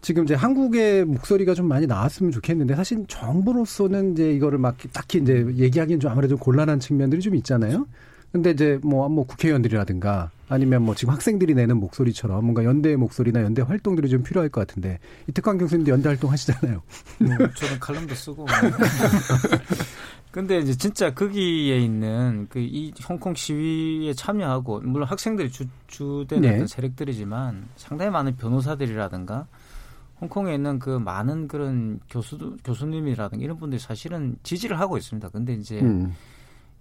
지금 0.01 0.25
이제 0.25 0.33
한국의 0.35 1.05
목소리가 1.05 1.53
좀 1.53 1.69
많이 1.69 1.87
나왔으면 1.87 2.33
좋겠는데 2.33 2.75
사실 2.75 3.05
정부로서는 3.07 4.11
이제 4.11 4.33
이거를 4.33 4.57
막 4.57 4.75
딱히 4.91 5.19
이제 5.19 5.45
얘기하기는 5.55 6.01
좀 6.01 6.11
아무래도 6.11 6.35
곤란한 6.35 6.81
측면들이 6.81 7.21
좀 7.21 7.33
있잖아요. 7.35 7.87
근데 8.31 8.51
이제 8.51 8.79
뭐, 8.83 9.07
뭐 9.09 9.25
국회의원들이라든가 9.25 10.31
아니면 10.49 10.83
뭐 10.83 10.95
지금 10.95 11.13
학생들이 11.13 11.53
내는 11.55 11.77
목소리처럼 11.77 12.43
뭔가 12.43 12.63
연대의 12.63 12.97
목소리나 12.97 13.41
연대 13.41 13.61
활동들이 13.61 14.09
좀 14.09 14.23
필요할 14.23 14.49
것 14.49 14.65
같은데 14.67 14.99
이특환 15.27 15.57
교수님도 15.57 15.91
연대 15.91 16.09
활동 16.09 16.31
하시잖아요. 16.31 16.81
뭐 17.19 17.37
저는 17.55 17.79
칼럼도 17.79 18.15
쓰고. 18.15 18.45
근데 20.31 20.59
이제 20.59 20.75
진짜 20.75 21.13
거기에 21.13 21.79
있는 21.79 22.47
그 22.49 22.59
이 22.59 22.93
홍콩 23.09 23.33
시위에 23.33 24.13
참여하고 24.13 24.81
물론 24.81 25.07
학생들이 25.07 25.51
주, 25.51 25.65
주된 25.87 26.41
네. 26.41 26.55
어떤 26.55 26.67
세력들이지만 26.67 27.67
상당히 27.75 28.11
많은 28.11 28.35
변호사들이라든가 28.35 29.47
홍콩에 30.19 30.53
있는 30.53 30.79
그 30.79 30.89
많은 30.89 31.47
그런 31.47 31.99
교수 32.09 32.57
교수님이라든가 32.63 33.43
이런 33.43 33.57
분들이 33.57 33.79
사실은 33.79 34.35
지지를 34.43 34.79
하고 34.79 34.97
있습니다. 34.97 35.29
근데 35.29 35.53
이제 35.53 35.79
음. 35.79 36.13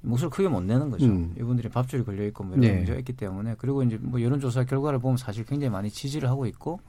목소리 0.07 0.31
크게 0.31 0.49
못 0.49 0.63
내는 0.63 0.91
거죠. 0.91 1.07
음. 1.07 1.35
이분들이 1.39 1.69
밥줄이 1.69 2.05
걸려 2.05 2.25
있고 2.27 2.45
뭐 2.45 2.57
이런 2.57 2.69
네. 2.69 2.77
문제가 2.77 2.99
있기 2.99 3.13
때문에 3.15 3.57
그리고 3.59 3.83
이제 3.83 3.99
뭐 4.01 4.23
여론조사 4.23 4.65
결과를 4.65 4.99
보면 5.01 5.17
사실 5.17 5.45
굉장히 5.45 5.71
많이 5.71 5.91
지지를 5.91 6.29
하고 6.31 6.47
있고 6.47 6.81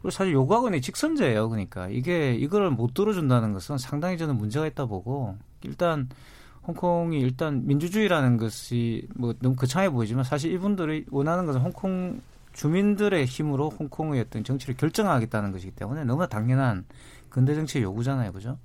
그리고 0.00 0.10
사실 0.10 0.34
있는 0.34 0.80
직선제예요. 0.80 1.48
그러니까 1.48 1.88
이게 1.88 2.34
이거를 2.34 2.70
못 2.70 2.94
들어준다는 2.94 3.52
것은 3.52 3.78
상당히 3.78 4.18
저는 4.18 4.36
문제가 4.36 4.66
있다 4.66 4.86
보고 4.86 5.36
일단 5.62 6.08
홍콩이 6.66 7.18
일단 7.18 7.66
민주주의라는 7.66 8.36
것이 8.36 9.08
뭐 9.14 9.34
너무 9.40 9.56
거창해 9.56 9.90
보이지만 9.90 10.24
사실 10.24 10.52
이분들이 10.52 11.06
원하는 11.10 11.46
것은 11.46 11.60
홍콩 11.60 12.20
주민들의 12.52 13.24
힘으로 13.26 13.70
홍콩의 13.70 14.20
어떤 14.20 14.44
정치를 14.44 14.76
결정하겠다는 14.76 15.52
것이기 15.52 15.72
때문에 15.72 16.04
너무나 16.04 16.26
당연한 16.26 16.84
근대 17.28 17.54
정치의 17.54 17.84
요구잖아요, 17.84 18.32
그죠? 18.32 18.58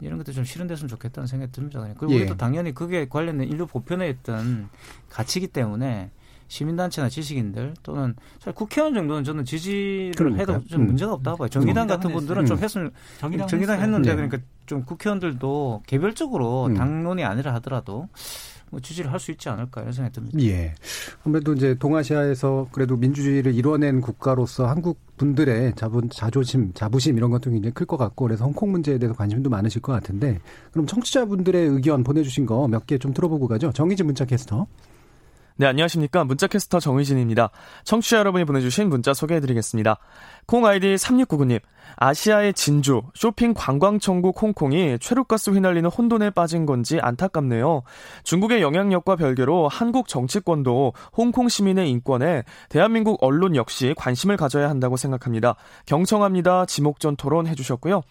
이런 0.00 0.18
것도 0.18 0.32
좀 0.32 0.44
실현됐으면 0.44 0.88
좋겠다는 0.88 1.26
생각이 1.26 1.52
듭니다. 1.52 1.80
그리고 1.98 2.12
예. 2.12 2.16
우리도 2.18 2.36
당연히 2.36 2.74
그게 2.74 3.08
관련된 3.08 3.48
인류 3.48 3.66
보편에 3.66 4.08
있던 4.10 4.68
가치이기 5.08 5.48
때문에 5.48 6.10
시민단체나 6.48 7.08
지식인들 7.08 7.74
또는 7.82 8.14
사실 8.38 8.52
국회의원 8.52 8.94
정도는 8.94 9.24
저는 9.24 9.44
지지를 9.44 10.12
그러니까. 10.16 10.52
해도 10.52 10.64
좀 10.66 10.82
음. 10.82 10.86
문제가 10.86 11.12
없다고 11.14 11.38
봐요. 11.38 11.48
정의당 11.48 11.86
같은 11.86 12.12
분들은 12.12 12.42
음. 12.42 12.46
좀 12.46 12.58
했으면 12.58 12.90
정의당, 13.18 13.48
정의당 13.48 13.80
했는데 13.80 14.10
네. 14.10 14.14
그러니까 14.14 14.38
좀 14.66 14.84
국회의원들도 14.84 15.82
개별적으로 15.86 16.66
음. 16.66 16.74
당론이 16.74 17.24
아니라 17.24 17.54
하더라도 17.54 18.08
뭐 18.76 18.80
지지를 18.82 19.10
할 19.10 19.18
수 19.18 19.30
있지 19.30 19.48
않을까 19.48 19.80
이런 19.80 19.92
생각이 19.94 20.14
듭니다. 20.14 20.38
예. 20.42 20.74
아무래도 21.24 21.54
이제 21.54 21.74
동아시아에서 21.78 22.68
그래도 22.72 22.96
민주주의를 22.96 23.54
이뤄낸 23.54 24.02
국가로서 24.02 24.66
한국 24.68 24.98
분들의 25.16 25.72
자본, 25.76 26.10
자존심, 26.10 26.72
자부심 26.74 27.16
이런 27.16 27.30
것도 27.30 27.50
굉장히 27.50 27.72
클 27.72 27.86
것 27.86 27.96
같고 27.96 28.26
그래서 28.26 28.44
홍콩 28.44 28.72
문제에 28.72 28.98
대해서 28.98 29.16
관심도 29.16 29.48
많으실 29.48 29.80
것 29.80 29.92
같은데 29.92 30.40
그럼 30.72 30.86
청취자분들의 30.86 31.68
의견 31.68 32.04
보내주신 32.04 32.44
거 32.44 32.66
몇 32.68 32.86
개 32.86 32.98
좀 32.98 33.14
들어보고 33.14 33.48
가죠. 33.48 33.72
정희진 33.72 34.04
문자 34.04 34.26
캐스터. 34.26 34.66
네, 35.58 35.64
안녕하십니까. 35.64 36.24
문자캐스터 36.24 36.80
정의진입니다. 36.80 37.48
청취자 37.84 38.18
여러분이 38.18 38.44
보내주신 38.44 38.90
문자 38.90 39.14
소개해드리겠습니다. 39.14 39.96
콩 40.44 40.66
아이디 40.66 40.96
3699님. 40.96 41.60
아시아의 41.96 42.52
진주, 42.52 43.00
쇼핑 43.14 43.54
관광천국 43.54 44.42
홍콩이 44.42 44.98
최루가스 44.98 45.50
휘날리는 45.50 45.88
혼돈에 45.88 46.28
빠진 46.30 46.66
건지 46.66 46.98
안타깝네요. 47.00 47.84
중국의 48.22 48.60
영향력과 48.60 49.16
별개로 49.16 49.68
한국 49.68 50.08
정치권도 50.08 50.92
홍콩 51.16 51.48
시민의 51.48 51.88
인권에 51.88 52.42
대한민국 52.68 53.16
언론 53.22 53.56
역시 53.56 53.94
관심을 53.96 54.36
가져야 54.36 54.68
한다고 54.68 54.98
생각합니다. 54.98 55.54
경청합니다. 55.86 56.66
지목전 56.66 57.16
토론 57.16 57.46
해주셨고요. 57.46 58.02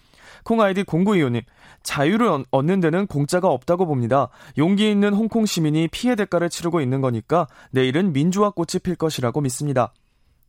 콩 0.45 0.61
아이디 0.61 0.85
0925님. 0.85 1.43
자유를 1.83 2.45
얻는 2.51 2.79
데는 2.79 3.07
공짜가 3.07 3.49
없다고 3.49 3.85
봅니다. 3.85 4.29
용기 4.57 4.89
있는 4.89 5.13
홍콩 5.13 5.45
시민이 5.45 5.89
피해 5.89 6.15
대가를 6.15 6.49
치르고 6.49 6.81
있는 6.81 7.01
거니까 7.01 7.47
내일은 7.71 8.13
민주화 8.13 8.51
꽃이 8.51 8.79
필 8.81 8.95
것이라고 8.95 9.41
믿습니다. 9.41 9.91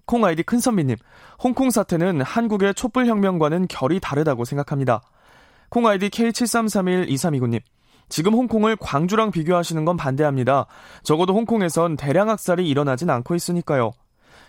콩 0.05 0.25
아이디 0.25 0.45
큰선미님, 0.45 0.97
홍콩 1.43 1.71
사태는 1.71 2.21
한국의 2.21 2.75
촛불혁명과는 2.75 3.67
결이 3.69 3.99
다르다고 3.99 4.45
생각합니다. 4.45 5.03
콩 5.69 5.87
아이디 5.87 6.11
K73312329님, 6.11 7.61
지금 8.09 8.35
홍콩을 8.35 8.77
광주랑 8.77 9.33
비교하시는 9.33 9.85
건 9.85 9.97
반대합니다. 9.97 10.67
적어도 11.03 11.35
홍콩에선 11.35 11.97
대량 11.97 12.29
학살이 12.31 12.69
일어나진 12.69 13.11
않고 13.11 13.35
있으니까요. 13.35 13.91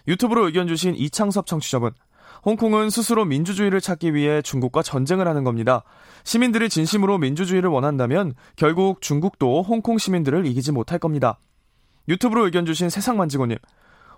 유튜브로 0.07 0.45
의견 0.45 0.67
주신 0.67 0.93
이창섭 0.95 1.47
청취자분, 1.47 1.91
홍콩은 2.45 2.89
스스로 2.89 3.25
민주주의를 3.25 3.81
찾기 3.81 4.13
위해 4.13 4.41
중국과 4.41 4.83
전쟁을 4.83 5.27
하는 5.27 5.43
겁니다. 5.43 5.83
시민들이 6.23 6.69
진심으로 6.69 7.17
민주주의를 7.17 7.69
원한다면 7.69 8.33
결국 8.55 9.01
중국도 9.01 9.63
홍콩 9.63 9.97
시민들을 9.97 10.45
이기지 10.45 10.71
못할 10.71 10.99
겁니다. 10.99 11.39
유튜브로 12.07 12.45
의견 12.45 12.65
주신 12.65 12.89
세상만지고님. 12.89 13.57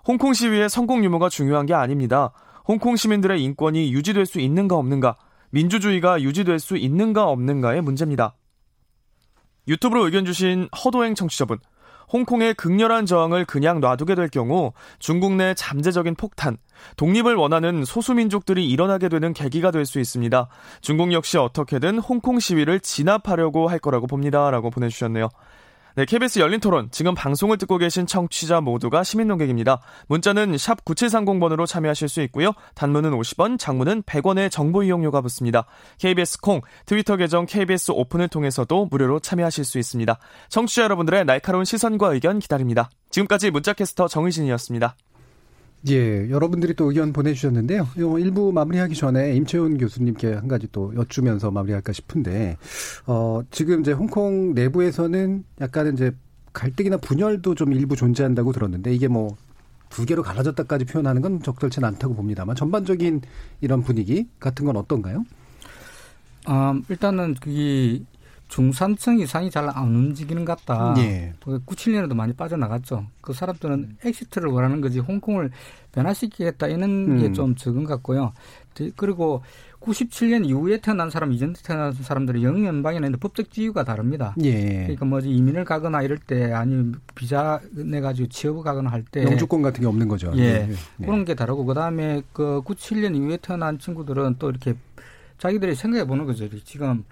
홍콩 0.06 0.32
시위의 0.32 0.70
성공 0.70 1.04
유무가 1.04 1.28
중요한 1.28 1.66
게 1.66 1.74
아닙니다. 1.74 2.32
홍콩 2.66 2.96
시민들의 2.96 3.42
인권이 3.42 3.92
유지될 3.92 4.26
수 4.26 4.38
있는가 4.38 4.76
없는가, 4.76 5.16
민주주의가 5.50 6.22
유지될 6.22 6.58
수 6.60 6.76
있는가 6.76 7.28
없는가의 7.28 7.82
문제입니다. 7.82 8.36
유튜브로 9.68 10.04
의견 10.06 10.24
주신 10.24 10.68
허도행 10.84 11.14
청취자분. 11.14 11.58
홍콩의 12.12 12.54
극렬한 12.54 13.06
저항을 13.06 13.44
그냥 13.44 13.80
놔두게 13.80 14.14
될 14.14 14.28
경우 14.28 14.72
중국 14.98 15.34
내 15.34 15.54
잠재적인 15.54 16.14
폭탄, 16.16 16.56
독립을 16.96 17.34
원하는 17.34 17.84
소수민족들이 17.84 18.68
일어나게 18.68 19.08
되는 19.08 19.32
계기가 19.32 19.70
될 19.70 19.86
수 19.86 19.98
있습니다. 19.98 20.48
중국 20.82 21.12
역시 21.12 21.38
어떻게든 21.38 21.98
홍콩 21.98 22.38
시위를 22.38 22.80
진압하려고 22.80 23.68
할 23.68 23.78
거라고 23.78 24.06
봅니다. 24.06 24.50
라고 24.50 24.70
보내주셨네요. 24.70 25.28
네, 25.96 26.04
KBS 26.04 26.38
열린 26.38 26.60
토론. 26.60 26.88
지금 26.90 27.14
방송을 27.14 27.58
듣고 27.58 27.78
계신 27.78 28.06
청취자 28.06 28.60
모두가 28.60 29.02
시민 29.02 29.28
농객입니다. 29.28 29.80
문자는 30.08 30.56
샵 30.56 30.84
9730번으로 30.84 31.66
참여하실 31.66 32.08
수 32.08 32.20
있고요. 32.22 32.52
단문은 32.74 33.10
50원, 33.10 33.58
장문은 33.58 34.02
100원의 34.02 34.50
정보 34.50 34.82
이용료가 34.82 35.20
붙습니다. 35.20 35.66
KBS 35.98 36.40
콩, 36.40 36.60
트위터 36.86 37.16
계정 37.16 37.46
KBS 37.46 37.92
오픈을 37.92 38.28
통해서도 38.28 38.86
무료로 38.86 39.20
참여하실 39.20 39.64
수 39.64 39.78
있습니다. 39.78 40.18
청취자 40.48 40.82
여러분들의 40.84 41.24
날카로운 41.24 41.64
시선과 41.64 42.14
의견 42.14 42.38
기다립니다. 42.38 42.90
지금까지 43.10 43.50
문자캐스터 43.50 44.06
정의진이었습니다. 44.08 44.94
예, 45.88 46.28
여러분들이 46.28 46.74
또 46.74 46.90
의견 46.90 47.12
보내주셨는데요. 47.12 47.88
요 47.98 48.18
일부 48.18 48.52
마무리하기 48.52 48.94
전에 48.94 49.34
임채훈 49.34 49.78
교수님께 49.78 50.34
한 50.34 50.46
가지 50.46 50.68
또 50.72 50.94
여쭈면서 50.94 51.50
마무리할까 51.50 51.92
싶은데, 51.92 52.58
어, 53.06 53.40
지금 53.50 53.80
이제 53.80 53.92
홍콩 53.92 54.52
내부에서는 54.52 55.44
약간은 55.60 55.94
이제 55.94 56.12
갈등이나 56.52 56.98
분열도 56.98 57.54
좀 57.54 57.72
일부 57.72 57.96
존재한다고 57.96 58.52
들었는데, 58.52 58.94
이게 58.94 59.08
뭐, 59.08 59.36
두 59.88 60.04
개로 60.04 60.22
갈라졌다까지 60.22 60.84
표현하는 60.84 61.22
건 61.22 61.42
적절치 61.42 61.80
않다고 61.82 62.14
봅니다만, 62.14 62.56
전반적인 62.56 63.22
이런 63.62 63.82
분위기 63.82 64.28
같은 64.38 64.66
건 64.66 64.76
어떤가요? 64.76 65.24
아, 66.44 66.78
일단은 66.90 67.34
그게 67.40 68.02
중산층 68.50 69.20
이상이 69.20 69.48
잘 69.50 69.60
안 69.70 69.94
움직이는 69.94 70.44
것 70.44 70.58
같다. 70.64 70.94
예. 70.98 71.32
97년에도 71.40 72.14
많이 72.14 72.32
빠져나갔죠. 72.32 73.06
그 73.20 73.32
사람들은 73.32 73.98
exit를 74.04 74.48
원하는 74.50 74.80
거지 74.80 74.98
홍콩을 74.98 75.50
변화시키겠다 75.92 76.66
이런 76.66 76.82
음. 76.82 77.18
게 77.20 77.34
좀 77.34 77.54
적은 77.54 77.84
것 77.84 77.94
같고요. 77.94 78.32
그리고 78.96 79.42
97년 79.80 80.46
이후에 80.46 80.78
태어난 80.80 81.10
사람, 81.10 81.32
이전 81.32 81.52
태어난 81.62 81.92
사람들이 81.92 82.42
영연방에는 82.42 83.12
법적 83.20 83.50
지위가 83.52 83.84
다릅니다. 83.84 84.34
예. 84.42 84.82
그러니까 84.82 85.04
뭐지 85.04 85.30
이민을 85.30 85.64
가거나 85.64 86.02
이럴 86.02 86.18
때 86.18 86.52
아니면 86.52 87.00
비자 87.14 87.60
내 87.72 88.00
가지고 88.00 88.28
취업을 88.28 88.62
가거나 88.62 88.90
할 88.90 89.04
때 89.10 89.22
영주권 89.24 89.62
같은 89.62 89.80
게 89.82 89.86
없는 89.86 90.08
거죠. 90.08 90.32
예. 90.36 90.68
예. 90.70 91.04
그런 91.04 91.24
게 91.24 91.34
다르고 91.34 91.64
그다음에 91.66 92.22
그 92.32 92.62
97년 92.64 93.14
이후에 93.16 93.36
태어난 93.40 93.78
친구들은 93.78 94.36
또 94.38 94.50
이렇게 94.50 94.74
자기들이 95.38 95.74
생각해 95.76 96.04
보는 96.06 96.26
거죠. 96.26 96.48
지금 96.64 97.04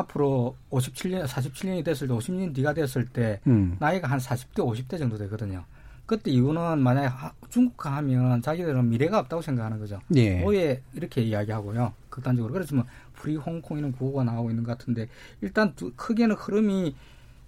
앞으로 0.00 0.56
57년, 0.70 1.26
47년이 1.26 1.84
됐을 1.84 2.08
때 2.08 2.14
50년 2.14 2.54
뒤가 2.54 2.74
됐을 2.74 3.06
때 3.06 3.40
음. 3.46 3.76
나이가 3.78 4.08
한 4.08 4.18
40대, 4.18 4.56
50대 4.56 4.98
정도 4.98 5.16
되거든요. 5.18 5.64
그때 6.10 6.32
이유는 6.32 6.80
만약에 6.80 7.08
중국화 7.50 7.96
하면 7.98 8.42
자기들은 8.42 8.88
미래가 8.88 9.20
없다고 9.20 9.42
생각하는 9.42 9.78
거죠. 9.78 10.00
예. 10.16 10.44
왜 10.44 10.82
이렇게 10.92 11.22
이야기하고요. 11.22 11.92
극단적으로. 12.08 12.52
그래서 12.52 12.74
뭐 12.74 12.84
Free 13.14 13.36
Hong 13.36 13.51
Kong이라는 13.51 13.92
구호가 13.92 14.24
나오고 14.24 14.50
있는 14.50 14.64
것 14.64 14.76
같은데 14.76 15.06
일단 15.40 15.72
두, 15.76 15.92
크게는 15.94 16.34
흐름이 16.34 16.96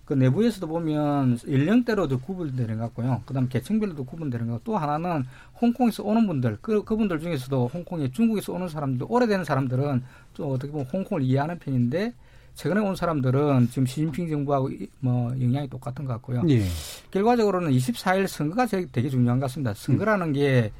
그 0.04 0.14
내부에서도 0.14 0.66
보면 0.66 1.38
연령대로도 1.48 2.20
구분되는 2.20 2.78
것 2.78 2.84
같고요. 2.84 3.22
그다음 3.24 3.48
계층별로도 3.48 4.04
구분되는 4.04 4.46
것 4.46 4.52
같고 4.54 4.64
또 4.64 4.78
하나는 4.78 5.24
홍콩에서 5.60 6.02
오는 6.02 6.26
분들 6.26 6.58
그 6.60 6.84
그분들 6.84 7.20
중에서도 7.20 7.68
홍콩에 7.68 8.10
중국에서 8.10 8.52
오는 8.52 8.68
사람들 8.68 9.06
오래된 9.08 9.44
사람들은 9.44 10.02
좀 10.34 10.52
어떻게 10.52 10.70
보면 10.70 10.86
홍콩을 10.92 11.22
이해하는 11.22 11.58
편인데 11.58 12.14
최근에 12.54 12.80
온 12.80 12.94
사람들은 12.94 13.68
지금 13.70 13.86
시진핑 13.86 14.28
정부하고 14.28 14.70
뭐 15.00 15.30
영향이 15.40 15.68
똑같은 15.68 16.04
것 16.04 16.12
같고요. 16.14 16.42
예. 16.48 16.62
결과적으로는 17.10 17.70
24일 17.72 18.26
선거가 18.26 18.66
되게 18.66 19.08
중요한 19.08 19.40
것 19.40 19.46
같습니다. 19.46 19.74
선거라는 19.74 20.28
음. 20.28 20.32
게 20.32 20.72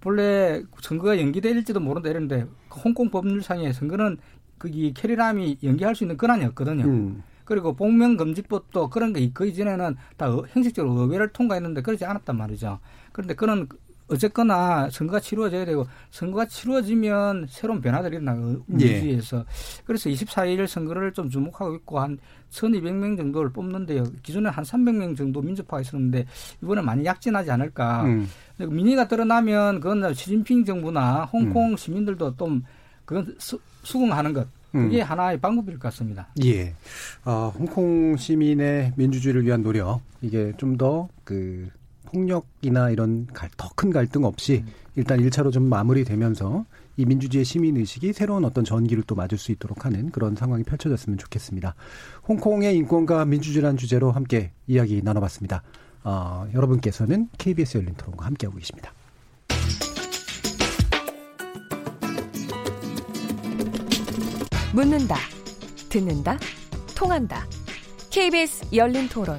본래 0.00 0.62
선거가 0.80 1.18
연기될지도 1.20 1.80
모른다 1.80 2.08
이랬는데 2.10 2.46
홍콩 2.84 3.10
법률상에 3.10 3.72
선거는 3.72 4.18
거기 4.58 4.92
캐리람이 4.94 5.58
연기할 5.62 5.94
수 5.94 6.04
있는 6.04 6.16
권한이 6.16 6.44
없거든요. 6.46 6.84
음. 6.84 7.22
그리고 7.44 7.74
복명금지법도 7.74 8.90
그런 8.90 9.12
게 9.12 9.30
그 9.32 9.46
이전에는 9.46 9.96
다 10.16 10.30
형식적으로 10.50 11.00
의회를 11.02 11.28
통과했는데 11.32 11.80
그러지 11.82 12.04
않았단 12.04 12.36
말이죠. 12.36 12.78
그런데 13.12 13.34
그런 13.34 13.66
어쨌거나 14.08 14.88
선거가 14.90 15.20
치루어져야 15.20 15.64
되고 15.64 15.86
선거가 16.10 16.46
치루어지면 16.46 17.46
새로운 17.48 17.80
변화들이 17.80 18.16
일어나 18.16 18.34
민주주의에서 18.66 19.38
예. 19.38 19.44
그래서 19.84 20.08
24일 20.10 20.66
선거를 20.66 21.12
좀 21.12 21.28
주목하고 21.28 21.74
있고 21.76 22.00
한 22.00 22.18
1,200명 22.50 23.16
정도를 23.16 23.50
뽑는데요. 23.52 24.04
기존에 24.22 24.48
한 24.48 24.64
300명 24.64 25.16
정도 25.16 25.42
민주파가 25.42 25.82
있었는데 25.82 26.26
이번에 26.62 26.80
많이 26.80 27.04
약진하지 27.04 27.50
않을까. 27.50 28.04
음. 28.04 28.28
민의가 28.58 29.08
드러나면 29.08 29.80
그건 29.80 30.14
시진핑 30.14 30.64
정부나 30.64 31.24
홍콩 31.26 31.72
음. 31.72 31.76
시민들도 31.76 32.36
좀 32.36 32.64
그건 33.04 33.34
수, 33.38 33.60
수긍하는 33.82 34.32
것. 34.32 34.48
그게 34.72 35.00
음. 35.00 35.02
하나의 35.02 35.40
방법일 35.40 35.78
것 35.78 35.88
같습니다. 35.88 36.28
예. 36.44 36.74
어, 37.24 37.52
홍콩 37.58 38.16
시민의 38.16 38.92
민주주의를 38.96 39.44
위한 39.44 39.62
노력, 39.62 40.00
이게 40.20 40.52
좀 40.58 40.76
더 40.76 41.08
그 41.24 41.68
폭력이나 42.10 42.90
이런 42.90 43.26
더 43.56 43.68
큰 43.76 43.90
갈등 43.90 44.24
없이 44.24 44.64
일단 44.96 45.20
1차로 45.20 45.52
좀 45.52 45.68
마무리되면서 45.68 46.64
이 46.96 47.04
민주주의 47.04 47.44
시민 47.44 47.76
의식이 47.76 48.12
새로운 48.12 48.44
어떤 48.44 48.64
전기를 48.64 49.04
또 49.06 49.14
맞을 49.14 49.38
수 49.38 49.52
있도록 49.52 49.84
하는 49.84 50.10
그런 50.10 50.34
상황이 50.34 50.64
펼쳐졌으면 50.64 51.16
좋겠습니다. 51.18 51.76
홍콩의 52.26 52.76
인권과 52.76 53.24
민주주의란 53.24 53.76
주제로 53.76 54.10
함께 54.10 54.50
이야기 54.66 55.00
나눠봤습니다. 55.02 55.62
어, 56.02 56.48
여러분께서는 56.52 57.28
KBS 57.38 57.78
열린 57.78 57.94
토론과 57.94 58.26
함께하고 58.26 58.58
계십니다. 58.58 58.92
묻는다, 64.74 65.16
듣는다, 65.88 66.38
통한다. 66.96 67.46
KBS 68.10 68.66
열린 68.74 69.08
토론. 69.08 69.38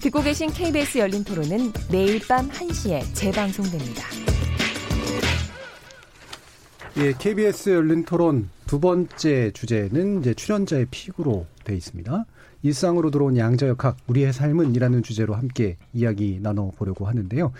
듣고 0.00 0.22
계신 0.22 0.50
KBS 0.50 0.98
열린 0.98 1.24
토론은 1.24 1.72
매일 1.92 2.20
밤 2.26 2.48
1시에 2.48 3.02
재방송됩니다. 3.14 4.02
예, 6.96 7.12
KBS 7.12 7.70
열린 7.70 8.04
토론 8.04 8.48
두 8.66 8.80
번째 8.80 9.50
주제는 9.52 10.20
이제 10.20 10.32
출연자의 10.32 10.86
픽으로 10.90 11.46
돼 11.64 11.74
있습니다. 11.74 12.24
일상으로 12.62 13.10
들어온 13.10 13.36
양자역학, 13.36 13.98
우리의 14.06 14.32
삶은이라는 14.32 15.02
주제로 15.02 15.34
함께 15.34 15.76
이야기 15.92 16.38
나눠보려고 16.40 17.06
하는데요. 17.06 17.52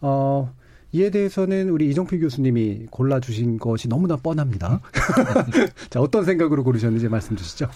어, 0.00 0.52
이에 0.92 1.10
대해서는 1.10 1.70
우리 1.70 1.88
이정필 1.90 2.20
교수님이 2.20 2.86
골라주신 2.90 3.58
것이 3.58 3.88
너무나 3.88 4.16
뻔합니다. 4.16 4.80
자, 5.90 6.00
어떤 6.00 6.24
생각으로 6.24 6.62
고르셨는지 6.64 7.08
말씀 7.08 7.36
주시죠. 7.36 7.68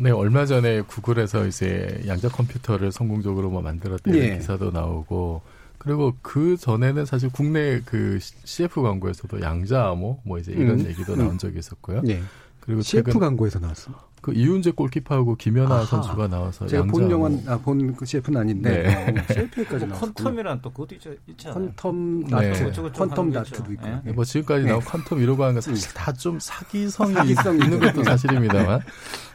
네, 0.00 0.10
얼마 0.10 0.46
전에 0.46 0.80
구글에서 0.82 1.46
이제 1.46 2.02
양자 2.06 2.28
컴퓨터를 2.30 2.90
성공적으로 2.90 3.50
뭐 3.50 3.60
만들었다는 3.60 4.18
예. 4.18 4.36
기사도 4.38 4.70
나오고 4.70 5.42
그리고 5.78 6.14
그 6.22 6.56
전에는 6.56 7.04
사실 7.04 7.30
국내 7.30 7.80
그 7.84 8.18
CF 8.44 8.80
광고에서도 8.82 9.40
양자 9.42 9.88
암호 9.90 10.20
뭐 10.24 10.38
이제 10.38 10.52
이런 10.52 10.80
음. 10.80 10.86
얘기도 10.86 11.16
나온 11.16 11.36
적이 11.38 11.58
있었고요. 11.58 12.02
예. 12.08 12.22
그리고 12.60 12.80
CF 12.82 13.10
최근, 13.10 13.20
광고에서 13.20 13.58
나왔어. 13.58 13.92
그 14.22 14.32
이훈재 14.34 14.72
골키퍼하고 14.72 15.36
김연아 15.36 15.74
아하. 15.74 15.84
선수가 15.86 16.28
나와서 16.28 16.66
제가 16.66 16.80
양자 16.82 16.92
본 16.92 17.10
영화 17.10 17.30
아, 17.46 17.58
본 17.58 17.94
그 17.94 18.04
CF는 18.04 18.40
아닌데 18.40 18.82
네. 18.82 19.20
어, 19.20 19.32
CF까지 19.32 19.86
뭐 19.86 19.98
퀀텀이란 19.98 20.60
또 20.62 20.70
그것도 20.70 20.94
있죠, 20.96 21.10
있잖아요. 21.26 21.72
퀀텀 21.72 22.24
네. 22.28 22.30
나트, 22.30 22.62
네. 22.64 22.72
퀀텀 22.92 23.32
나트도 23.32 23.72
있고. 23.72 23.86
네. 24.04 24.12
뭐 24.12 24.24
지금까지 24.24 24.64
나온 24.66 24.80
퀀텀 24.82 25.22
이러고 25.22 25.42
하는 25.42 25.54
건 25.54 25.60
사실 25.62 25.92
다 25.94 26.12
좀 26.12 26.38
사기성이, 26.38 27.14
사기성이 27.14 27.64
있는 27.64 27.80
것도 27.80 28.04
사실입니다만. 28.04 28.80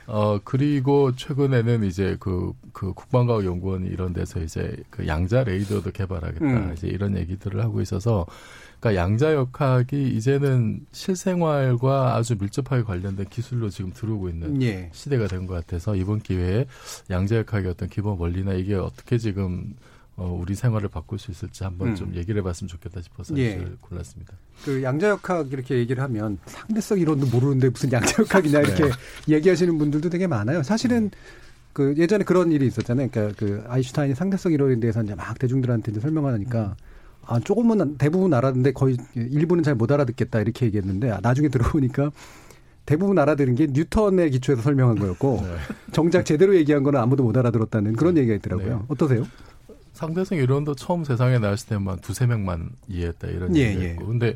어 0.08 0.40
그리고 0.44 1.16
최근에는 1.16 1.84
이제 1.84 2.16
그, 2.20 2.54
그 2.74 2.94
국방과학연구원 2.94 3.86
이런 3.88 4.14
데서 4.14 4.40
이제 4.42 4.76
그 4.90 5.08
양자 5.08 5.44
레이더도 5.46 5.92
개발하겠다 5.92 6.46
음. 6.46 6.74
이제 6.78 6.88
이런 6.88 7.18
얘기들을 7.18 7.62
하고 7.64 7.82
있어서 7.82 8.26
그러니까 8.80 9.02
양자 9.02 9.34
역학이 9.34 10.10
이제는 10.16 10.86
실생활과 10.92 12.16
아주 12.16 12.36
밀접하게 12.40 12.84
관련된 12.84 13.26
기술로 13.30 13.70
지금 13.70 13.92
들어오고 13.94 14.30
있는 14.30 14.62
예. 14.62 14.90
시대가 14.94 15.28
된 15.28 15.48
것 15.48 15.54
같아서 15.56 15.96
이번 15.96 16.20
기회에 16.20 16.66
양자 17.10 17.38
역학의 17.38 17.72
어떤 17.72 17.90
기본 17.90 18.18
원리나 18.20 18.54
이게 18.54 18.76
어떻게 18.76 19.18
지금 19.18 19.76
어, 20.18 20.38
우리 20.42 20.56
생활을 20.56 20.88
바꿀 20.88 21.20
수 21.20 21.32
있을지 21.32 21.64
한번 21.64 21.90
음. 21.90 21.96
좀 21.96 22.16
얘기를 22.16 22.40
해봤으면 22.40 22.70
좋겠다 22.70 23.02
싶어서 23.02 23.38
예. 23.38 23.66
골랐습니다. 23.82 24.34
그 24.64 24.82
양자역학 24.82 25.52
이렇게 25.52 25.76
얘기를 25.76 26.02
하면 26.04 26.38
상대성 26.46 27.00
이론도 27.00 27.28
모르는데 27.28 27.70
무슨 27.70 27.92
양자역학이냐 27.92 28.60
이렇게 28.62 28.86
네. 28.86 28.92
얘기하시는 29.36 29.78
분들도 29.78 30.10
되게 30.10 30.26
많아요. 30.28 30.64
사실은 30.64 31.12
그 31.74 31.94
예전에 31.98 32.24
그런 32.24 32.54
일이 32.54 32.66
있었잖아요. 32.68 33.10
그러니까 33.12 33.36
그 33.38 33.64
아인슈타인이 33.68 34.16
상대성 34.16 34.54
이론에 34.54 34.80
대해서 34.80 35.04
이제 35.04 35.14
막 35.16 35.38
대중들한테 35.38 35.92
이제 35.92 36.00
설명하니까 36.00 36.64
음. 36.64 36.96
아, 37.28 37.40
조금은 37.40 37.98
대부분 37.98 38.34
알았는데 38.34 38.72
거의 38.72 38.98
일부는 39.16 39.64
잘 39.64 39.76
못 39.76 39.92
알아듣겠다 39.92 40.40
이렇게 40.40 40.68
얘기했는데 40.68 41.12
아, 41.12 41.20
나중에 41.22 41.50
들어보니까 41.50 42.12
대부분 42.86 43.18
알아들은 43.20 43.56
게 43.56 43.68
뉴턴의 43.70 44.30
기초에서 44.32 44.62
설명한 44.62 44.98
거였고 44.98 45.42
네. 45.42 45.56
정작 45.92 46.24
제대로 46.24 46.56
얘기한 46.56 46.84
거는 46.84 47.00
아무도 47.00 47.24
못 47.24 47.36
알아들었다는 47.36 47.94
그런 47.94 48.16
얘기가 48.16 48.36
있더라고요. 48.36 48.78
네. 48.78 48.86
어떠세요? 48.88 49.26
상대성 49.96 50.38
이론도 50.38 50.76
처음 50.76 51.04
세상에 51.04 51.40
나왔을 51.40 51.70
때만 51.70 52.00
두세 52.02 52.28
명만 52.28 52.70
이해했다 52.88 53.28
이런 53.30 53.56
예, 53.56 53.70
얘기였고 53.70 54.02
예. 54.04 54.06
근데 54.06 54.36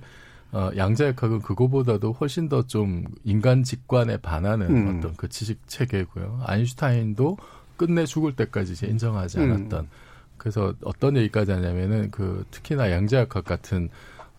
어, 0.51 0.71
양자역학은 0.75 1.41
그거보다도 1.41 2.13
훨씬 2.13 2.49
더 2.49 2.63
좀 2.63 3.05
인간 3.23 3.63
직관에 3.63 4.17
반하는 4.17 4.69
음. 4.69 4.97
어떤 4.97 5.15
그 5.15 5.29
지식 5.29 5.59
체계고요. 5.67 6.41
아인슈타인도 6.43 7.37
끝내 7.77 8.05
죽을 8.05 8.35
때까지 8.35 8.73
이제 8.73 8.87
인정하지 8.87 9.37
음. 9.39 9.43
않았던 9.43 9.79
음. 9.81 9.89
그래서 10.37 10.73
어떤 10.83 11.17
얘기까지 11.17 11.51
하냐면은 11.51 12.09
그 12.09 12.45
특히나 12.51 12.91
양자역학 12.91 13.43
같은 13.43 13.89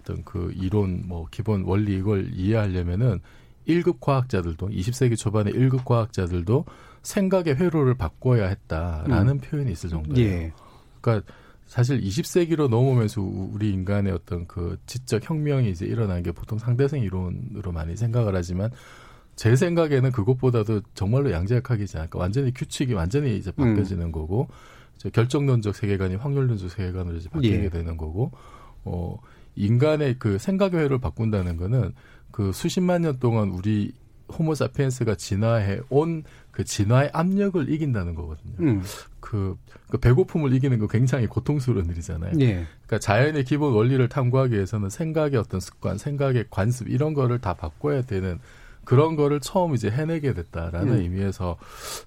어떤 0.00 0.24
그 0.24 0.52
이론 0.56 1.02
뭐 1.06 1.26
기본 1.30 1.62
원리 1.62 1.96
이걸 1.96 2.30
이해하려면은 2.34 3.20
1급 3.68 4.00
과학자들도 4.00 4.68
20세기 4.70 5.16
초반에 5.16 5.52
1급 5.52 5.84
과학자들도 5.84 6.64
생각의 7.02 7.56
회로를 7.56 7.94
바꿔야 7.94 8.46
했다라는 8.48 9.34
음. 9.34 9.38
표현이 9.38 9.70
있을 9.70 9.90
정도예요. 9.90 10.28
예. 10.28 10.52
그러니까 11.00 11.32
사실 11.66 12.00
20세기로 12.00 12.68
넘어오면서 12.68 13.20
우리 13.22 13.70
인간의 13.72 14.12
어떤 14.12 14.46
그 14.46 14.76
지적 14.86 15.28
혁명이 15.28 15.70
이제 15.70 15.86
일어난 15.86 16.22
게 16.22 16.32
보통 16.32 16.58
상대성 16.58 17.00
이론으로 17.00 17.70
많이 17.70 17.96
생각을 17.96 18.34
하지만 18.34 18.70
제 19.36 19.54
생각에는 19.54 20.10
그것보다도 20.10 20.82
정말로 20.94 21.30
양자역학이지 21.30 21.96
않을까. 21.96 22.18
완전히 22.18 22.52
규칙이 22.52 22.92
완전히 22.92 23.36
이제 23.36 23.52
바뀌어지는 23.52 24.06
음. 24.06 24.12
거고 24.12 24.48
결정론적 25.12 25.74
세계관이 25.76 26.16
확률론적 26.16 26.70
세계관으로 26.70 27.16
이제 27.16 27.28
바뀌게 27.30 27.64
예. 27.64 27.68
되는 27.70 27.96
거고 27.96 28.32
어 28.84 29.16
인간의 29.54 30.16
그 30.18 30.38
생각의 30.38 30.80
회를 30.80 30.98
바꾼다는 30.98 31.56
거는 31.56 31.94
그 32.32 32.52
수십만 32.52 33.02
년 33.02 33.18
동안 33.18 33.50
우리 33.50 33.92
호모사피엔스가 34.28 35.14
진화해 35.14 35.80
온 35.88 36.24
그 36.60 36.64
진화의 36.64 37.10
압력을 37.12 37.70
이긴다는 37.70 38.14
거거든요. 38.14 38.54
음. 38.60 38.82
그, 39.20 39.56
그, 39.90 39.98
배고픔을 39.98 40.52
이기는 40.54 40.78
거 40.78 40.86
굉장히 40.86 41.26
고통스러운 41.26 41.86
일이잖아요. 41.86 42.32
예. 42.40 42.66
그러니까 42.86 42.98
자연의 42.98 43.44
기본 43.44 43.74
원리를 43.74 44.08
탐구하기 44.08 44.54
위해서는 44.54 44.90
생각의 44.90 45.38
어떤 45.38 45.60
습관, 45.60 45.98
생각의 45.98 46.46
관습 46.50 46.88
이런 46.88 47.14
거를 47.14 47.40
다 47.40 47.54
바꿔야 47.54 48.02
되는 48.02 48.38
그런 48.84 49.14
거를 49.14 49.40
처음 49.40 49.74
이제 49.74 49.90
해내게 49.90 50.34
됐다라는 50.34 50.94
음. 50.94 50.98
의미에서 51.00 51.58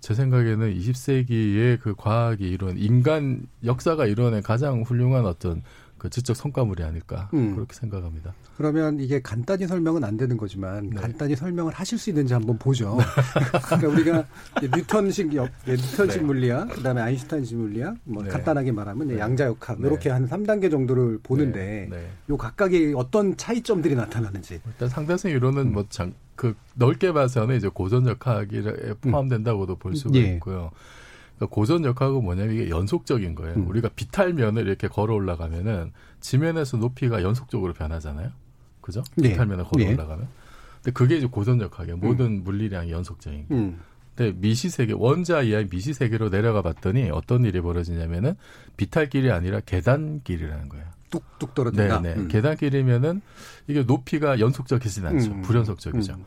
제 0.02 0.14
생각에는 0.14 0.74
20세기의 0.74 1.80
그 1.80 1.94
과학이 1.96 2.46
이룬 2.46 2.78
인간 2.78 3.48
역사가 3.64 4.06
이뤄낸 4.06 4.42
가장 4.42 4.82
훌륭한 4.82 5.26
어떤 5.26 5.64
그 6.04 6.10
지적 6.10 6.36
성과물이 6.36 6.84
아닐까 6.84 7.30
음. 7.34 7.56
그렇게 7.56 7.74
생각합니다. 7.74 8.34
그러면 8.58 9.00
이게 9.00 9.22
간단히 9.22 9.66
설명은 9.68 10.04
안 10.04 10.18
되는 10.18 10.36
거지만 10.36 10.90
네. 10.90 11.00
간단히 11.00 11.34
설명을 11.34 11.72
하실 11.72 11.98
수 11.98 12.10
있는지 12.10 12.34
한번 12.34 12.58
보죠. 12.60 12.98
그러니까 13.80 13.88
우리가 13.88 14.28
뉴턴식 14.76 15.34
역, 15.34 15.50
예, 15.66 15.72
뉴턴식 15.72 16.20
네. 16.20 16.28
물리학, 16.28 16.68
그다음에 16.72 17.00
아인슈타인식 17.00 17.58
물리학, 17.58 17.96
뭐 18.04 18.22
네. 18.22 18.30
간단하게 18.30 18.74
말하면 18.74 19.08
네. 19.08 19.18
양자역학 19.18 19.80
이렇게 19.80 20.10
한 20.10 20.28
3단계 20.28 20.70
정도를 20.70 21.20
보는데 21.24 21.88
네. 21.90 21.96
네. 21.96 22.08
요 22.30 22.36
각각의 22.36 22.96
어떤 22.98 23.38
차이점들이 23.38 23.96
나타나는지. 23.96 24.60
일단 24.66 24.90
상대성 24.90 25.32
이론은 25.32 25.68
음. 25.68 25.72
뭐그 25.72 26.54
넓게 26.74 27.14
봐서는 27.14 27.56
이제 27.56 27.70
고전역학에 27.70 28.96
포함된다고도 29.00 29.78
볼 29.78 29.96
수가 29.96 30.20
예. 30.20 30.34
있고요. 30.34 30.72
그러니까 31.44 31.48
고전 31.48 31.86
역학은 31.86 32.24
뭐냐면 32.24 32.56
이게 32.56 32.70
연속적인 32.70 33.36
거예요. 33.36 33.56
음. 33.56 33.68
우리가 33.68 33.90
비탈면을 33.90 34.68
이렇게 34.68 34.88
걸어 34.88 35.14
올라가면은 35.14 35.92
지면에서 36.20 36.78
높이가 36.78 37.22
연속적으로 37.22 37.74
변하잖아요. 37.74 38.30
그죠? 38.82 39.04
네. 39.16 39.30
비탈면을 39.30 39.66
걸어 39.66 39.84
네. 39.84 39.94
올라가면. 39.94 40.28
근데 40.76 40.92
그게 40.92 41.18
이제 41.18 41.28
고전 41.28 41.62
역학이에요. 41.62 41.98
모든 41.98 42.26
음. 42.26 42.44
물리량이 42.44 42.92
연속적인 42.92 43.48
게. 43.48 43.54
음. 43.54 43.80
근데 44.16 44.38
미시세계 44.38 44.94
원자 44.96 45.42
이하의 45.42 45.68
미시세계로 45.72 46.30
내려가 46.30 46.62
봤더니 46.62 47.10
어떤 47.10 47.46
일이 47.46 47.62
벌어지냐면은 47.62 48.36
비탈길이 48.78 49.32
아니라 49.32 49.60
계단길이라는 49.62 50.70
거예요. 50.70 50.86
뚝뚝 51.10 51.54
떨어진다. 51.56 52.02
네, 52.02 52.14
네. 52.14 52.22
음. 52.22 52.28
계단길이면은 52.28 53.22
이게 53.68 53.84
높이가 53.84 54.40
연속적이진 54.40 55.06
않죠. 55.06 55.32
음. 55.32 55.42
불연속적이죠. 55.42 56.18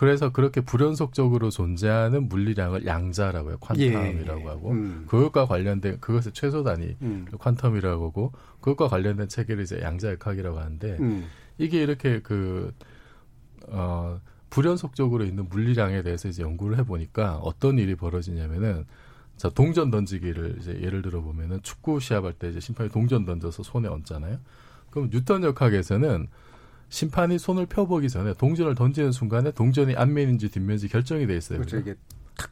음. 0.00 0.06
그래서 0.06 0.32
그렇게 0.32 0.62
불연속적으로 0.62 1.50
존재하는 1.50 2.28
물리량을 2.28 2.86
양자라고 2.86 3.50
해요. 3.50 3.58
퀀텀이라고 3.60 4.40
예. 4.40 4.46
하고 4.46 4.70
음. 4.70 5.04
그것과 5.06 5.46
관련된 5.46 6.00
그것의 6.00 6.32
최소 6.32 6.64
단위 6.64 6.96
음. 7.02 7.26
퀀텀이라고 7.32 8.02
하고 8.02 8.32
그것과 8.60 8.88
관련된 8.88 9.28
체계를 9.28 9.62
이제 9.62 9.80
양자역학이라고 9.82 10.58
하는데 10.58 10.96
음. 11.00 11.26
이게 11.58 11.82
이렇게 11.82 12.20
그 12.20 12.72
어, 13.68 14.18
불연속적으로 14.48 15.24
있는 15.24 15.48
물리량에 15.50 16.02
대해서 16.02 16.28
이제 16.28 16.42
연구를 16.42 16.78
해 16.78 16.82
보니까 16.82 17.36
어떤 17.36 17.78
일이 17.78 17.94
벌어지냐면은 17.94 18.86
자 19.36 19.50
동전 19.50 19.90
던지기를 19.90 20.56
이제 20.60 20.80
예를 20.82 21.02
들어 21.02 21.20
보면은 21.20 21.62
축구 21.62 22.00
시합할 22.00 22.32
때 22.34 22.48
이제 22.48 22.58
심판이 22.60 22.90
동전 22.90 23.26
던져서 23.26 23.62
손에 23.62 23.88
얹잖아요. 23.88 24.38
그럼 24.90 25.10
뉴턴 25.10 25.44
역학에서는 25.44 26.26
심판이 26.90 27.38
손을 27.38 27.66
펴보기 27.66 28.08
전에 28.10 28.34
동전을 28.34 28.74
던지는 28.74 29.12
순간에 29.12 29.50
동전이 29.52 29.94
앞면인지 29.96 30.50
뒷면인지 30.50 30.88
결정이 30.88 31.26
돼 31.26 31.36
있어요. 31.36 31.58
그렇죠. 31.60 31.78
이게 31.78 31.94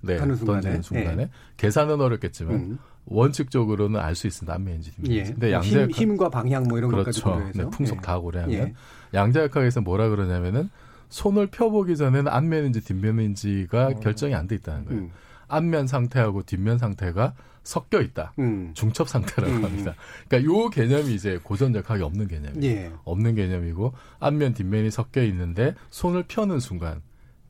네, 0.01 0.17
하는 0.17 0.37
순간에. 0.37 0.61
던지는 0.61 0.83
순간에 0.83 1.17
네. 1.17 1.31
계산은 1.59 2.01
어렵겠지만 2.01 2.55
음. 2.55 2.79
원칙적으로는 3.07 3.99
알 4.01 4.15
수 4.15 4.27
있습니다. 4.27 4.55
앞면인지 4.55 4.95
뒷면인지. 4.95 5.19
예. 5.19 5.33
근데 5.33 5.53
양자역학 5.53 5.91
힘, 5.91 6.17
과 6.17 6.29
방향 6.29 6.65
뭐 6.65 6.79
이런 6.79 6.91
그렇죠. 6.91 7.05
것까지 7.05 7.23
고려해서 7.23 7.63
네, 7.65 7.71
풍속 7.71 7.97
예. 7.99 8.01
다 8.01 8.19
고려하면 8.19 8.55
예. 8.55 8.75
양자역학에서 9.15 9.81
뭐라 9.81 10.09
그러냐면은 10.09 10.71
손을 11.09 11.47
펴보기 11.49 11.97
전에는 11.97 12.29
앞면인지 12.29 12.83
뒷면인지가 12.85 13.87
어. 13.87 13.91
결정이 14.01 14.35
안 14.35 14.47
돼 14.47 14.55
있다는 14.57 14.85
거예요. 14.85 15.01
음. 15.03 15.11
앞면 15.49 15.87
상태하고 15.87 16.43
뒷면 16.45 16.79
상태가 16.79 17.33
섞여 17.69 18.01
있다. 18.01 18.33
음. 18.39 18.71
중첩 18.73 19.11
상태라고 19.11 19.57
음. 19.57 19.65
합니다. 19.65 19.95
그러니까 20.27 20.51
요 20.51 20.71
개념이 20.71 21.15
이제 21.15 21.39
고전적학이 21.43 22.03
없는 22.03 22.27
개념이에요. 22.27 22.65
예. 22.65 22.91
없는 23.05 23.35
개념이고 23.35 23.93
앞면 24.21 24.55
뒷면이 24.55 24.91
섞여 24.91 25.23
있는데 25.25 25.75
손을 25.91 26.25
펴는 26.27 26.61
순간 26.61 27.03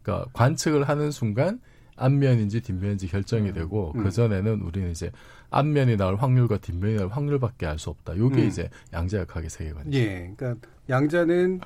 그러니까 0.02 0.28
관측을 0.32 0.88
하는 0.88 1.12
순간 1.12 1.60
앞면인지 1.94 2.62
뒷면인지 2.62 3.06
결정이 3.06 3.50
음. 3.50 3.54
되고 3.54 3.92
음. 3.94 4.02
그 4.02 4.10
전에는 4.10 4.60
우리는 4.62 4.90
이제 4.90 5.12
앞면이 5.50 5.96
나올 5.96 6.16
확률과 6.16 6.58
뒷면이 6.58 6.96
나올 6.96 7.10
확률밖에 7.10 7.66
알 7.66 7.78
수 7.78 7.90
없다. 7.90 8.16
요게 8.16 8.42
음. 8.42 8.48
이제 8.48 8.68
양자역학의 8.92 9.48
세계관이죠. 9.48 9.96
예. 9.96 10.32
그러니까 10.36 10.68
양자는 10.90 11.60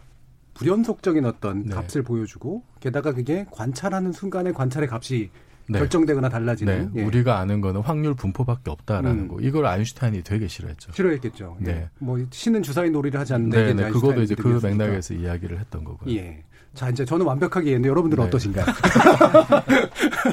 불연속적인 0.53 1.25
어떤 1.25 1.63
네. 1.65 1.75
값을 1.75 2.03
보여주고 2.03 2.65
게다가 2.81 3.15
그게 3.15 3.47
관찰하는 3.51 4.13
순간에 4.13 4.53
관찰의 4.53 4.91
값이 4.93 5.31
네. 5.69 5.79
결정되거나 5.79 6.29
달라지는. 6.29 6.93
네. 6.93 7.01
예. 7.01 7.05
우리가 7.05 7.39
아는 7.39 7.61
거는 7.61 7.81
확률 7.81 8.15
분포밖에 8.15 8.71
없다라는 8.71 9.11
음. 9.11 9.29
거. 9.29 9.41
이걸 9.41 9.67
아인슈타인이 9.67 10.23
되게 10.23 10.49
싫어했죠. 10.49 10.93
싫어했겠죠. 10.93 11.59
예. 11.63 11.65
네. 11.65 11.89
뭐 11.99 12.19
신은 12.31 12.63
주사위 12.63 12.91
놀이를 12.91 13.19
하지 13.19 13.35
않는데. 13.35 13.75
네, 13.75 13.85
네. 13.85 13.91
그것도 13.91 14.23
이제 14.23 14.35
그 14.35 14.61
맥락에서 14.63 15.15
이야기를 15.15 15.59
했던 15.59 15.85
거고요. 15.85 16.15
예. 16.15 16.43
자, 16.75 16.89
이제 16.89 17.05
저는 17.05 17.27
완벽하게 17.27 17.67
이해했는데 17.67 17.91
여러분들은 17.91 18.23
네. 18.25 18.29
어떠신가요? 18.29 18.67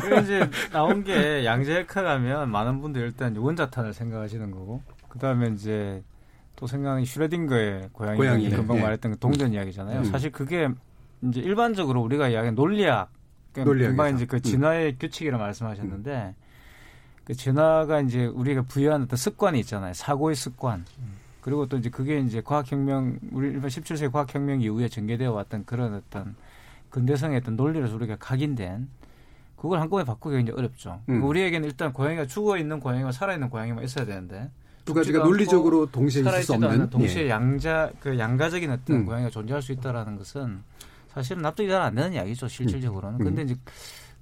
그리고 0.02 0.22
이제 0.24 0.50
나온 0.72 1.04
게 1.04 1.46
양자역학 1.46 2.06
하면 2.06 2.50
많은 2.50 2.80
분들이 2.82 3.06
일단 3.06 3.36
원자탄을 3.36 3.94
생각하시는 3.94 4.50
거고, 4.52 4.82
그 5.10 5.20
다음에 5.20 5.50
이제 5.50 6.02
또 6.56 6.66
생각하는 6.66 7.04
슈레딩거의 7.04 7.90
고양이, 7.92 8.18
고양이 8.18 8.50
금방 8.50 8.78
네. 8.78 8.84
말했던 8.84 9.14
그 9.14 9.20
동전 9.20 9.54
이야기잖아요. 9.54 10.00
음. 10.00 10.06
사실 10.06 10.32
그게 10.32 10.70
이제 11.24 11.42
일반적으로 11.42 12.02
우리가 12.02 12.30
이야기하는 12.30 12.56
논리학 12.56 13.10
그러니까 13.54 13.88
금방 13.88 14.16
이제 14.16 14.26
그 14.26 14.38
음. 14.38 14.42
진화의 14.42 14.92
음. 14.92 14.98
규칙이라 15.00 15.38
말씀하셨는데 15.38 16.36
음. 16.36 16.50
그 17.24 17.34
진화가 17.36 18.02
이제 18.02 18.26
우리가 18.26 18.64
부여한 18.64 19.04
어떤 19.04 19.18
습관이 19.18 19.60
있잖아요. 19.60 19.94
사고의 19.94 20.36
습관. 20.36 20.86
그리고 21.42 21.68
또 21.68 21.78
이제 21.78 21.90
그게 21.90 22.20
이제 22.20 22.42
과학혁명 22.42 23.20
우리 23.32 23.50
일반 23.50 23.70
17세기 23.70 24.12
과학혁명 24.12 24.62
이후에 24.62 24.90
전개되어 24.90 25.32
왔던 25.32 25.66
그런 25.66 25.94
어떤 25.94 26.36
근대성의 26.90 27.38
어떤 27.38 27.56
논리로서 27.56 27.96
우리가 27.96 28.18
각인된 28.18 28.90
그걸 29.56 29.80
한꺼번에 29.80 30.06
바꾸기 30.06 30.38
굉장히 30.38 30.58
어렵죠. 30.58 31.02
음. 31.10 31.24
우리에게는 31.24 31.68
일단 31.68 31.94
고양이가 31.94 32.28
죽어 32.28 32.58
있는 32.58 32.80
고양이와 32.80 33.12
살아 33.12 33.34
있는 33.34 33.50
고양이만 33.50 33.84
있어야 33.84 34.06
되는데 34.06 34.50
두 34.86 34.94
가지가 34.94 35.20
논리적으로 35.20 35.86
동시에 35.86 36.22
있을 36.22 36.44
수 36.44 36.54
없는 36.54 36.90
동시에 36.90 37.26
예. 37.26 37.30
양자 37.30 37.92
그 38.00 38.18
양가적인 38.18 38.72
어떤 38.72 38.96
음. 38.96 39.06
고양이가 39.06 39.30
존재할 39.30 39.62
수 39.62 39.72
있다라는 39.72 40.18
것은 40.18 40.64
사실은 41.10 41.42
납득이 41.42 41.68
잘 41.70 41.82
안 41.82 41.96
되는 41.96 42.14
이야기죠 42.14 42.48
실질적으로는. 42.48 43.20
음. 43.20 43.24
근데 43.24 43.42
이제 43.44 43.56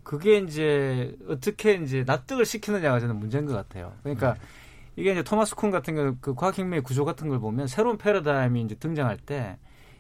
그게 0.04 0.38
이제 0.38 1.16
어떻게 1.28 1.74
이제 1.74 2.04
납득을 2.06 2.46
시키느냐가 2.46 3.00
저는 3.00 3.18
문제인 3.18 3.46
것 3.46 3.54
같아요. 3.54 3.94
그러니까 4.04 4.34
네. 4.34 4.40
이게 4.96 5.12
이제 5.12 5.24
토마스 5.24 5.56
쿤 5.56 5.70
같은 5.70 5.96
경우 5.96 6.22
그 6.22 6.34
과학혁명의 6.36 6.82
구조 6.82 7.06
같은 7.06 7.28
걸 7.30 7.40
보면 7.40 7.68
새로운 7.68 7.98
패러다임이 7.98 8.62
이제 8.62 8.76
등장할 8.76 9.18
때 9.18 9.58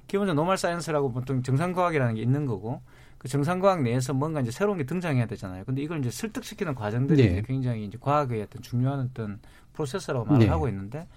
기본적으로 0.07 0.41
normal 0.41 0.57
science라고 0.57 1.11
보통 1.11 1.43
정상과학이라는 1.43 2.15
게 2.15 2.21
있는 2.21 2.45
거고 2.45 2.81
그 3.17 3.27
정상과학 3.27 3.81
내에서 3.81 4.13
뭔가 4.13 4.39
이제 4.39 4.51
새로운 4.51 4.77
게 4.77 4.85
등장해야 4.85 5.25
되잖아요. 5.25 5.65
근데 5.65 5.81
이걸 5.81 5.99
이제 5.99 6.09
설득시키는 6.09 6.75
과정들이 6.75 7.21
네. 7.23 7.31
이제 7.33 7.41
굉장히 7.45 7.83
이제 7.85 7.97
과학의 7.99 8.43
어떤 8.43 8.61
중요한 8.61 8.99
어떤 9.01 9.39
프로세스라고 9.73 10.25
말을 10.25 10.45
네. 10.45 10.47
하고 10.47 10.67
있는데 10.69 11.07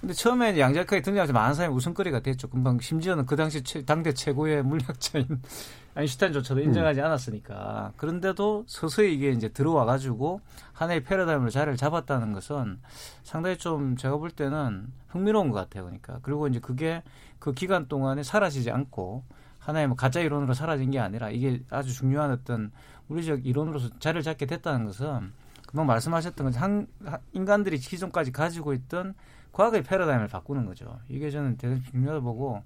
근데 0.00 0.14
처음에 0.14 0.58
양자역학이 0.58 1.02
등장해서 1.02 1.34
많은 1.34 1.54
사람이 1.54 1.74
웃음거리가 1.74 2.20
됐죠. 2.20 2.48
금방 2.48 2.80
심지어는 2.80 3.26
그 3.26 3.36
당시 3.36 3.62
최, 3.62 3.84
당대 3.84 4.14
최고의 4.14 4.62
물리학자인 4.62 5.26
아인슈타인조차도 5.94 6.60
인정하지 6.60 7.00
음. 7.00 7.04
않았으니까. 7.04 7.92
그런데도 7.96 8.64
서서히 8.66 9.14
이게 9.14 9.30
이제 9.30 9.48
들어와 9.48 9.84
가지고 9.84 10.40
하나의 10.72 11.04
패러다임으로 11.04 11.50
자리를 11.50 11.76
잡았다는 11.76 12.32
것은 12.32 12.80
상당히 13.22 13.58
좀 13.58 13.96
제가 13.96 14.16
볼 14.16 14.30
때는 14.30 14.86
흥미로운 15.08 15.50
것 15.50 15.56
같아요. 15.56 15.84
그러니까. 15.84 16.18
그리고 16.22 16.48
이제 16.48 16.60
그게 16.60 17.02
그 17.38 17.52
기간 17.52 17.86
동안에 17.86 18.22
사라지지 18.22 18.70
않고 18.70 19.24
하나의 19.58 19.88
뭐 19.88 19.96
가짜 19.96 20.20
이론으로 20.20 20.54
사라진 20.54 20.90
게 20.90 20.98
아니라 20.98 21.28
이게 21.28 21.62
아주 21.68 21.92
중요한 21.92 22.30
어떤 22.30 22.72
우리적 23.08 23.44
이론으로서 23.44 23.90
자리를 23.98 24.22
잡게 24.22 24.46
됐다는 24.46 24.86
것은 24.86 25.32
금방 25.66 25.86
말씀하셨던 25.86 26.46
것처럼 26.46 26.86
인간들이 27.32 27.78
기존까지 27.78 28.32
가지고 28.32 28.72
있던 28.72 29.14
과거의 29.52 29.82
패러다임을 29.82 30.28
바꾸는 30.28 30.66
거죠. 30.66 30.98
이게 31.08 31.30
저는 31.30 31.56
대단히 31.56 31.82
중요하다 31.90 32.20
보고 32.20 32.62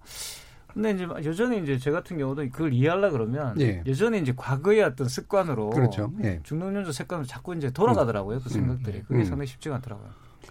근데 0.72 0.90
이제 0.90 1.04
여전히 1.24 1.62
이제 1.62 1.78
제 1.78 1.90
같은 1.92 2.18
경우도 2.18 2.42
그걸 2.50 2.72
이해하려 2.72 3.10
그러면 3.12 3.58
예. 3.60 3.82
여전히 3.86 4.18
이제 4.20 4.32
과거의 4.36 4.82
어떤 4.82 5.08
습관으로 5.08 5.70
그렇죠. 5.70 6.12
예. 6.24 6.40
중동연주 6.42 6.90
습관으로 6.92 7.26
자꾸 7.26 7.54
이제 7.54 7.70
돌아가더라고요. 7.70 8.40
그 8.40 8.48
음. 8.48 8.50
생각들이. 8.50 9.02
그게 9.02 9.20
음. 9.20 9.24
상당히 9.24 9.46
쉽지가 9.46 9.76
않더라고요. 9.76 10.08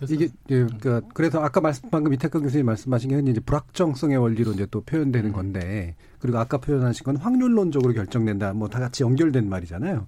이게 0.09 0.25
예, 0.49 0.63
그러니까 0.65 1.01
그래서 1.13 1.39
아까 1.43 1.61
말씀 1.61 1.89
방금 1.91 2.13
이태근 2.13 2.41
교수님 2.41 2.65
말씀하신 2.65 3.09
게 3.25 3.31
이제 3.31 3.39
불확정성의 3.41 4.17
원리로 4.17 4.53
이제 4.53 4.65
또 4.71 4.81
표현되는 4.81 5.29
음. 5.31 5.33
건데 5.33 5.95
그리고 6.19 6.39
아까 6.39 6.57
표현하신 6.57 7.03
건 7.03 7.17
확률론적으로 7.17 7.93
결정된다. 7.93 8.53
뭐 8.53 8.69
다 8.69 8.79
같이 8.79 9.03
연결된 9.03 9.47
말이잖아요. 9.49 10.07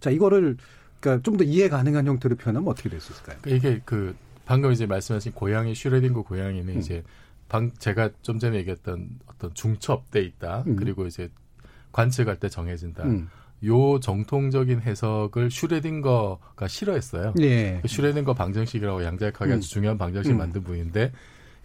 자 0.00 0.10
이거를 0.10 0.56
그러니까 1.00 1.22
좀 1.22 1.36
더 1.36 1.44
이해 1.44 1.68
가능한 1.68 2.06
형태로 2.06 2.36
표현하면 2.36 2.66
어떻게 2.68 2.88
될 2.88 3.00
수 3.00 3.12
있을까요? 3.12 3.36
이게 3.46 3.80
그 3.84 4.16
방금 4.50 4.72
이제 4.72 4.84
말씀하신 4.84 5.30
고양이 5.30 5.76
슈레딩거 5.76 6.22
고양이는 6.22 6.74
음. 6.74 6.78
이제 6.80 7.04
방 7.48 7.70
제가 7.78 8.10
좀 8.20 8.40
전에 8.40 8.56
얘기했던 8.56 9.08
어떤 9.28 9.54
중첩돼 9.54 10.22
있다. 10.22 10.64
음. 10.66 10.74
그리고 10.74 11.06
이제 11.06 11.30
관측할 11.92 12.40
때 12.40 12.48
정해진다. 12.48 13.04
음. 13.04 13.28
요 13.64 14.00
정통적인 14.00 14.80
해석을 14.80 15.52
슈레딩거가 15.52 16.66
싫어했어요. 16.66 17.34
예. 17.38 17.78
그 17.80 17.86
슈레딩거 17.86 18.34
방정식이라고 18.34 19.04
양자역학이 19.04 19.52
음. 19.52 19.56
아주 19.58 19.70
중요한 19.70 19.96
방정식 19.96 20.30
을 20.30 20.34
음. 20.34 20.38
만든 20.38 20.64
분인데 20.64 21.12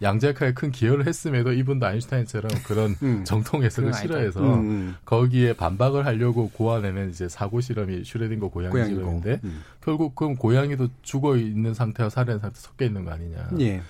양자역학에 0.02 0.52
큰 0.52 0.70
기여를 0.70 1.06
했음에도 1.06 1.52
이분도 1.52 1.86
아인슈타인처럼 1.86 2.50
그런 2.66 2.96
음. 3.02 3.24
정통 3.24 3.62
해석을 3.62 3.94
싫어해서 3.94 4.40
음, 4.40 4.60
음. 4.60 4.96
거기에 5.04 5.54
반박을 5.54 6.04
하려고 6.04 6.50
고안해낸 6.50 7.10
이제 7.10 7.28
사고 7.28 7.60
실험이 7.60 8.04
슈레딩거 8.04 8.48
고양이 8.48 8.72
고양이고. 8.72 9.00
실험인데 9.00 9.40
음. 9.44 9.62
결국 9.80 10.14
그럼 10.14 10.36
고양이도 10.36 10.88
죽어 11.02 11.36
있는 11.36 11.72
상태와 11.72 12.10
살아있는 12.10 12.40
상태 12.40 12.60
섞여 12.60 12.84
있는 12.84 13.04
거 13.04 13.12
아니냐. 13.12 13.50
예. 13.60 13.82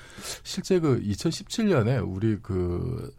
실제 0.44 0.78
그 0.78 1.00
2017년에 1.02 2.06
우리 2.06 2.38
그 2.40 3.12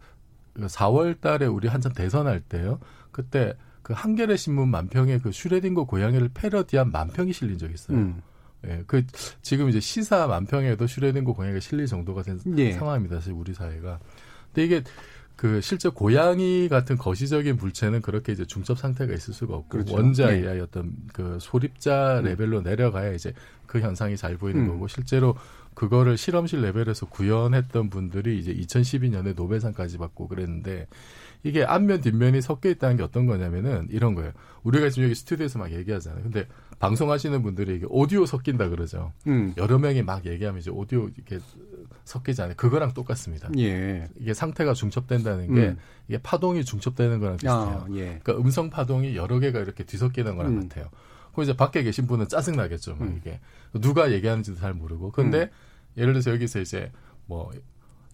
4월 0.56 1.20
달에 1.20 1.46
우리 1.46 1.68
한참 1.68 1.92
대선할 1.92 2.40
때요. 2.40 2.80
그때 3.10 3.54
그 3.82 3.92
한겨레 3.92 4.36
신문 4.36 4.68
만평에 4.68 5.18
그 5.18 5.32
슈레딩거 5.32 5.84
고양이를 5.84 6.30
패러디한 6.34 6.90
만평이 6.90 7.32
실린 7.32 7.58
적이 7.58 7.74
있어요. 7.74 8.14
음. 8.64 8.70
예, 8.70 8.82
그 8.86 9.04
지금 9.42 9.68
이제 9.68 9.80
시사 9.80 10.26
만평에도 10.26 10.86
슈레딩거 10.86 11.32
고양이가 11.32 11.60
실릴 11.60 11.86
정도가 11.86 12.22
된 12.22 12.40
예. 12.56 12.72
상황입니다. 12.72 13.16
사실 13.16 13.32
우리 13.32 13.54
사회가. 13.54 13.98
근데 14.52 14.64
이게 14.64 14.82
그 15.36 15.60
실제 15.60 15.88
고양이 15.88 16.68
같은 16.68 16.96
거시적인 16.96 17.56
물체는 17.56 18.02
그렇게 18.02 18.32
이제 18.32 18.44
중첩 18.44 18.76
상태가 18.76 19.14
있을 19.14 19.32
수가 19.32 19.54
없고 19.54 19.68
그렇죠. 19.68 19.94
원자 19.94 20.36
예. 20.36 20.60
어떤 20.60 20.92
그 21.12 21.38
소립자 21.40 22.18
음. 22.18 22.24
레벨로 22.24 22.62
내려가야 22.62 23.12
이제 23.12 23.32
그 23.66 23.78
현상이 23.80 24.16
잘 24.16 24.36
보이는 24.36 24.62
음. 24.62 24.68
거고 24.68 24.88
실제로 24.88 25.36
그거를 25.74 26.16
실험실 26.16 26.60
레벨에서 26.62 27.06
구현했던 27.06 27.88
분들이 27.88 28.36
이제 28.36 28.52
2012년에 28.52 29.36
노벨상까지 29.36 29.98
받고 29.98 30.26
그랬는데 30.26 30.88
이게 31.44 31.62
앞면 31.62 32.00
뒷면이 32.00 32.40
섞여 32.42 32.68
있다는 32.68 32.96
게 32.96 33.04
어떤 33.04 33.26
거냐면은 33.26 33.86
이런 33.90 34.16
거예요. 34.16 34.32
우리가 34.64 34.90
지금 34.90 35.04
여기 35.04 35.14
스튜디오에서 35.14 35.60
막 35.60 35.70
얘기하잖아요. 35.72 36.24
근데 36.24 36.48
방송하시는 36.78 37.42
분들이 37.42 37.76
이게 37.76 37.86
오디오 37.88 38.24
섞인다 38.24 38.68
그러죠. 38.68 39.12
음. 39.26 39.52
여러 39.56 39.78
명이 39.78 40.02
막 40.02 40.26
얘기하면 40.26 40.60
이제 40.60 40.70
오디오 40.70 41.08
이렇게 41.14 41.38
섞이잖아요. 42.04 42.54
그거랑 42.56 42.94
똑같습니다. 42.94 43.50
예. 43.58 44.06
이게 44.16 44.32
상태가 44.32 44.74
중첩된다는 44.74 45.54
게 45.54 45.60
음. 45.68 45.78
이게 46.08 46.18
파동이 46.18 46.64
중첩되는 46.64 47.18
거랑 47.18 47.36
비슷해요. 47.36 47.54
아, 47.54 47.86
예. 47.92 48.20
그러니까 48.22 48.36
음성 48.38 48.70
파동이 48.70 49.16
여러 49.16 49.38
개가 49.40 49.58
이렇게 49.58 49.84
뒤섞이는 49.84 50.36
거랑 50.36 50.52
음. 50.52 50.68
같아요. 50.68 50.88
그럼 51.32 51.44
이제 51.44 51.56
밖에 51.56 51.82
계신 51.82 52.06
분은 52.06 52.28
짜증 52.28 52.56
나겠죠. 52.56 52.96
막 52.96 53.02
음. 53.08 53.20
이게 53.20 53.40
누가 53.80 54.12
얘기하는지도 54.12 54.58
잘 54.58 54.72
모르고. 54.72 55.10
근데 55.10 55.42
음. 55.42 55.48
예를 55.96 56.12
들어서 56.12 56.30
여기서 56.30 56.60
이제 56.60 56.92
뭐 57.26 57.50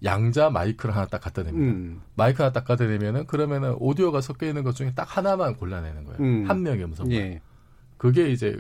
양자 0.03 0.51
마이크를 0.51 0.95
하나 0.97 1.07
딱 1.07 1.21
갖다 1.21 1.43
댑니다. 1.43 1.55
음. 1.55 2.01
마이크 2.15 2.43
하나 2.43 2.53
딱 2.53 2.65
갖다 2.65 2.87
대면은 2.87 3.27
그러면은 3.27 3.77
오디오가 3.79 4.21
섞여 4.21 4.47
있는 4.47 4.65
것 4.65 4.75
중에 4.75 4.93
딱 4.95 5.17
하나만 5.17 5.57
골라내는 5.57 6.05
거예요. 6.05 6.19
음. 6.21 6.45
한 6.49 6.63
명의 6.63 6.85
음성만. 6.85 7.13
예. 7.13 7.41
그게 8.05 8.29
이제 8.31 8.55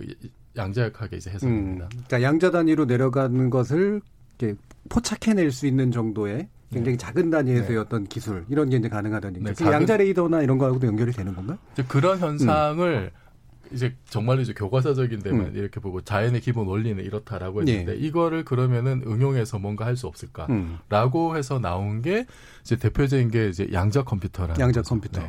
양자역학의 0.57 1.18
이제 1.18 1.30
해석입니다. 1.30 1.84
음. 1.84 1.88
그러니까 1.90 2.22
양자 2.22 2.51
단위로 2.51 2.86
내려가는 2.86 3.51
것을 3.51 4.01
이렇게 4.38 4.59
포착해낼 4.88 5.53
수 5.53 5.66
있는 5.66 5.90
정도의 5.90 6.49
굉장히 6.72 6.97
네. 6.97 7.05
작은 7.05 7.28
단위에서의 7.28 7.68
네. 7.68 7.76
어떤 7.76 8.07
기술 8.07 8.47
이런 8.49 8.70
게 8.70 8.78
이제 8.78 8.88
가능하다는 8.88 9.42
얘기죠. 9.42 9.64
네, 9.64 9.70
그 9.70 9.70
양자 9.70 9.99
레이더나 9.99 10.40
이런 10.40 10.57
거하고도 10.57 10.86
연결이 10.86 11.12
되는 11.12 11.34
건가요? 11.34 11.59
그런 11.88 12.18
현상을 12.20 13.12
음. 13.14 13.74
이제 13.74 13.95
정말로 14.09 14.40
이제 14.40 14.55
교과서적인 14.55 15.20
데만 15.20 15.49
음. 15.49 15.53
이렇게 15.55 15.78
보고 15.78 16.01
자연의 16.01 16.40
기본 16.40 16.66
원리는 16.66 17.05
이렇다라고 17.05 17.61
했는데 17.61 17.92
네. 17.92 17.99
이거를 17.99 18.47
그러면은 18.47 19.03
응용해서 19.07 19.59
뭔가 19.59 19.84
할 19.84 19.95
수 19.99 20.07
없을까라고 20.07 21.30
음. 21.32 21.36
해서 21.36 21.59
나온 21.59 22.01
게 22.01 22.24
이제 22.62 22.76
대표적인 22.76 23.30
게 23.30 23.51
이제 23.51 23.68
양자 23.74 24.05
컴퓨터라는 24.05 24.59
양자 24.59 24.80
거죠. 24.80 24.88
컴퓨터. 24.88 25.20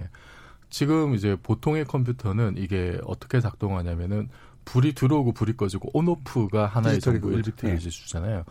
네. 0.76 0.80
지금 0.80 1.16
이제 1.16 1.38
보통의 1.42 1.86
컴퓨터는 1.86 2.56
이게 2.58 3.00
어떻게 3.06 3.40
작동하냐면은 3.40 4.28
불이 4.66 4.94
들어오고 4.94 5.32
불이 5.32 5.56
꺼지고 5.56 5.90
온오프가 5.94 6.66
하나의 6.66 7.00
전부 7.00 7.30
1비트를 7.30 7.68
네. 7.68 7.76
이제 7.76 7.90
주잖아요. 7.90 8.44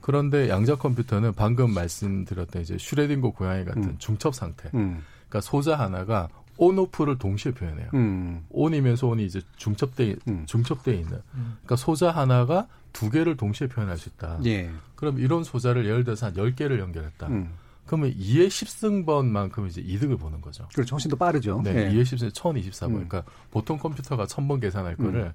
그런데 0.00 0.48
양자 0.48 0.76
컴퓨터는 0.76 1.34
방금 1.34 1.72
말씀드렸던 1.72 2.62
이제 2.62 2.76
슈레딩거 2.78 3.32
고양이 3.32 3.64
같은 3.64 3.84
음. 3.84 3.96
중첩 3.98 4.34
상태. 4.34 4.70
음. 4.74 5.04
그러니까 5.28 5.40
소자 5.42 5.78
하나가 5.78 6.28
온오프를 6.56 7.18
동시에 7.18 7.52
표현해요. 7.52 7.90
음. 7.94 8.44
온이면서 8.50 9.06
온이 9.06 9.24
이제 9.24 9.40
중첩돼 9.56 10.16
음. 10.28 10.46
중첩돼 10.46 10.94
있는. 10.94 11.12
음. 11.34 11.56
그러니까 11.60 11.76
소자 11.76 12.10
하나가 12.10 12.66
두 12.92 13.10
개를 13.10 13.36
동시에 13.36 13.68
표현할 13.68 13.96
수 13.96 14.08
있다. 14.08 14.40
예. 14.46 14.70
그럼 14.96 15.20
이런 15.20 15.44
소자를 15.44 15.84
예를 15.86 16.04
들어서 16.04 16.26
한 16.26 16.34
10개를 16.34 16.80
연결했다. 16.80 17.28
음. 17.28 17.52
그러면 17.90 18.14
2의 18.14 18.46
10승번만큼 18.46 19.66
이제 19.66 19.80
이득을 19.80 20.16
보는 20.16 20.40
거죠. 20.40 20.68
그렇죠. 20.72 20.94
훨씬 20.94 21.10
더 21.10 21.16
빠르죠. 21.16 21.60
네. 21.64 21.74
예. 21.74 21.90
2의 21.92 22.02
10승 22.02 22.30
1024번. 22.32 22.86
음. 22.86 23.08
그러니까 23.08 23.24
보통 23.50 23.78
컴퓨터가 23.78 24.26
1000번 24.26 24.60
계산할 24.60 24.94
음. 25.00 25.06
거를 25.06 25.34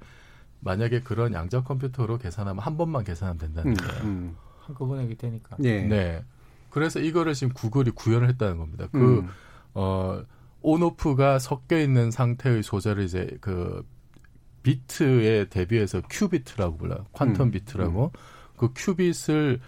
만약에 0.62 1.02
그런 1.02 1.34
양자 1.34 1.64
컴퓨터로 1.64 2.18
계산하면 2.18 2.64
한 2.64 2.78
번만 2.78 3.04
계산하면 3.04 3.40
된다는 3.40 3.74
거예요. 3.74 4.36
한꺼번에 4.62 5.14
되니까. 5.16 5.58
예. 5.66 5.82
네. 5.82 6.24
그래서 6.70 7.02
이거를 7.02 7.34
지금 7.34 7.52
구글이 7.54 7.92
구현을 7.92 8.30
했다는 8.30 8.58
겁니다. 8.58 8.88
그, 8.90 9.26
어, 9.74 10.24
온오프가 10.62 11.40
섞여 11.40 11.78
있는 11.78 12.10
상태의 12.10 12.64
소재를 12.64 13.04
이제 13.04 13.38
그 13.42 13.86
비트에 14.64 15.50
대비해서 15.50 16.02
큐비트라고 16.10 16.78
불러요. 16.78 17.06
퀀텀 17.12 17.42
음. 17.42 17.52
비트라고. 17.52 18.12
음. 18.16 18.20
그 18.56 18.70
큐빗을 18.74 19.60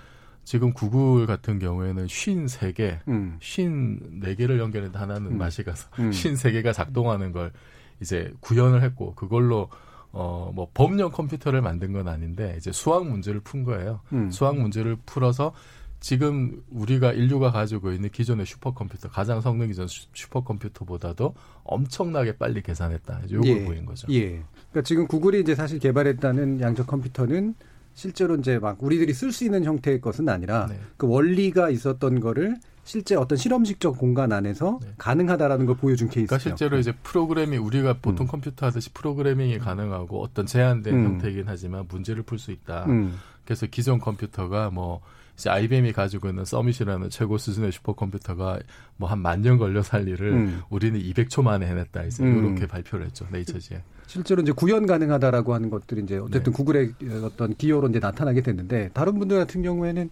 지금 0.48 0.72
구글 0.72 1.26
같은 1.26 1.60
경우에는 1.60 2.08
쉰 2.08 2.45
3개, 2.45 3.00
음. 3.10 3.36
쉰 3.41 4.00
4개를 4.22 4.60
연결해서 4.60 4.98
하나는 4.98 5.32
음. 5.32 5.38
맛이 5.38 5.62
가서 5.62 5.89
음. 6.00 6.14
쉰 6.14 6.36
3개가 6.36 6.72
작동하는 6.72 7.34
걸 7.34 7.52
이제 8.00 8.32
구현을 8.39 8.82
했고 8.82 9.14
그걸로 9.14 9.68
어, 10.14 10.50
뭐, 10.56 10.70
법령 10.74 11.12
컴퓨터를 11.12 11.62
만든 11.62 11.91
건 11.91 12.08
아닌데, 12.08 12.56
이제 12.58 12.72
수학 12.72 13.06
문제를 13.06 13.41
푼 13.41 13.66
거예요. 13.66 14.00
음. 14.14 14.32
수학 14.32 14.58
문제를 14.58 14.95
풀어서 15.06 15.54
지금 16.00 16.64
우리가 16.72 17.12
인류가 17.12 17.52
가지고 17.52 17.91
있는 17.91 18.10
기존의 18.10 18.45
슈퍼컴퓨터, 18.45 19.10
가장 19.10 19.41
성능이 19.41 19.76
전 19.76 19.86
슈퍼컴퓨터보다도 20.14 21.36
엄청나게 21.66 22.38
빨리 22.38 22.62
계산했다. 22.62 23.24
요걸 23.30 23.48
예. 23.48 23.66
보인 23.66 23.86
거죠. 23.86 24.08
예. 24.12 24.41
그러니까 24.72 24.82
지금 24.86 25.08
구글이 25.08 25.41
이제 25.41 25.56
사실 25.56 25.78
개발했다는 25.78 26.62
양자 26.62 26.88
컴퓨터는 26.88 27.54
실제로 27.98 28.36
이제 28.36 28.60
막 28.60 28.78
우리들이 28.80 29.12
쓸 29.12 29.32
수 29.32 29.43
있는 29.43 29.66
형태의 29.66 30.02
것은 30.02 30.30
아니라 30.30 30.68
네. 30.68 30.80
그 30.98 31.08
원리가 31.08 31.72
있었던 31.72 32.20
거를 32.20 32.56
실제 32.84 33.16
어떤 33.16 33.39
실험식적 33.39 33.98
공간 33.98 34.32
안에서 34.32 34.78
네. 34.84 34.93
가능하다라는 35.00 35.66
걸 35.66 35.78
보여준 35.78 36.08
케이스죠. 36.08 36.28
그러니까 36.28 36.38
실제로 36.38 36.78
이제 36.78 36.93
프로그래밍 37.02 37.66
우리가 37.66 37.98
보통 38.00 38.28
음. 38.28 38.30
컴퓨터 38.30 38.68
하듯이 38.68 38.91
프로그래밍이 38.93 39.56
음. 39.56 39.60
가능하고 39.60 40.22
어떤 40.22 40.45
제한된 40.45 40.93
음. 40.93 41.06
형태이긴 41.06 41.45
하지만 41.48 41.86
문제를 41.89 42.22
풀 42.22 42.38
수 42.38 42.52
있다. 42.52 42.86
음. 42.86 43.18
그래서 43.43 43.66
기존 43.66 43.98
컴퓨터가 43.98 44.70
뭐 44.70 45.02
이제 45.38 45.50
IBM이 45.52 45.94
가지고 45.94 46.30
있는 46.30 46.46
서밋이라는 46.46 47.10
최고 47.12 47.38
수준의 47.38 47.72
슈퍼컴퓨터가 47.72 48.60
뭐 48.98 49.08
한 49.10 49.20
만 49.22 49.42
년 49.42 49.58
걸려서 49.60 49.84
할 49.84 50.08
일을 50.08 50.34
음. 50.34 50.62
우리는 50.70 51.00
200초 51.00 51.44
만에 51.44 51.68
해냈다. 51.68 52.04
이제 52.06 52.24
음. 52.24 52.46
이렇게 52.48 52.66
발표를 52.66 53.06
했죠. 53.06 53.28
네이처지에. 53.32 53.84
실제로 54.08 54.42
이제 54.42 54.52
구현 54.52 54.88
가능하다라고 54.88 55.54
하는 55.54 55.70
것들이 55.70 56.02
이제 56.02 56.18
어쨌든 56.18 56.52
네. 56.52 56.58
구글의 56.58 56.94
어떤 57.24 57.54
기여로 57.56 57.88
이제 57.90 58.00
나타나게 58.00 58.42
됐는데 58.42 58.90
다른 58.94 59.20
분들 59.20 59.38
같은 59.38 59.62
경우에는 59.62 60.10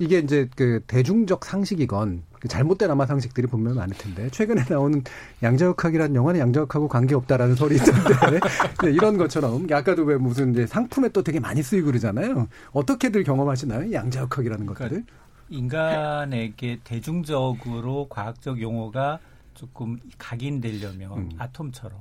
이게 0.00 0.18
이제 0.18 0.48
그 0.56 0.82
대중적 0.86 1.44
상식이건 1.44 2.22
그 2.40 2.48
잘못된 2.48 2.90
아마 2.90 3.04
상식들이 3.04 3.46
분명히 3.46 3.76
많을 3.76 3.94
텐데 3.96 4.30
최근에 4.30 4.64
나오는 4.68 5.04
양자역학이라는 5.42 6.16
영화는 6.16 6.40
양자역학하고 6.40 6.88
관계없다라는 6.88 7.54
설이 7.54 7.76
있던데 7.76 8.40
네, 8.82 8.90
이런 8.92 9.18
것처럼 9.18 9.66
아까도 9.70 10.04
왜 10.04 10.16
무슨 10.16 10.52
이제 10.52 10.66
상품에 10.66 11.10
또 11.10 11.22
되게 11.22 11.38
많이 11.38 11.62
쓰이고 11.62 11.88
그러잖아요. 11.88 12.48
어떻게들 12.72 13.24
경험하시나요? 13.24 13.92
양자역학이라는 13.92 14.64
그러니까 14.64 14.84
것들을? 14.84 15.04
인간에게 15.50 16.80
대중적으로 16.82 18.06
과학적 18.08 18.58
용어가 18.62 19.18
조금 19.52 19.98
각인되려면 20.16 21.12
음. 21.18 21.30
아톰처럼 21.36 21.98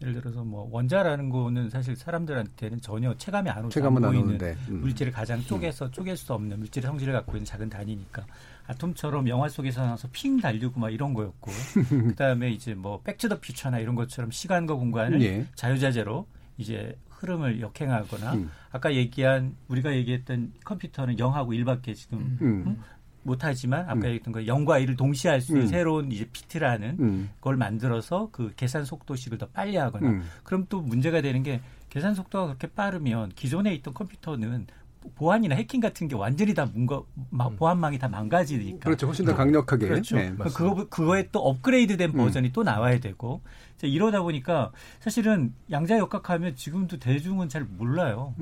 예를 0.00 0.14
들어서 0.14 0.44
뭐 0.44 0.68
원자라는 0.70 1.30
거는 1.30 1.70
사실 1.70 1.96
사람들한테는 1.96 2.80
전혀 2.80 3.14
체감이 3.16 3.48
안 3.48 3.64
오죠. 3.64 3.70
체감은 3.70 4.04
안 4.04 4.12
보이는 4.12 4.56
음. 4.68 4.80
물질을 4.80 5.10
가장 5.10 5.40
쪼개서 5.40 5.90
쪼갤 5.90 6.16
수 6.16 6.34
없는 6.34 6.58
물질의 6.58 6.86
성질을 6.86 7.12
갖고 7.14 7.32
있는 7.32 7.46
작은 7.46 7.70
단위니까 7.70 8.26
아톰처럼 8.66 9.28
영화 9.28 9.48
속에서 9.48 9.82
나와서 9.82 10.08
핑 10.12 10.38
달리고 10.38 10.78
막 10.78 10.90
이런 10.90 11.14
거였고 11.14 11.50
그다음에 12.08 12.50
이제 12.50 12.74
뭐 12.74 13.00
Back 13.02 13.19
to 13.19 13.27
the 13.27 13.40
Future나 13.40 13.78
이런 13.78 13.94
것처럼 13.94 14.30
시간과 14.30 14.74
공간을 14.74 15.22
예. 15.22 15.46
자유자재로 15.54 16.26
이제 16.58 16.98
흐름을 17.08 17.60
역행하거나 17.60 18.34
음. 18.34 18.50
아까 18.70 18.94
얘기한 18.94 19.56
우리가 19.68 19.94
얘기했던 19.94 20.52
컴퓨터는 20.64 21.16
0하고 21.16 21.48
1밖에 21.48 21.94
지금 21.94 22.38
음. 22.42 22.82
음? 23.26 23.28
못하지만 23.28 23.82
아까 23.82 23.94
음. 23.94 24.04
얘기했던 24.04 24.32
거 24.32 24.40
0과 24.40 24.84
1을 24.84 24.96
동시에 24.96 25.30
할 25.30 25.40
수 25.40 25.52
있는 25.52 25.66
음. 25.66 25.68
새로운 25.68 26.12
이제 26.12 26.26
피트라는 26.32 26.96
음. 27.00 27.30
걸 27.40 27.56
만들어서 27.56 28.28
그 28.32 28.52
계산 28.56 28.84
속도식을 28.84 29.38
더 29.38 29.46
빨리 29.48 29.76
하거나 29.76 30.08
음. 30.08 30.22
그럼 30.44 30.66
또 30.68 30.80
문제가 30.80 31.20
되는 31.20 31.42
게 31.42 31.60
계산 31.90 32.14
속도가 32.14 32.46
그렇게 32.46 32.68
빠르면 32.68 33.32
기존에 33.34 33.74
있던 33.74 33.92
컴퓨터는 33.92 34.66
보안이나 35.14 35.54
해킹 35.54 35.80
같은 35.80 36.08
게 36.08 36.16
완전히 36.16 36.52
다 36.54 36.66
뭔가 36.72 37.02
음. 37.32 37.56
보안망이 37.56 37.98
다 37.98 38.08
망가지니까 38.08 38.80
그렇죠 38.80 39.06
훨씬 39.06 39.24
더 39.24 39.34
강력하게 39.34 39.86
그렇죠 39.86 40.16
네, 40.16 40.34
그거 40.36 40.88
그거에 40.88 41.28
또 41.30 41.40
업그레이드된 41.40 42.10
음. 42.10 42.16
버전이 42.16 42.52
또 42.52 42.62
나와야 42.62 42.98
되고 42.98 43.40
이러다 43.82 44.22
보니까 44.22 44.72
사실은 45.00 45.52
양자 45.70 45.98
역학하면 45.98 46.56
지금도 46.56 46.98
대중은 46.98 47.48
잘 47.48 47.64
몰라요. 47.64 48.34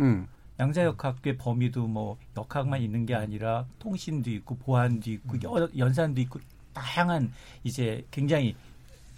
음. 0.57 0.61
양자역학의 0.61 1.37
범위도 1.37 1.87
뭐 1.87 2.17
역학만 2.37 2.81
있는 2.81 3.07
게 3.07 3.15
아니라 3.15 3.67
통신도 3.79 4.31
있고 4.31 4.57
보안도 4.57 5.11
있고 5.11 5.37
음. 5.37 5.69
연산도 5.77 6.21
있고 6.23 6.41
다양한 6.73 7.33
이제 7.63 8.05
굉장히 8.11 8.57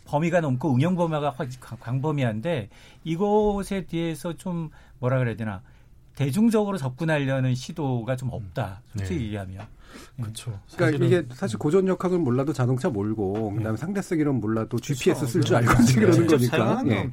범위가 0.04 0.40
넘고 0.40 0.74
응용 0.74 0.94
범위가 0.94 1.34
광범위한데 1.80 2.68
이곳에 3.04 3.86
대해서 3.86 4.32
좀 4.34 4.70
뭐라 4.98 5.18
그래야 5.18 5.36
되나 5.36 5.62
대중적으로 6.14 6.78
접근하려는 6.78 7.54
시도가 7.54 8.16
좀 8.16 8.30
없다. 8.32 8.82
솔직히 8.96 9.18
네. 9.18 9.24
얘기하면. 9.26 9.66
그렇죠. 10.20 10.58
그러니까 10.76 11.04
이게 11.04 11.26
사실 11.34 11.58
고전 11.58 11.86
역학을 11.88 12.18
몰라도 12.18 12.52
자동차 12.52 12.88
몰고 12.88 13.52
그다음에 13.54 13.72
네. 13.72 13.76
상대성 13.76 14.18
이론 14.18 14.36
몰라도 14.40 14.78
GPS. 14.78 15.26
쓸 15.26 15.42
줄 15.42 15.56
알고 15.56 15.72
네. 15.72 15.94
그러는 15.94 16.26
거니까. 16.26 16.82
예. 16.86 17.10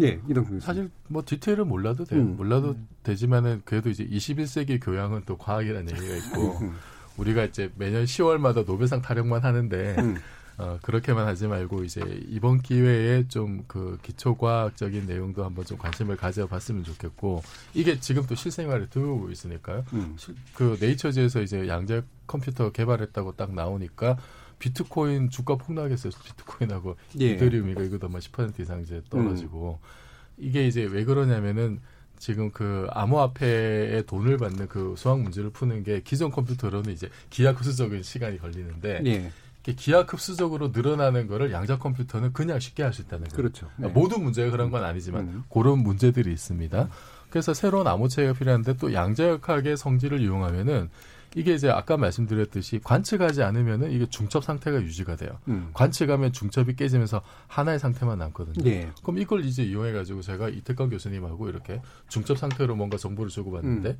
예, 0.00 0.20
이런 0.28 0.60
사실 0.60 0.90
뭐 1.08 1.22
디테일을 1.24 1.64
몰라도 1.64 2.04
돼요. 2.04 2.20
음. 2.20 2.36
몰라도 2.36 2.70
음. 2.70 2.88
되지만은 3.02 3.62
그래도 3.64 3.90
이제 3.90 4.06
21세기 4.06 4.82
교양은 4.82 5.22
또 5.26 5.36
과학이라는 5.36 5.90
얘기가 5.90 6.16
있고 6.16 6.58
음. 6.60 6.76
우리가 7.16 7.44
이제 7.44 7.70
매년 7.76 8.04
10월마다 8.04 8.64
노벨상 8.64 9.02
타령만 9.02 9.42
하는데 9.42 9.96
음. 9.98 10.16
어, 10.60 10.78
그렇게만 10.82 11.26
하지 11.26 11.46
말고 11.46 11.84
이제 11.84 12.02
이번 12.28 12.60
기회에 12.60 13.26
좀 13.28 13.60
그 13.70 13.98
기초과학적인 14.02 15.06
내용도 15.06 15.44
한번 15.44 15.64
좀 15.64 15.78
관심을 15.78 16.16
가져봤으면 16.16 16.82
좋겠고 16.82 17.42
이게 17.72 18.00
지금 18.00 18.26
또 18.26 18.34
실생활에 18.34 18.88
들어오고 18.88 19.30
있으니까요. 19.30 19.84
음. 19.92 20.16
그 20.54 20.76
네이처지에서 20.80 21.40
이제 21.42 21.68
양자 21.68 22.02
컴퓨터 22.26 22.72
개발했다고 22.72 23.36
딱 23.36 23.54
나오니까 23.54 24.18
비트코인 24.58 25.30
주가 25.30 25.56
폭락했어요. 25.56 26.12
비트코인하고 26.24 26.96
예. 27.20 27.30
이더리움이 27.30 27.72
이거도 27.72 28.08
뭐10% 28.08 28.58
이상 28.58 28.82
이제 28.82 29.02
떨어지고 29.08 29.78
음. 29.80 30.44
이게 30.44 30.66
이제 30.66 30.82
왜 30.82 31.04
그러냐면은 31.04 31.80
지금 32.18 32.50
그 32.50 32.86
암호화폐에 32.90 34.02
돈을 34.02 34.36
받는 34.36 34.68
그 34.68 34.94
수학 34.98 35.20
문제를 35.20 35.50
푸는 35.50 35.84
게 35.84 36.02
기존 36.02 36.30
컴퓨터로는 36.30 36.92
이제 36.92 37.08
기하급수적인 37.30 38.02
시간이 38.02 38.38
걸리는데 38.38 39.02
예. 39.06 39.30
기하 39.62 40.06
급수적으로 40.06 40.68
늘어나는 40.68 41.26
거를 41.26 41.52
양자 41.52 41.78
컴퓨터는 41.78 42.32
그냥 42.32 42.58
쉽게 42.60 42.82
할 42.82 42.92
수 42.92 43.02
있다는 43.02 43.28
거예요. 43.28 43.36
그렇죠. 43.36 43.68
네. 43.76 43.88
모든 43.88 44.22
문제가 44.22 44.50
그런 44.50 44.70
건 44.70 44.84
아니지만 44.84 45.22
음. 45.22 45.44
그런 45.52 45.78
문제들이 45.80 46.32
있습니다. 46.32 46.88
그래서 47.28 47.54
새로운 47.54 47.86
암호체가 47.86 48.32
필요한데 48.32 48.76
또 48.78 48.92
양자역학의 48.92 49.76
성질을 49.76 50.20
이용하면은 50.20 50.88
이게 51.36 51.54
이제 51.54 51.70
아까 51.70 51.96
말씀드렸듯이 51.96 52.80
관측하지 52.82 53.44
않으면은 53.44 53.92
이게 53.92 54.06
중첩 54.06 54.42
상태가 54.42 54.82
유지가 54.82 55.14
돼요. 55.14 55.38
음. 55.46 55.70
관측하면 55.74 56.32
중첩이 56.32 56.74
깨지면서 56.74 57.22
하나의 57.46 57.78
상태만 57.78 58.18
남거든요. 58.18 58.64
네. 58.64 58.90
그럼 59.02 59.18
이걸 59.18 59.44
이제 59.44 59.62
이용해 59.62 59.92
가지고 59.92 60.22
제가 60.22 60.48
이태권 60.48 60.90
교수님하고 60.90 61.48
이렇게 61.48 61.80
중첩 62.08 62.36
상태로 62.36 62.74
뭔가 62.74 62.96
정보를 62.96 63.30
주고 63.30 63.52
받는데 63.52 63.90
음. 63.90 63.98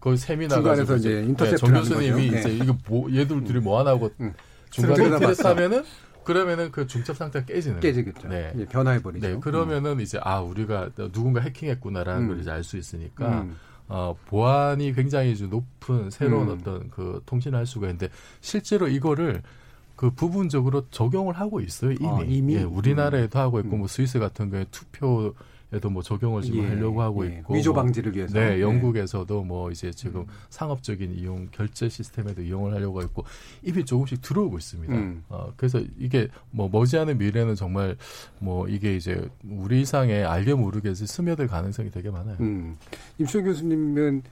거의 0.00 0.16
세미나 0.16 0.62
가지고 0.62 0.96
이제 0.96 1.22
인터셉트 1.24 1.50
네, 1.50 1.56
정 1.56 1.74
교수님이 1.74 2.30
네. 2.30 2.38
이제 2.38 2.50
이거 2.54 2.76
뭐 2.88 3.12
얘들 3.12 3.44
둘이 3.44 3.60
뭐 3.60 3.78
하나고 3.78 4.10
음. 4.20 4.32
테스트하면은 4.82 5.84
그러면은 6.24 6.72
그 6.72 6.86
중첩 6.86 7.16
상태가 7.16 7.46
깨지는 7.46 7.80
깨지겠죠. 7.80 8.28
네. 8.28 8.52
예, 8.58 8.64
변화해 8.66 9.00
버리죠. 9.00 9.28
네. 9.28 9.38
그러면은 9.40 9.92
음. 9.92 10.00
이제 10.00 10.18
아 10.22 10.40
우리가 10.40 10.90
누군가 11.12 11.40
해킹했구나라는 11.40 12.22
음. 12.22 12.28
걸 12.28 12.40
이제 12.40 12.50
알 12.50 12.64
수 12.64 12.76
있으니까 12.76 13.42
음. 13.42 13.56
어 13.88 14.16
보안이 14.26 14.92
굉장히 14.92 15.36
좀 15.36 15.50
높은 15.50 16.10
새로운 16.10 16.48
음. 16.48 16.58
어떤 16.58 16.90
그 16.90 17.22
통신을 17.26 17.56
할 17.56 17.64
수가 17.64 17.86
있는데 17.86 18.08
실제로 18.40 18.88
이거를 18.88 19.42
그 19.94 20.10
부분적으로 20.10 20.84
적용을 20.90 21.34
하고 21.38 21.60
있어요 21.60 21.92
이미. 21.92 22.08
아, 22.08 22.18
이미? 22.26 22.54
예, 22.56 22.62
우리나라에도 22.64 23.38
하고 23.38 23.60
있고 23.60 23.76
음. 23.76 23.78
뭐 23.78 23.88
스위스 23.88 24.18
같은 24.18 24.50
경우에 24.50 24.66
투표 24.72 25.32
에도 25.72 25.90
뭐 25.90 26.00
적용을 26.00 26.42
지금 26.42 26.62
예, 26.62 26.68
하려고 26.68 27.02
하고 27.02 27.26
예. 27.26 27.38
있고 27.38 27.54
위조 27.54 27.74
방지를 27.74 28.14
위해서 28.14 28.38
네, 28.38 28.56
예. 28.56 28.60
영국에서도 28.60 29.42
뭐 29.42 29.72
이제 29.72 29.90
지금 29.90 30.20
음. 30.20 30.26
상업적인 30.48 31.18
이용 31.18 31.48
결제 31.50 31.88
시스템에도 31.88 32.40
이용을 32.40 32.72
하려고 32.72 33.02
있고 33.02 33.24
입이 33.64 33.84
조금씩 33.84 34.22
들어오고 34.22 34.58
있습니다. 34.58 34.94
음. 34.94 35.24
어, 35.28 35.52
그래서 35.56 35.80
이게 35.98 36.28
뭐 36.52 36.68
머지않은 36.68 37.18
미래는 37.18 37.56
정말 37.56 37.96
뭐 38.38 38.68
이게 38.68 38.94
이제 38.94 39.28
우리 39.44 39.80
이상의 39.80 40.24
알게 40.24 40.54
모르게 40.54 40.94
스며들 40.94 41.48
가능성이 41.48 41.90
되게 41.90 42.10
많아요. 42.10 42.36
음. 42.38 42.76
임수영 43.18 43.44
교수님은 43.46 44.22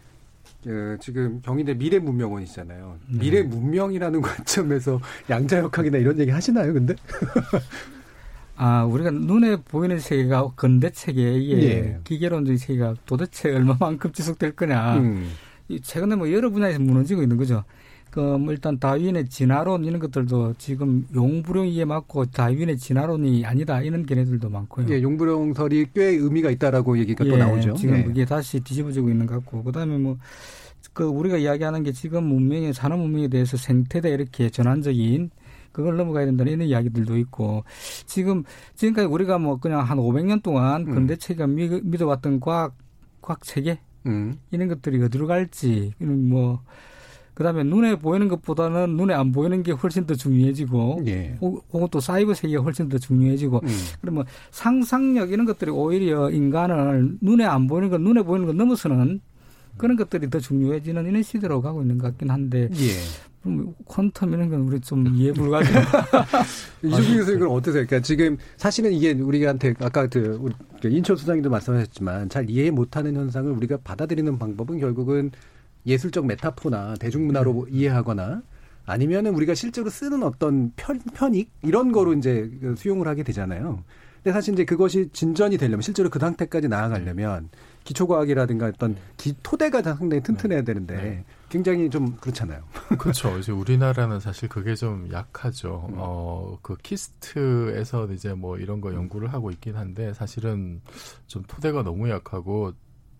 그 0.62 0.96
지금 1.00 1.42
경희대 1.42 1.74
미래 1.74 1.98
문명원이잖아요. 1.98 2.98
네. 3.08 3.18
미래 3.18 3.42
문명이라는 3.42 4.20
관점에서 4.22 5.00
양자역학이나 5.28 5.98
이런 5.98 6.18
얘기 6.20 6.30
하시나요, 6.30 6.72
근데? 6.72 6.94
아, 8.56 8.84
우리가 8.84 9.10
눈에 9.10 9.56
보이는 9.56 9.98
세계가 9.98 10.52
근대 10.54 10.90
세계, 10.92 11.34
이게 11.38 11.62
예. 11.62 11.98
기계론적인 12.04 12.56
세계가 12.56 12.94
도대체 13.06 13.52
얼마만큼 13.52 14.12
지속될 14.12 14.52
거냐. 14.52 14.98
음. 14.98 15.30
최근에 15.82 16.16
뭐 16.16 16.30
여러 16.30 16.50
분야에서 16.50 16.78
무너지고 16.78 17.22
있는 17.22 17.36
거죠. 17.36 17.64
그, 18.10 18.20
뭐 18.20 18.52
일단 18.52 18.78
다윈의 18.78 19.28
진화론 19.28 19.84
이런 19.84 19.98
것들도 19.98 20.54
지금 20.56 21.04
용부령이에 21.12 21.84
맞고 21.84 22.26
다윈의 22.26 22.78
진화론이 22.78 23.44
아니다 23.44 23.82
이런 23.82 24.06
견해들도 24.06 24.50
많고요. 24.50 24.86
예, 24.90 25.02
용부령설이 25.02 25.86
꽤 25.92 26.04
의미가 26.04 26.50
있다라고 26.50 26.96
얘기가 26.98 27.26
예, 27.26 27.30
또 27.30 27.36
나오죠. 27.36 27.74
지금 27.74 27.96
예. 27.96 28.04
그게 28.04 28.24
다시 28.24 28.60
뒤집어지고 28.60 29.08
있는 29.08 29.26
것 29.26 29.34
같고, 29.36 29.64
그 29.64 29.72
다음에 29.72 29.98
뭐, 29.98 30.16
그 30.92 31.02
우리가 31.02 31.38
이야기하는 31.38 31.82
게 31.82 31.90
지금 31.90 32.22
문명의 32.24 32.72
산업 32.72 33.00
문명에 33.00 33.26
대해서 33.26 33.56
생태대 33.56 34.10
이렇게 34.10 34.48
전환적인 34.48 35.30
그걸 35.74 35.96
넘어가야 35.96 36.24
된다는 36.24 36.52
이런 36.52 36.68
이야기들도 36.68 37.18
있고 37.18 37.64
지금 38.06 38.44
지금까지 38.76 39.08
우리가 39.08 39.38
뭐 39.38 39.58
그냥 39.58 39.80
한 39.80 39.98
500년 39.98 40.42
동안 40.42 40.82
음. 40.82 40.94
근대 40.94 41.16
체계가 41.16 41.48
믿어왔던 41.48 42.38
과학 42.40 42.76
과학 43.20 43.42
체계 43.42 43.80
음. 44.06 44.36
이런 44.52 44.68
것들이 44.68 45.02
어디로 45.02 45.26
갈지 45.26 45.92
뭐 45.98 46.62
그다음에 47.34 47.64
눈에 47.64 47.96
보이는 47.96 48.28
것보다는 48.28 48.96
눈에 48.96 49.14
안 49.14 49.32
보이는 49.32 49.64
게 49.64 49.72
훨씬 49.72 50.06
더 50.06 50.14
중요해지고 50.14 51.02
예. 51.06 51.36
혹은 51.40 51.88
또 51.90 51.98
사이버 51.98 52.34
세계가 52.34 52.62
훨씬 52.62 52.88
더 52.88 52.96
중요해지고 52.96 53.60
음. 53.64 53.68
그러면 54.00 54.24
상상력 54.52 55.32
이런 55.32 55.44
것들이 55.44 55.72
오히려 55.72 56.30
인간을 56.30 57.16
눈에 57.20 57.44
안 57.44 57.66
보이는 57.66 57.90
것 57.90 58.00
눈에 58.00 58.22
보이는 58.22 58.46
것 58.46 58.54
넘어서는 58.54 59.20
그런 59.76 59.96
것들이 59.96 60.30
더 60.30 60.38
중요해지는 60.38 61.06
이런 61.06 61.22
시대로 61.22 61.60
가고 61.60 61.82
있는 61.82 61.98
것 61.98 62.08
같긴 62.08 62.30
한데 62.30 62.68
예. 62.72 63.24
퀀텀 63.44 64.32
이런 64.32 64.48
건 64.48 64.60
우리 64.62 64.80
좀 64.80 65.06
이해 65.14 65.32
불가죠. 65.32 65.70
이종규 66.82 67.16
교수님 67.16 67.38
그럼 67.40 67.52
어떠세요? 67.54 67.84
그러니까 67.86 68.00
지금 68.00 68.38
사실은 68.56 68.92
이게 68.92 69.12
우리한테 69.12 69.74
아까 69.80 70.06
그, 70.06 70.50
그 70.80 70.88
인천 70.88 71.16
수장님도 71.16 71.50
말씀하셨지만 71.50 72.28
잘 72.30 72.48
이해 72.48 72.70
못하는 72.70 73.14
현상을 73.14 73.50
우리가 73.52 73.78
받아들이는 73.84 74.38
방법은 74.38 74.78
결국은 74.78 75.30
예술적 75.86 76.26
메타포나 76.26 76.94
대중문화로 76.94 77.64
음. 77.64 77.66
이해하거나 77.70 78.42
아니면은 78.86 79.34
우리가 79.34 79.54
실제로 79.54 79.90
쓰는 79.90 80.22
어떤 80.22 80.72
편, 80.76 80.98
편익 81.14 81.50
이런 81.62 81.92
거로 81.92 82.14
이제 82.14 82.50
그 82.60 82.74
수용을 82.76 83.08
하게 83.08 83.22
되잖아요. 83.22 83.82
근데 84.22 84.32
사실 84.32 84.54
이제 84.54 84.64
그것이 84.64 85.10
진전이 85.12 85.58
되려면 85.58 85.82
실제로 85.82 86.08
그 86.08 86.18
상태까지 86.18 86.68
나아가려면 86.68 87.50
기초과학이라든가 87.84 88.66
어떤 88.66 88.96
기, 89.16 89.34
토대가 89.42 89.82
상당히 89.82 90.22
튼튼해야 90.22 90.60
네. 90.60 90.64
되는데 90.64 90.96
네. 90.96 91.24
굉장히 91.48 91.88
좀 91.90 92.16
그렇잖아요. 92.16 92.64
그렇죠. 92.98 93.38
이제 93.38 93.52
우리나라는 93.52 94.20
사실 94.20 94.48
그게 94.48 94.74
좀 94.74 95.08
약하죠. 95.12 95.86
음. 95.90 95.94
어, 95.98 96.58
그 96.62 96.76
키스트에서 96.82 98.10
이제 98.12 98.32
뭐 98.32 98.58
이런 98.58 98.80
거 98.80 98.92
연구를 98.92 99.32
하고 99.32 99.50
있긴 99.50 99.76
한데 99.76 100.12
사실은 100.14 100.80
좀 101.26 101.44
토대가 101.46 101.82
너무 101.82 102.08
약하고 102.10 102.72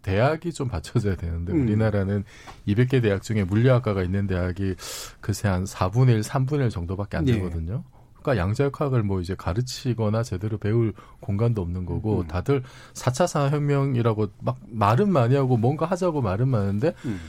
대학이 0.03 0.53
좀 0.53 0.69
받쳐져야 0.69 1.17
되는데 1.17 1.53
음. 1.53 1.63
우리나라는 1.63 2.25
200개 2.69 3.03
대학 3.03 3.23
중에 3.23 3.45
물리학과가 3.45 4.03
있는 4.03 4.27
대학이 4.27 4.75
글쎄 5.21 5.49
한 5.49 5.65
4분의 5.65 6.11
1, 6.11 6.21
3분의 6.21 6.65
1 6.65 6.71
정도밖에 6.71 7.17
안 7.17 7.25
네. 7.25 7.33
되거든요. 7.33 7.85
네. 8.25 8.35
그러니까 8.35 8.43
양자역학을 8.43 9.03
뭐 9.03 9.21
이제 9.21 9.35
가르치거나 9.35 10.23
제대로 10.23 10.59
배울 10.59 10.95
공간도 11.21 11.61
없는 11.61 11.85
거고 11.85 12.23
음. 12.23 12.27
다들 12.27 12.63
4차 12.95 13.27
산업혁명이라고 13.27 14.29
막 14.41 14.59
말은 14.67 15.13
많이 15.13 15.35
하고 15.35 15.57
뭔가 15.57 15.87
하자고 15.87 16.23
말은 16.23 16.49
많은데 16.49 16.95
음. 17.05 17.21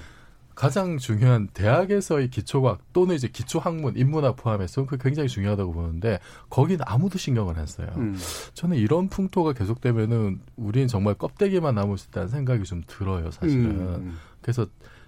가장 0.56 0.98
중요한 0.98 1.50
대학에서의 1.54 2.30
기초과학 2.30 2.80
또는 2.94 3.16
이제 3.16 3.28
기초학문, 3.28 3.98
인문학 3.98 4.38
포함해서 4.38 4.86
그 4.86 4.98
굉장히 4.98 5.28
중요하다고 5.28 5.74
보는데 5.74 6.20
거기는 6.50 6.80
아무도 6.88 7.18
신경을 7.18 7.60
안 7.60 7.66
써요. 7.66 7.90
음. 7.98 8.18
저는 8.54 8.78
이런 8.78 9.10
풍토가 9.10 9.52
계속되면은 9.52 10.40
우리는 10.56 10.88
정말 10.88 11.16
껍데기만 11.16 11.76
남을 11.76 11.98
수 11.98 12.08
있다는 12.08 12.30
생각이 12.30 12.64
좀 12.64 12.84
들어요, 12.88 13.32
사실은. 13.32 13.66
음. 13.66 14.18
그래서 14.42 14.66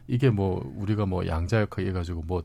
이게 0.08 0.30
뭐 0.30 0.70
우리가 0.76 1.06
뭐 1.06 1.26
양자역학 1.26 1.80
해가지고 1.80 2.24
뭐 2.28 2.44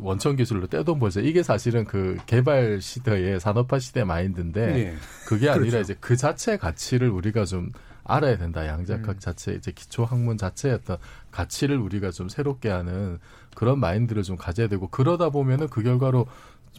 원천 0.00 0.36
기술로 0.36 0.66
떼돈 0.66 0.98
벌자 0.98 1.20
이게 1.20 1.42
사실은 1.42 1.84
그 1.84 2.16
개발 2.26 2.80
시대의 2.80 3.40
산업화 3.40 3.78
시대 3.78 4.04
마인드인데 4.04 4.66
네. 4.66 4.94
그게 5.26 5.48
아니라 5.48 5.70
그렇죠. 5.70 5.80
이제 5.80 5.96
그 6.00 6.16
자체의 6.16 6.58
가치를 6.58 7.08
우리가 7.10 7.44
좀 7.44 7.70
알아야 8.04 8.38
된다. 8.38 8.66
양자역학 8.66 9.08
음. 9.08 9.18
자체 9.18 9.52
이제 9.52 9.70
기초 9.70 10.04
학문 10.04 10.38
자체의 10.38 10.74
어떤 10.76 10.96
가치를 11.30 11.76
우리가 11.76 12.10
좀 12.10 12.28
새롭게 12.28 12.70
하는 12.70 13.18
그런 13.54 13.78
마인드를 13.78 14.22
좀 14.22 14.36
가져야 14.36 14.66
되고 14.68 14.88
그러다 14.88 15.28
보면은 15.30 15.68
그 15.68 15.82
결과로 15.82 16.26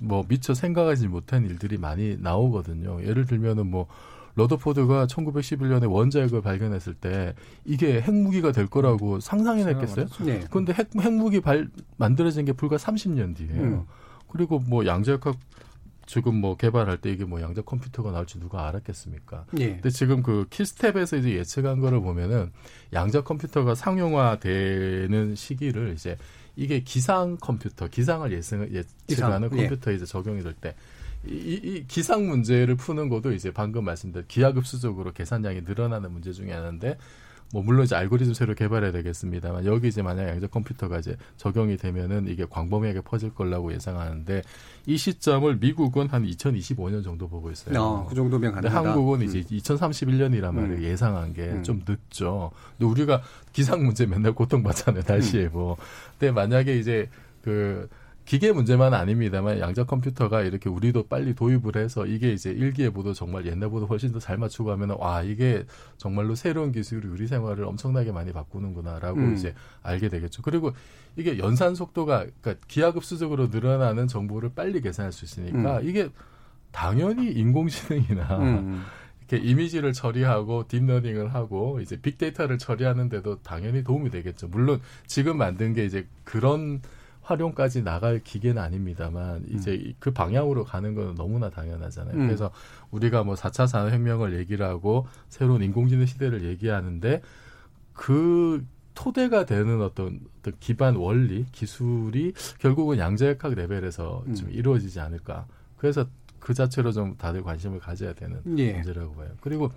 뭐 0.01 0.25
미처 0.27 0.53
생각하지 0.53 1.07
못한 1.07 1.45
일들이 1.45 1.77
많이 1.77 2.17
나오거든요. 2.17 3.03
예를 3.03 3.25
들면은 3.25 3.67
뭐 3.67 3.87
러더포드가 4.39 5.07
1911년에 5.07 5.91
원자핵을 5.91 6.41
발견했을 6.41 6.93
때 6.93 7.33
이게 7.65 8.01
핵무기가 8.01 8.51
될 8.51 8.67
거라고 8.67 9.19
상상해냈겠어요? 9.19 10.07
네. 10.25 10.41
그런데 10.49 10.73
핵, 10.73 10.89
핵무기 10.99 11.41
발, 11.41 11.69
만들어진 11.97 12.45
게 12.45 12.53
불과 12.53 12.77
30년 12.77 13.35
뒤에요. 13.35 13.61
음. 13.61 13.85
그리고 14.27 14.59
뭐 14.59 14.85
양자역학 14.85 15.35
지금 16.05 16.35
뭐 16.41 16.57
개발할 16.57 16.97
때 16.97 17.11
이게 17.11 17.23
뭐 17.23 17.39
양자 17.39 17.61
컴퓨터가 17.61 18.11
나올지 18.11 18.39
누가 18.39 18.67
알았겠습니까? 18.67 19.45
예. 19.59 19.73
근데 19.73 19.91
지금 19.91 20.23
그 20.23 20.47
키스텝에서 20.49 21.17
이제 21.17 21.35
예측한 21.35 21.79
거를 21.81 22.01
보면은 22.01 22.51
양자 22.93 23.21
컴퓨터가 23.21 23.75
상용화되는 23.75 25.35
시기를 25.35 25.93
이제 25.93 26.17
이게 26.55 26.79
기상 26.79 27.37
컴퓨터, 27.39 27.87
기상을 27.87 28.31
예상, 28.31 28.61
예측하는 28.61 29.49
기상. 29.49 29.59
예. 29.59 29.67
컴퓨터에 29.67 29.93
예. 29.93 29.97
이제 29.97 30.05
적용이 30.05 30.41
될 30.41 30.53
때. 30.53 30.75
이, 31.27 31.59
이 31.63 31.85
기상 31.87 32.27
문제를 32.27 32.75
푸는 32.75 33.09
것도 33.09 33.33
이제 33.33 33.51
방금 33.51 33.85
말씀드린 33.85 34.25
기하급수적으로 34.27 35.11
계산량이 35.11 35.61
늘어나는 35.61 36.11
문제 36.11 36.31
중에 36.31 36.51
하나인데 36.51 36.97
뭐 37.51 37.63
물론 37.63 37.83
이제 37.83 37.95
알고리즘 37.95 38.33
새로 38.35 38.53
개발해야 38.53 38.91
되겠습니다만 38.91 39.65
여기 39.65 39.87
이제 39.87 40.03
만약 40.03 40.27
양자 40.27 40.47
컴퓨터가 40.47 40.99
이제 40.99 41.17
적용이 41.37 41.77
되면은 41.77 42.27
이게 42.27 42.45
광범위하게 42.47 43.01
퍼질 43.01 43.33
걸라고 43.33 43.73
예상하는데 43.73 44.43
이 44.85 44.97
시점을 44.97 45.57
미국은 45.57 46.07
한 46.09 46.25
2025년 46.25 47.03
정도 47.03 47.27
보고 47.27 47.49
있어요. 47.49 47.81
어, 47.81 48.05
그 48.07 48.13
정도면 48.13 48.53
가능하다. 48.53 48.89
한국은 48.89 49.23
이제 49.23 49.39
음. 49.39 49.57
2031년이란 49.57 50.53
말을 50.53 50.77
음. 50.77 50.83
예상한 50.83 51.33
게좀 51.33 51.77
음. 51.77 51.85
늦죠. 51.87 52.51
근데 52.77 52.91
우리가 52.91 53.23
기상 53.51 53.83
문제 53.83 54.05
맨날 54.05 54.33
고통받잖아요. 54.33 55.03
날씨 55.03 55.37
예보. 55.37 55.71
음. 55.71 55.75
근데 56.19 56.31
만약에 56.31 56.77
이제 56.77 57.09
그 57.41 57.89
기계 58.29 58.51
문제만 58.51 58.93
아닙니다만 58.93 59.59
양자 59.59 59.85
컴퓨터가 59.85 60.43
이렇게 60.43 60.69
우리도 60.69 61.07
빨리 61.07 61.33
도입을 61.33 61.77
해서 61.77 62.05
이게 62.05 62.31
이제 62.31 62.51
일기예보도 62.51 63.15
정말 63.15 63.47
옛날보다 63.47 63.87
훨씬 63.87 64.11
더 64.11 64.19
잘 64.19 64.37
맞추고 64.37 64.69
하면 64.73 64.91
와 64.99 65.23
이게 65.23 65.65
정말로 65.97 66.35
새로운 66.35 66.71
기술이 66.71 67.07
우리 67.07 67.25
생활을 67.25 67.65
엄청나게 67.65 68.11
많이 68.11 68.31
바꾸는구나라고 68.31 69.17
음. 69.17 69.33
이제 69.33 69.55
알게 69.81 70.09
되겠죠. 70.09 70.43
그리고 70.43 70.73
이게 71.15 71.39
연산 71.39 71.73
속도가 71.73 72.27
그러니까 72.39 72.63
기하급수적으로 72.67 73.47
늘어나는 73.47 74.07
정보를 74.07 74.51
빨리 74.53 74.79
계산할 74.79 75.11
수 75.11 75.25
있으니까 75.25 75.79
음. 75.79 75.89
이게 75.89 76.09
당연히 76.71 77.31
인공지능이나 77.31 78.37
음. 78.37 78.83
이렇게 79.27 79.43
이미지를 79.43 79.91
처리하고 79.91 80.67
딥러닝을 80.67 81.33
하고 81.33 81.79
이제 81.81 81.99
빅데이터를 81.99 82.59
처리하는데도 82.59 83.41
당연히 83.41 83.83
도움이 83.83 84.11
되겠죠. 84.11 84.49
물론 84.49 84.81
지금 85.07 85.37
만든 85.37 85.73
게 85.73 85.83
이제 85.83 86.05
그런 86.23 86.83
활용까지 87.29 87.83
나갈 87.83 88.19
기계는 88.23 88.61
아닙니다만 88.61 89.45
이제 89.49 89.71
음. 89.73 89.93
그 89.99 90.11
방향으로 90.11 90.63
가는 90.63 90.95
건 90.95 91.13
너무나 91.15 91.49
당연하잖아요. 91.49 92.15
음. 92.15 92.27
그래서 92.27 92.51
우리가 92.89 93.23
뭐 93.23 93.35
4차 93.35 93.67
산업혁명을 93.67 94.37
얘기를 94.39 94.65
하고 94.65 95.07
새로운 95.29 95.61
인공지능 95.61 96.07
시대를 96.07 96.43
얘기하는데 96.43 97.21
그 97.93 98.65
토대가 98.95 99.45
되는 99.45 99.81
어떤, 99.81 100.19
어떤 100.39 100.53
기반 100.59 100.95
원리, 100.95 101.45
기술이 101.51 102.33
결국은 102.57 102.97
양자역학 102.97 103.53
레벨에서 103.53 104.23
음. 104.27 104.35
좀 104.35 104.49
이루어지지 104.49 104.99
않을까. 104.99 105.45
그래서 105.77 106.05
그 106.39 106.53
자체로 106.53 106.91
좀 106.91 107.15
다들 107.17 107.43
관심을 107.43 107.79
가져야 107.79 108.13
되는 108.13 108.41
예. 108.57 108.73
문제라고 108.73 109.13
봐요. 109.13 109.29
그리고 109.41 109.71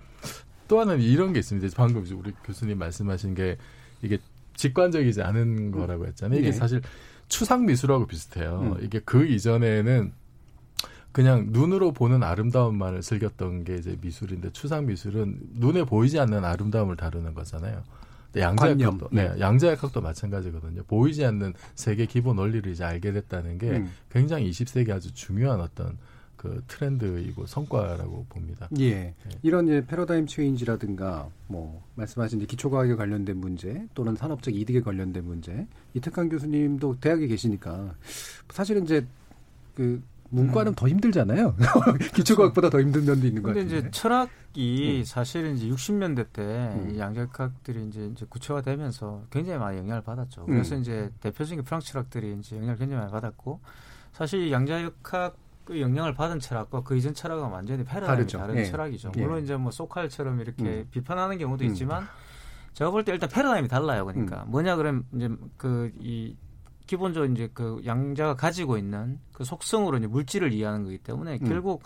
또 0.67 0.79
하나는 0.79 1.01
이런 1.01 1.33
게 1.33 1.39
있습니다. 1.39 1.67
방금 1.75 2.05
우리 2.17 2.31
교수님 2.43 2.79
말씀하신 2.79 3.35
게 3.35 3.57
이게 4.01 4.17
직관적이지 4.55 5.21
않은 5.21 5.71
거라고 5.71 6.07
했잖아요. 6.07 6.39
이게 6.39 6.49
예. 6.49 6.51
사실 6.51 6.81
추상 7.27 7.65
미술하고 7.65 8.07
비슷해요. 8.07 8.75
음. 8.77 8.83
이게 8.83 8.99
그 9.03 9.25
이전에는 9.25 10.13
그냥 11.11 11.47
눈으로 11.49 11.91
보는 11.91 12.23
아름다움만을 12.23 13.01
즐겼던 13.01 13.63
게 13.63 13.75
이제 13.75 13.97
미술인데 14.01 14.51
추상 14.51 14.87
미술은 14.87 15.39
눈에 15.53 15.83
보이지 15.83 16.19
않는 16.19 16.43
아름다움을 16.43 16.95
다루는 16.95 17.33
거잖아요. 17.33 17.83
양자역학도 18.35 19.09
네, 19.11 19.29
네. 19.29 19.39
양자역학도 19.39 20.01
마찬가지거든요. 20.01 20.83
보이지 20.85 21.23
않는 21.25 21.53
세계 21.75 22.07
기본 22.07 22.39
원리를 22.39 22.71
이제 22.71 22.83
알게 22.83 23.11
됐다는 23.11 23.59
게 23.59 23.69
음. 23.69 23.91
굉장히 24.09 24.49
20세기 24.49 24.89
아주 24.89 25.13
중요한 25.13 25.61
어떤 25.61 25.97
그 26.43 26.61
트렌드이고 26.67 27.45
성과라고 27.45 28.25
봅니다. 28.27 28.67
예. 28.77 28.91
네. 28.91 29.15
이런 29.43 29.65
이제 29.65 29.85
패러다임 29.85 30.27
체인지라든가 30.27 31.29
뭐 31.47 31.81
말씀하신 31.95 32.39
이제 32.39 32.45
기초과학에 32.45 32.95
관련된 32.95 33.37
문제 33.37 33.87
또는 33.93 34.17
산업적 34.17 34.53
이득에 34.53 34.81
관련된 34.81 35.23
문제 35.23 35.65
이태강 35.93 36.27
교수님도 36.27 36.99
대학에 36.99 37.27
계시니까 37.27 37.95
사실은 38.49 38.83
이제 38.83 39.07
그 39.73 40.03
문과는 40.31 40.73
음. 40.73 40.75
더 40.75 40.89
힘들잖아요. 40.89 41.55
기초과학보다 42.13 42.69
더 42.69 42.81
힘든 42.81 43.05
면도 43.05 43.25
있는 43.25 43.41
것 43.41 43.49
같아요. 43.49 43.63
근데 43.63 43.77
이제 43.77 43.91
철학이 43.91 44.99
음. 44.99 45.05
사실은 45.05 45.55
이제 45.55 45.69
60년대 45.69 46.25
때 46.33 46.41
음. 46.41 46.95
양자역학들이 46.97 47.87
이제, 47.87 48.07
이제 48.07 48.25
구체화되면서 48.27 49.27
굉장히 49.29 49.59
많이 49.59 49.77
영향을 49.77 50.01
받았죠. 50.01 50.45
그래서 50.47 50.75
음. 50.75 50.81
이제 50.81 51.09
대표적인 51.21 51.63
프랑스 51.63 51.87
철학들이 51.87 52.35
이제 52.37 52.57
영향을 52.57 52.75
굉장히 52.75 52.99
많이 52.99 53.11
받았고 53.13 53.61
사실 54.11 54.51
양자역학 54.51 55.42
그 55.65 55.79
영향을 55.79 56.13
받은 56.13 56.39
철학과 56.39 56.81
그 56.81 56.95
이전 56.97 57.13
철학은 57.13 57.49
완전히 57.49 57.83
패러다임이 57.83 58.27
다른 58.27 58.57
예. 58.57 58.65
철학이죠. 58.65 59.11
예. 59.17 59.21
물론 59.21 59.43
이제 59.43 59.55
뭐 59.55 59.71
소칼처럼 59.71 60.41
이렇게 60.41 60.63
음. 60.63 60.87
비판하는 60.91 61.37
경우도 61.37 61.63
음. 61.63 61.69
있지만 61.69 62.05
제가 62.73 62.91
볼 62.91 63.03
때 63.03 63.11
일단 63.13 63.29
패러다임이 63.29 63.67
달라요. 63.67 64.05
그러니까 64.05 64.43
음. 64.43 64.51
뭐냐 64.51 64.75
그러면 64.75 65.05
이제 65.15 65.29
그 65.57 65.91
이 65.99 66.35
기본적으로 66.85 67.31
이제 67.31 67.49
그 67.53 67.81
양자가 67.85 68.35
가지고 68.35 68.77
있는 68.77 69.19
그 69.31 69.45
속성으로 69.45 69.97
이제 69.99 70.07
물질을 70.07 70.51
이해하는 70.51 70.83
거기 70.83 70.97
때문에 70.97 71.39
음. 71.41 71.47
결국 71.47 71.81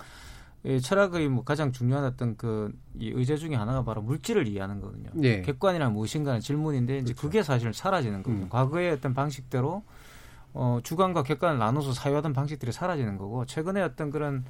예, 0.65 0.79
철학의 0.79 1.29
뭐 1.29 1.43
가장 1.43 1.71
중요한 1.71 2.03
어떤 2.03 2.35
그 2.35 2.71
이 2.99 3.11
의제 3.13 3.37
중에 3.37 3.53
하나가 3.53 3.83
바로 3.83 4.01
물질을 4.01 4.47
이해하는 4.47 4.81
거거든요. 4.81 5.11
예. 5.21 5.43
객관이란 5.43 5.93
무엇인가는 5.93 6.39
질문인데 6.39 6.97
이제 6.97 7.13
그렇죠. 7.13 7.21
그게 7.21 7.43
사실 7.43 7.71
사라지는 7.75 8.23
거거든요. 8.23 8.45
음. 8.45 8.49
과거의 8.49 8.91
어떤 8.93 9.13
방식대로 9.13 9.83
어, 10.53 10.79
주관과 10.83 11.23
객관을 11.23 11.59
나눠서 11.59 11.93
사유하던 11.93 12.33
방식들이 12.33 12.71
사라지는 12.71 13.17
거고 13.17 13.45
최근에 13.45 13.81
어떤 13.81 14.09
그런 14.09 14.45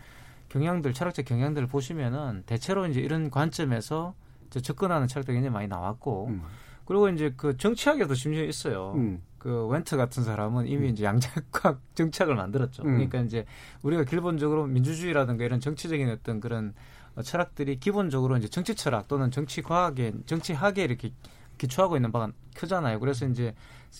경향들 0.50 0.93
철학적 0.93 1.26
경향들을 1.26 1.68
보시면은 1.68 2.43
대체로 2.45 2.88
이제 2.88 3.02
이런 3.02 3.30
관점에서 3.30 4.14
접근하는 4.50 5.08
철학들이 5.08 5.36
굉장히 5.36 5.54
많이 5.54 5.68
나왔고 5.68 6.28
음. 6.28 6.43
그리고 6.86 7.10
이제 7.10 7.34
그 7.36 7.58
정치학에도 7.58 8.14
심지어 8.14 8.43
있어요. 8.45 8.93
음. 8.95 9.22
그 9.38 9.68
웬트 9.68 9.98
같은 9.98 10.24
사람은 10.24 10.68
이미 10.68 10.88
음. 10.88 10.93
이제 10.93 11.04
양자학 11.04 11.43
정착을 11.95 12.36
만들었죠. 12.36 12.84
음. 12.84 12.93
그러니까 12.93 13.20
이제 13.20 13.45
우리가 13.84 14.06
기본적으로 14.06 14.66
민주주의라든가 14.68 15.43
이런 15.43 15.60
정치적인 15.60 16.10
어떤 16.10 16.39
그런 16.39 16.74
철학들이 17.22 17.80
기본적으로 17.80 18.38
이제 18.38 18.48
정치 18.48 18.74
철학 18.76 19.08
또는 19.08 19.32
정치 19.32 19.62
과학에 19.62 20.14
정치학에 20.26 20.84
이렇게 20.84 21.12
기초하고 21.58 21.98
있는 21.98 22.12
바가 22.12 22.32
크잖아요. 22.56 23.00
그래서 23.00 23.26
이제 23.26 23.54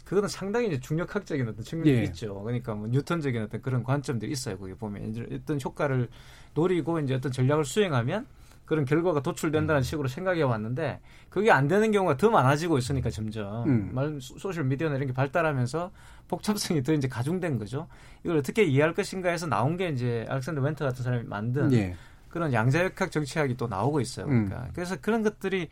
그거는 0.06 0.30
상당히 0.30 0.68
이제 0.68 0.80
중력학적인 0.80 1.48
어떤 1.48 1.64
측면이 1.64 1.98
예. 1.98 2.04
있죠. 2.04 2.42
그러니까 2.42 2.76
뭐 2.76 2.88
뉴턴적인 2.88 3.42
어떤 3.44 3.62
그런 3.62 3.84
관점들이 3.84 4.32
있어요. 4.32 4.58
거기 4.58 4.74
보면 4.74 5.10
이제 5.10 5.28
어떤 5.34 5.60
효과를 5.64 6.10
노리고 6.54 7.00
이제 7.00 7.16
어떤 7.16 7.32
전략을 7.32 7.66
수행하면 7.66 8.26
그런 8.66 8.84
결과가 8.84 9.22
도출된다는 9.22 9.80
음. 9.80 9.84
식으로 9.84 10.10
생각해 10.10 10.42
왔는데 10.42 11.00
그게 11.30 11.52
안 11.52 11.70
되는 11.70 11.90
경우가 11.92 12.18
더 12.18 12.30
많아지고 12.30 12.78
있으니까 12.78 13.10
점점 13.10 13.64
음. 13.66 13.90
말 13.94 14.20
소셜 14.20 14.66
미디어나 14.66 14.96
이런 14.98 15.08
게 15.08 15.14
발달하면서 15.14 15.92
복잡성이 16.28 16.84
더 16.84 16.94
이제 16.94 17.08
가중된 17.08 17.58
거죠. 17.60 17.88
이걸 18.24 18.38
어떻게 18.38 18.66
이해할 18.66 18.94
것인가 18.94 19.30
해서 19.30 19.48
나온 19.48 19.78
게 19.78 19.88
이제 19.88 20.26
알렉산더 20.28 20.62
웬트 20.62 20.84
같은 20.84 21.02
사람이 21.02 21.24
만든 21.24 21.72
예. 21.72 21.96
그런 22.28 22.52
양자역학 22.52 23.10
정치학이 23.10 23.56
또 23.56 23.68
나오고 23.68 24.02
있어요. 24.02 24.26
그러니까 24.26 24.64
음. 24.64 24.72
그래서 24.74 24.98
그런 25.00 25.24
것들이 25.24 25.70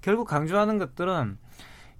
결국 0.00 0.26
강조하는 0.26 0.78
것들은 0.78 1.36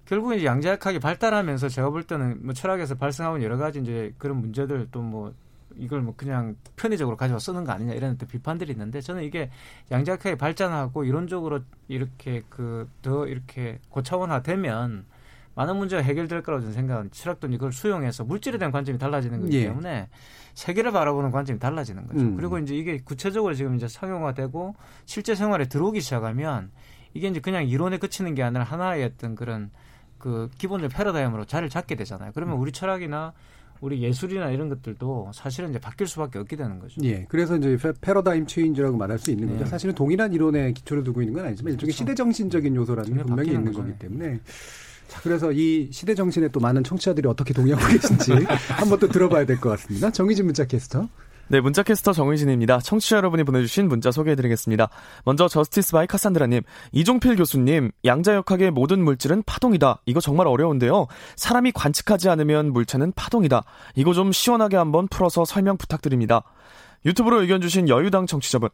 결국 0.09 0.35
이제 0.35 0.47
양자역학이 0.47 1.01
발달하면서 1.01 1.69
제가 1.69 1.91
볼 1.91 2.03
때는 2.03 2.39
뭐 2.43 2.55
철학에서 2.55 2.95
발생하는 2.95 3.43
여러 3.43 3.59
가지 3.59 3.79
이제 3.81 4.15
그런 4.17 4.39
문제들 4.39 4.89
또 4.91 5.03
뭐 5.03 5.35
이걸 5.77 6.01
뭐 6.01 6.15
그냥 6.17 6.57
편의적으로 6.77 7.17
가져와 7.17 7.39
쓰는 7.39 7.63
거 7.63 7.73
아니냐 7.73 7.93
이런 7.93 8.17
또 8.17 8.27
비판들이 8.27 8.73
있는데 8.73 9.01
저는 9.03 9.23
이게 9.23 9.51
양자역학이 9.91 10.37
발전하고 10.37 11.05
이론적으로 11.05 11.61
이렇게 11.89 12.43
그 12.49 12.89
더 13.03 13.27
이렇게 13.27 13.79
고차원화되면 13.91 15.05
많은 15.55 15.77
문제가 15.77 16.03
해결될 16.03 16.43
거라고 16.43 16.63
저는 16.63 16.75
생각은 16.75 17.11
철학도 17.13 17.49
이걸 17.49 17.73
수용해서 17.73 18.25
물질에 18.25 18.57
대한 18.59 18.73
관점이 18.73 18.99
달라지는 18.99 19.41
거기 19.43 19.59
예. 19.59 19.65
때문에 19.67 19.91
예. 19.91 20.09
세계를 20.55 20.91
바라보는 20.91 21.31
관점이 21.31 21.59
달라지는 21.59 22.07
거죠. 22.07 22.21
음. 22.21 22.37
그리고 22.37 22.59
이제 22.59 22.75
이게 22.75 22.99
구체적으로 23.05 23.55
지금 23.55 23.77
이제 23.77 23.87
상용화되고 23.87 24.75
실제 25.05 25.35
생활에 25.35 25.67
들어오기 25.67 26.01
시작하면 26.01 26.71
이게 27.13 27.29
이제 27.29 27.41
그냥 27.41 27.69
이론에 27.69 27.99
그치는 27.99 28.35
게 28.35 28.43
아니라 28.43 28.65
하나의 28.65 29.05
어떤 29.05 29.35
그런 29.35 29.71
그 30.19 30.49
기본적 30.59 30.91
패러다임으로 30.93 31.45
자리를 31.45 31.69
잡게 31.71 31.95
되잖아요. 31.95 32.33
그러면 32.35 32.57
음. 32.57 32.61
우리 32.61 32.73
철학이나 32.73 33.33
우리 33.81 34.03
예술이나 34.03 34.51
이런 34.51 34.69
것들도 34.69 35.31
사실은 35.33 35.71
이제 35.71 35.79
바뀔 35.79 36.09
수밖에 36.09 36.39
없게 36.41 36.57
되는 36.57 36.81
거죠. 36.81 37.01
예. 37.05 37.27
그래서 37.29 37.57
이제 37.57 37.79
패러다임 38.01 38.47
체인지라고 38.47 38.97
말할 38.97 39.19
수 39.21 39.31
있는 39.31 39.49
거죠. 39.51 39.61
예. 39.63 39.67
사실은 39.67 39.95
동일한 39.95 40.33
이론에 40.33 40.73
기초를 40.73 41.05
두고 41.05 41.23
있는 41.23 41.35
건 41.35 41.45
아니지만 41.47 41.75
일종의 41.75 41.93
그렇죠. 41.93 41.97
시대 41.97 42.15
정신적인 42.15 42.75
요소라는 42.75 43.17
게 43.17 43.23
분명히 43.23 43.53
있는 43.53 43.73
거기 43.73 43.93
때문에 43.97 44.41
자, 45.07 45.21
그래서 45.23 45.53
이 45.53 45.89
시대 45.93 46.15
정신에 46.15 46.49
또 46.49 46.59
많은 46.61 46.83
청취자들이 46.85 47.29
어떻게 47.29 47.55
동의하고 47.55 47.87
계신지 47.89 48.33
한번 48.69 48.99
또 48.99 49.09
들어봐야 49.09 49.47
될 49.47 49.59
것 49.61 49.71
같습니다. 49.71 50.11
정희진 50.11 50.45
문자 50.45 50.65
캐스터. 50.67 51.09
네, 51.51 51.61
문자캐스터 51.61 52.13
정의진입니다. 52.13 52.81
청취자 52.81 53.17
여러분이 53.17 53.45
보내주신 53.45 53.89
문자 53.89 54.11
소개해드리겠습니다. 54.11 54.91
먼저 55.25 55.49
저스티스 55.49 55.93
바이 55.93 56.07
카산드라님, 56.07 56.61
이종필 56.93 57.37
교수님, 57.37 57.91
양자역학의 58.05 58.71
모든 58.71 59.03
물질은 59.03 59.45
파동이다. 59.47 60.03
이거 60.05 60.21
정말 60.21 60.47
어려운데요. 60.47 61.07
사람이 61.37 61.73
관측하지 61.73 62.29
않으면 62.29 62.75
물체는 62.75 63.13
파동이다. 63.17 63.63
이거 63.95 64.13
좀 64.13 64.31
시원하게 64.31 64.77
한번 64.77 65.09
풀어서 65.09 65.47
설명 65.47 65.79
부탁드립니다. 65.79 66.43
유튜브로 67.07 67.41
의견 67.41 67.63
주신 67.63 67.89
여유당 67.89 68.27
청취자분, 68.27 68.69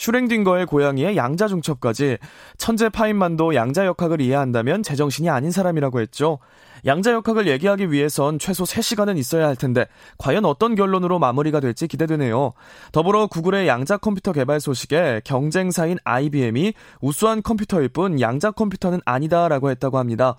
슈뢰딩거의 0.00 0.64
고양이의 0.64 1.18
양자중첩까지 1.18 2.16
천재 2.56 2.88
파인만도 2.88 3.54
양자역학을 3.54 4.22
이해한다면 4.22 4.82
제정신이 4.82 5.28
아닌 5.28 5.50
사람이라고 5.50 6.00
했죠. 6.00 6.38
양자역학을 6.86 7.46
얘기하기 7.46 7.92
위해선 7.92 8.38
최소 8.38 8.64
3시간은 8.64 9.18
있어야 9.18 9.46
할 9.46 9.56
텐데 9.56 9.86
과연 10.16 10.46
어떤 10.46 10.74
결론으로 10.74 11.18
마무리가 11.18 11.60
될지 11.60 11.86
기대되네요. 11.86 12.54
더불어 12.92 13.26
구글의 13.26 13.68
양자 13.68 13.98
컴퓨터 13.98 14.32
개발 14.32 14.58
소식에 14.58 15.20
경쟁사인 15.24 15.98
IBM이 16.04 16.72
우수한 17.02 17.42
컴퓨터일 17.42 17.90
뿐 17.90 18.22
양자 18.22 18.52
컴퓨터는 18.52 19.02
아니다라고 19.04 19.68
했다고 19.68 19.98
합니다. 19.98 20.36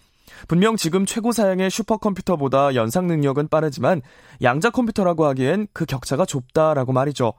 분명 0.47 0.75
지금 0.75 1.05
최고 1.05 1.31
사양의 1.31 1.69
슈퍼컴퓨터보다 1.69 2.73
연상 2.73 3.05
능력은 3.05 3.49
빠르지만 3.49 4.01
양자 4.41 4.71
컴퓨터라고 4.71 5.27
하기엔 5.27 5.67
그 5.71 5.85
격차가 5.85 6.25
좁다라고 6.25 6.93
말이죠. 6.93 7.33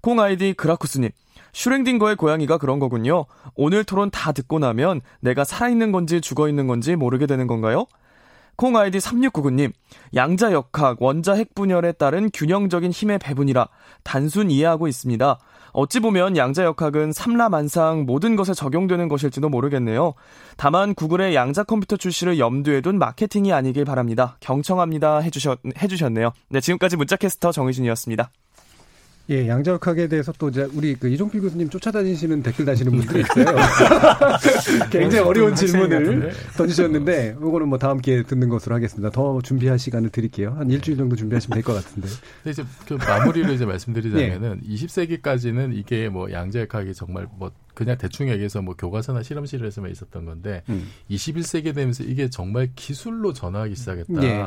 콩 0.00 0.20
아이디 0.20 0.52
그라쿠스님. 0.52 1.10
슈랭딩거의 1.56 2.16
고양이가 2.16 2.58
그런 2.58 2.78
거군요. 2.78 3.24
오늘 3.54 3.82
토론 3.82 4.10
다 4.10 4.32
듣고 4.32 4.58
나면 4.58 5.00
내가 5.20 5.42
살아있는 5.42 5.90
건지 5.90 6.20
죽어있는 6.20 6.66
건지 6.66 6.96
모르게 6.96 7.24
되는 7.24 7.46
건가요? 7.46 7.86
콩 8.56 8.76
아이디 8.76 8.98
3699님, 8.98 9.72
양자 10.14 10.52
역학, 10.52 11.00
원자 11.00 11.32
핵 11.32 11.54
분열에 11.54 11.92
따른 11.92 12.30
균형적인 12.32 12.90
힘의 12.90 13.18
배분이라 13.18 13.68
단순 14.02 14.50
이해하고 14.50 14.86
있습니다. 14.86 15.38
어찌 15.72 16.00
보면 16.00 16.36
양자 16.36 16.64
역학은 16.64 17.12
삼라만상 17.12 18.04
모든 18.04 18.36
것에 18.36 18.52
적용되는 18.52 19.08
것일지도 19.08 19.48
모르겠네요. 19.48 20.12
다만 20.58 20.94
구글의 20.94 21.34
양자 21.34 21.64
컴퓨터 21.64 21.96
출시를 21.96 22.38
염두에 22.38 22.82
둔 22.82 22.98
마케팅이 22.98 23.54
아니길 23.54 23.86
바랍니다. 23.86 24.36
경청합니다. 24.40 25.20
해주셨, 25.20 25.60
해주셨네요. 25.82 26.32
네, 26.50 26.60
지금까지 26.60 26.96
문자캐스터 26.96 27.52
정희진이었습니다. 27.52 28.30
예, 29.28 29.48
양자역 29.48 29.84
학에 29.86 30.06
대해서 30.06 30.32
또 30.38 30.48
이제 30.50 30.68
우리 30.72 30.94
그 30.94 31.08
이종필 31.08 31.40
교수님 31.40 31.68
쫓아다니시는 31.68 32.42
댓글 32.44 32.64
다시는 32.64 32.92
분들이 32.92 33.20
있어요. 33.22 33.56
굉장히 34.90 35.18
어려운 35.24 35.54
질문을 35.54 36.32
던지셨는데 36.56 37.36
이거는 37.40 37.68
뭐 37.68 37.76
다음 37.78 38.00
기회에 38.00 38.22
듣는 38.22 38.48
것으로 38.48 38.74
하겠습니다. 38.76 39.10
더 39.10 39.40
준비할 39.40 39.78
시간을 39.78 40.10
드릴게요. 40.10 40.54
한 40.56 40.70
일주일 40.70 40.96
정도 40.96 41.16
준비하시면 41.16 41.54
될 41.56 41.62
것 41.64 41.74
같은데. 41.74 42.08
이제 42.48 42.62
그 42.86 42.94
마무리를 42.94 43.50
이제 43.52 43.64
말씀드리자면은 43.66 44.60
네. 44.62 44.74
20세기까지는 44.76 45.76
이게 45.76 46.08
뭐 46.08 46.30
양자역학이 46.30 46.94
정말 46.94 47.26
뭐 47.36 47.50
그냥 47.74 47.98
대충 47.98 48.28
얘기해서 48.28 48.62
뭐 48.62 48.74
교과서나 48.76 49.22
실험실에서만 49.24 49.90
있었던 49.90 50.24
건데 50.24 50.62
음. 50.68 50.86
21세기 51.10 51.74
되면서 51.74 52.04
이게 52.04 52.30
정말 52.30 52.70
기술로 52.76 53.32
전화하기 53.32 53.74
시작했다. 53.74 54.20
네. 54.20 54.42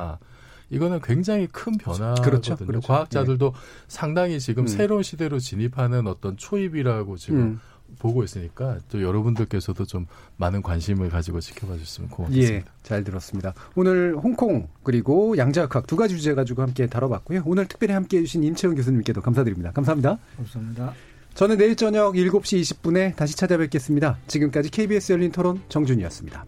이거는 0.70 1.02
굉장히 1.02 1.48
큰 1.48 1.78
변화거든요. 1.78 2.24
그렇죠. 2.24 2.56
그렇죠. 2.56 2.88
과학자들도 2.88 3.52
네. 3.54 3.60
상당히 3.88 4.40
지금 4.40 4.64
음. 4.64 4.68
새로운 4.68 5.04
시대로 5.04 5.40
진입하는 5.40 6.08
어떤 6.08 6.38
초입이라고 6.38 7.18
지금 7.18 7.40
음. 7.40 7.60
보고 7.98 8.24
있으니까 8.24 8.78
또 8.90 9.02
여러분들께서도 9.02 9.86
좀 9.86 10.06
많은 10.38 10.62
관심을 10.62 11.10
가지고 11.10 11.40
지켜봐 11.40 11.78
주셨으면 11.78 12.10
고맙겠습니다. 12.12 12.56
예, 12.56 12.64
잘 12.84 13.04
들었습니다. 13.04 13.54
오늘 13.76 14.16
홍콩 14.16 14.68
그리고 14.84 15.38
양자역학 15.38 15.88
두 15.88 15.96
가지 15.96 16.16
주제 16.16 16.36
가지고 16.36 16.62
함께 16.62 16.86
다뤄봤고요. 16.86 17.44
오늘 17.46 17.68
특별히 17.68 17.94
함께해 17.96 18.24
주신 18.24 18.44
임채원 18.44 18.76
교수님께도 18.76 19.22
감사드립니다. 19.22 19.72
감사합니다. 19.72 20.20
감사합니다. 20.38 20.94
저는 21.34 21.58
내일 21.58 21.76
저녁 21.76 22.14
7시 22.14 22.62
20분에 22.62 23.16
다시 23.16 23.36
찾아뵙겠습니다. 23.36 24.18
지금까지 24.28 24.70
KBS 24.70 25.14
열린 25.14 25.32
토론 25.32 25.62
정준이었습니다. 25.70 26.46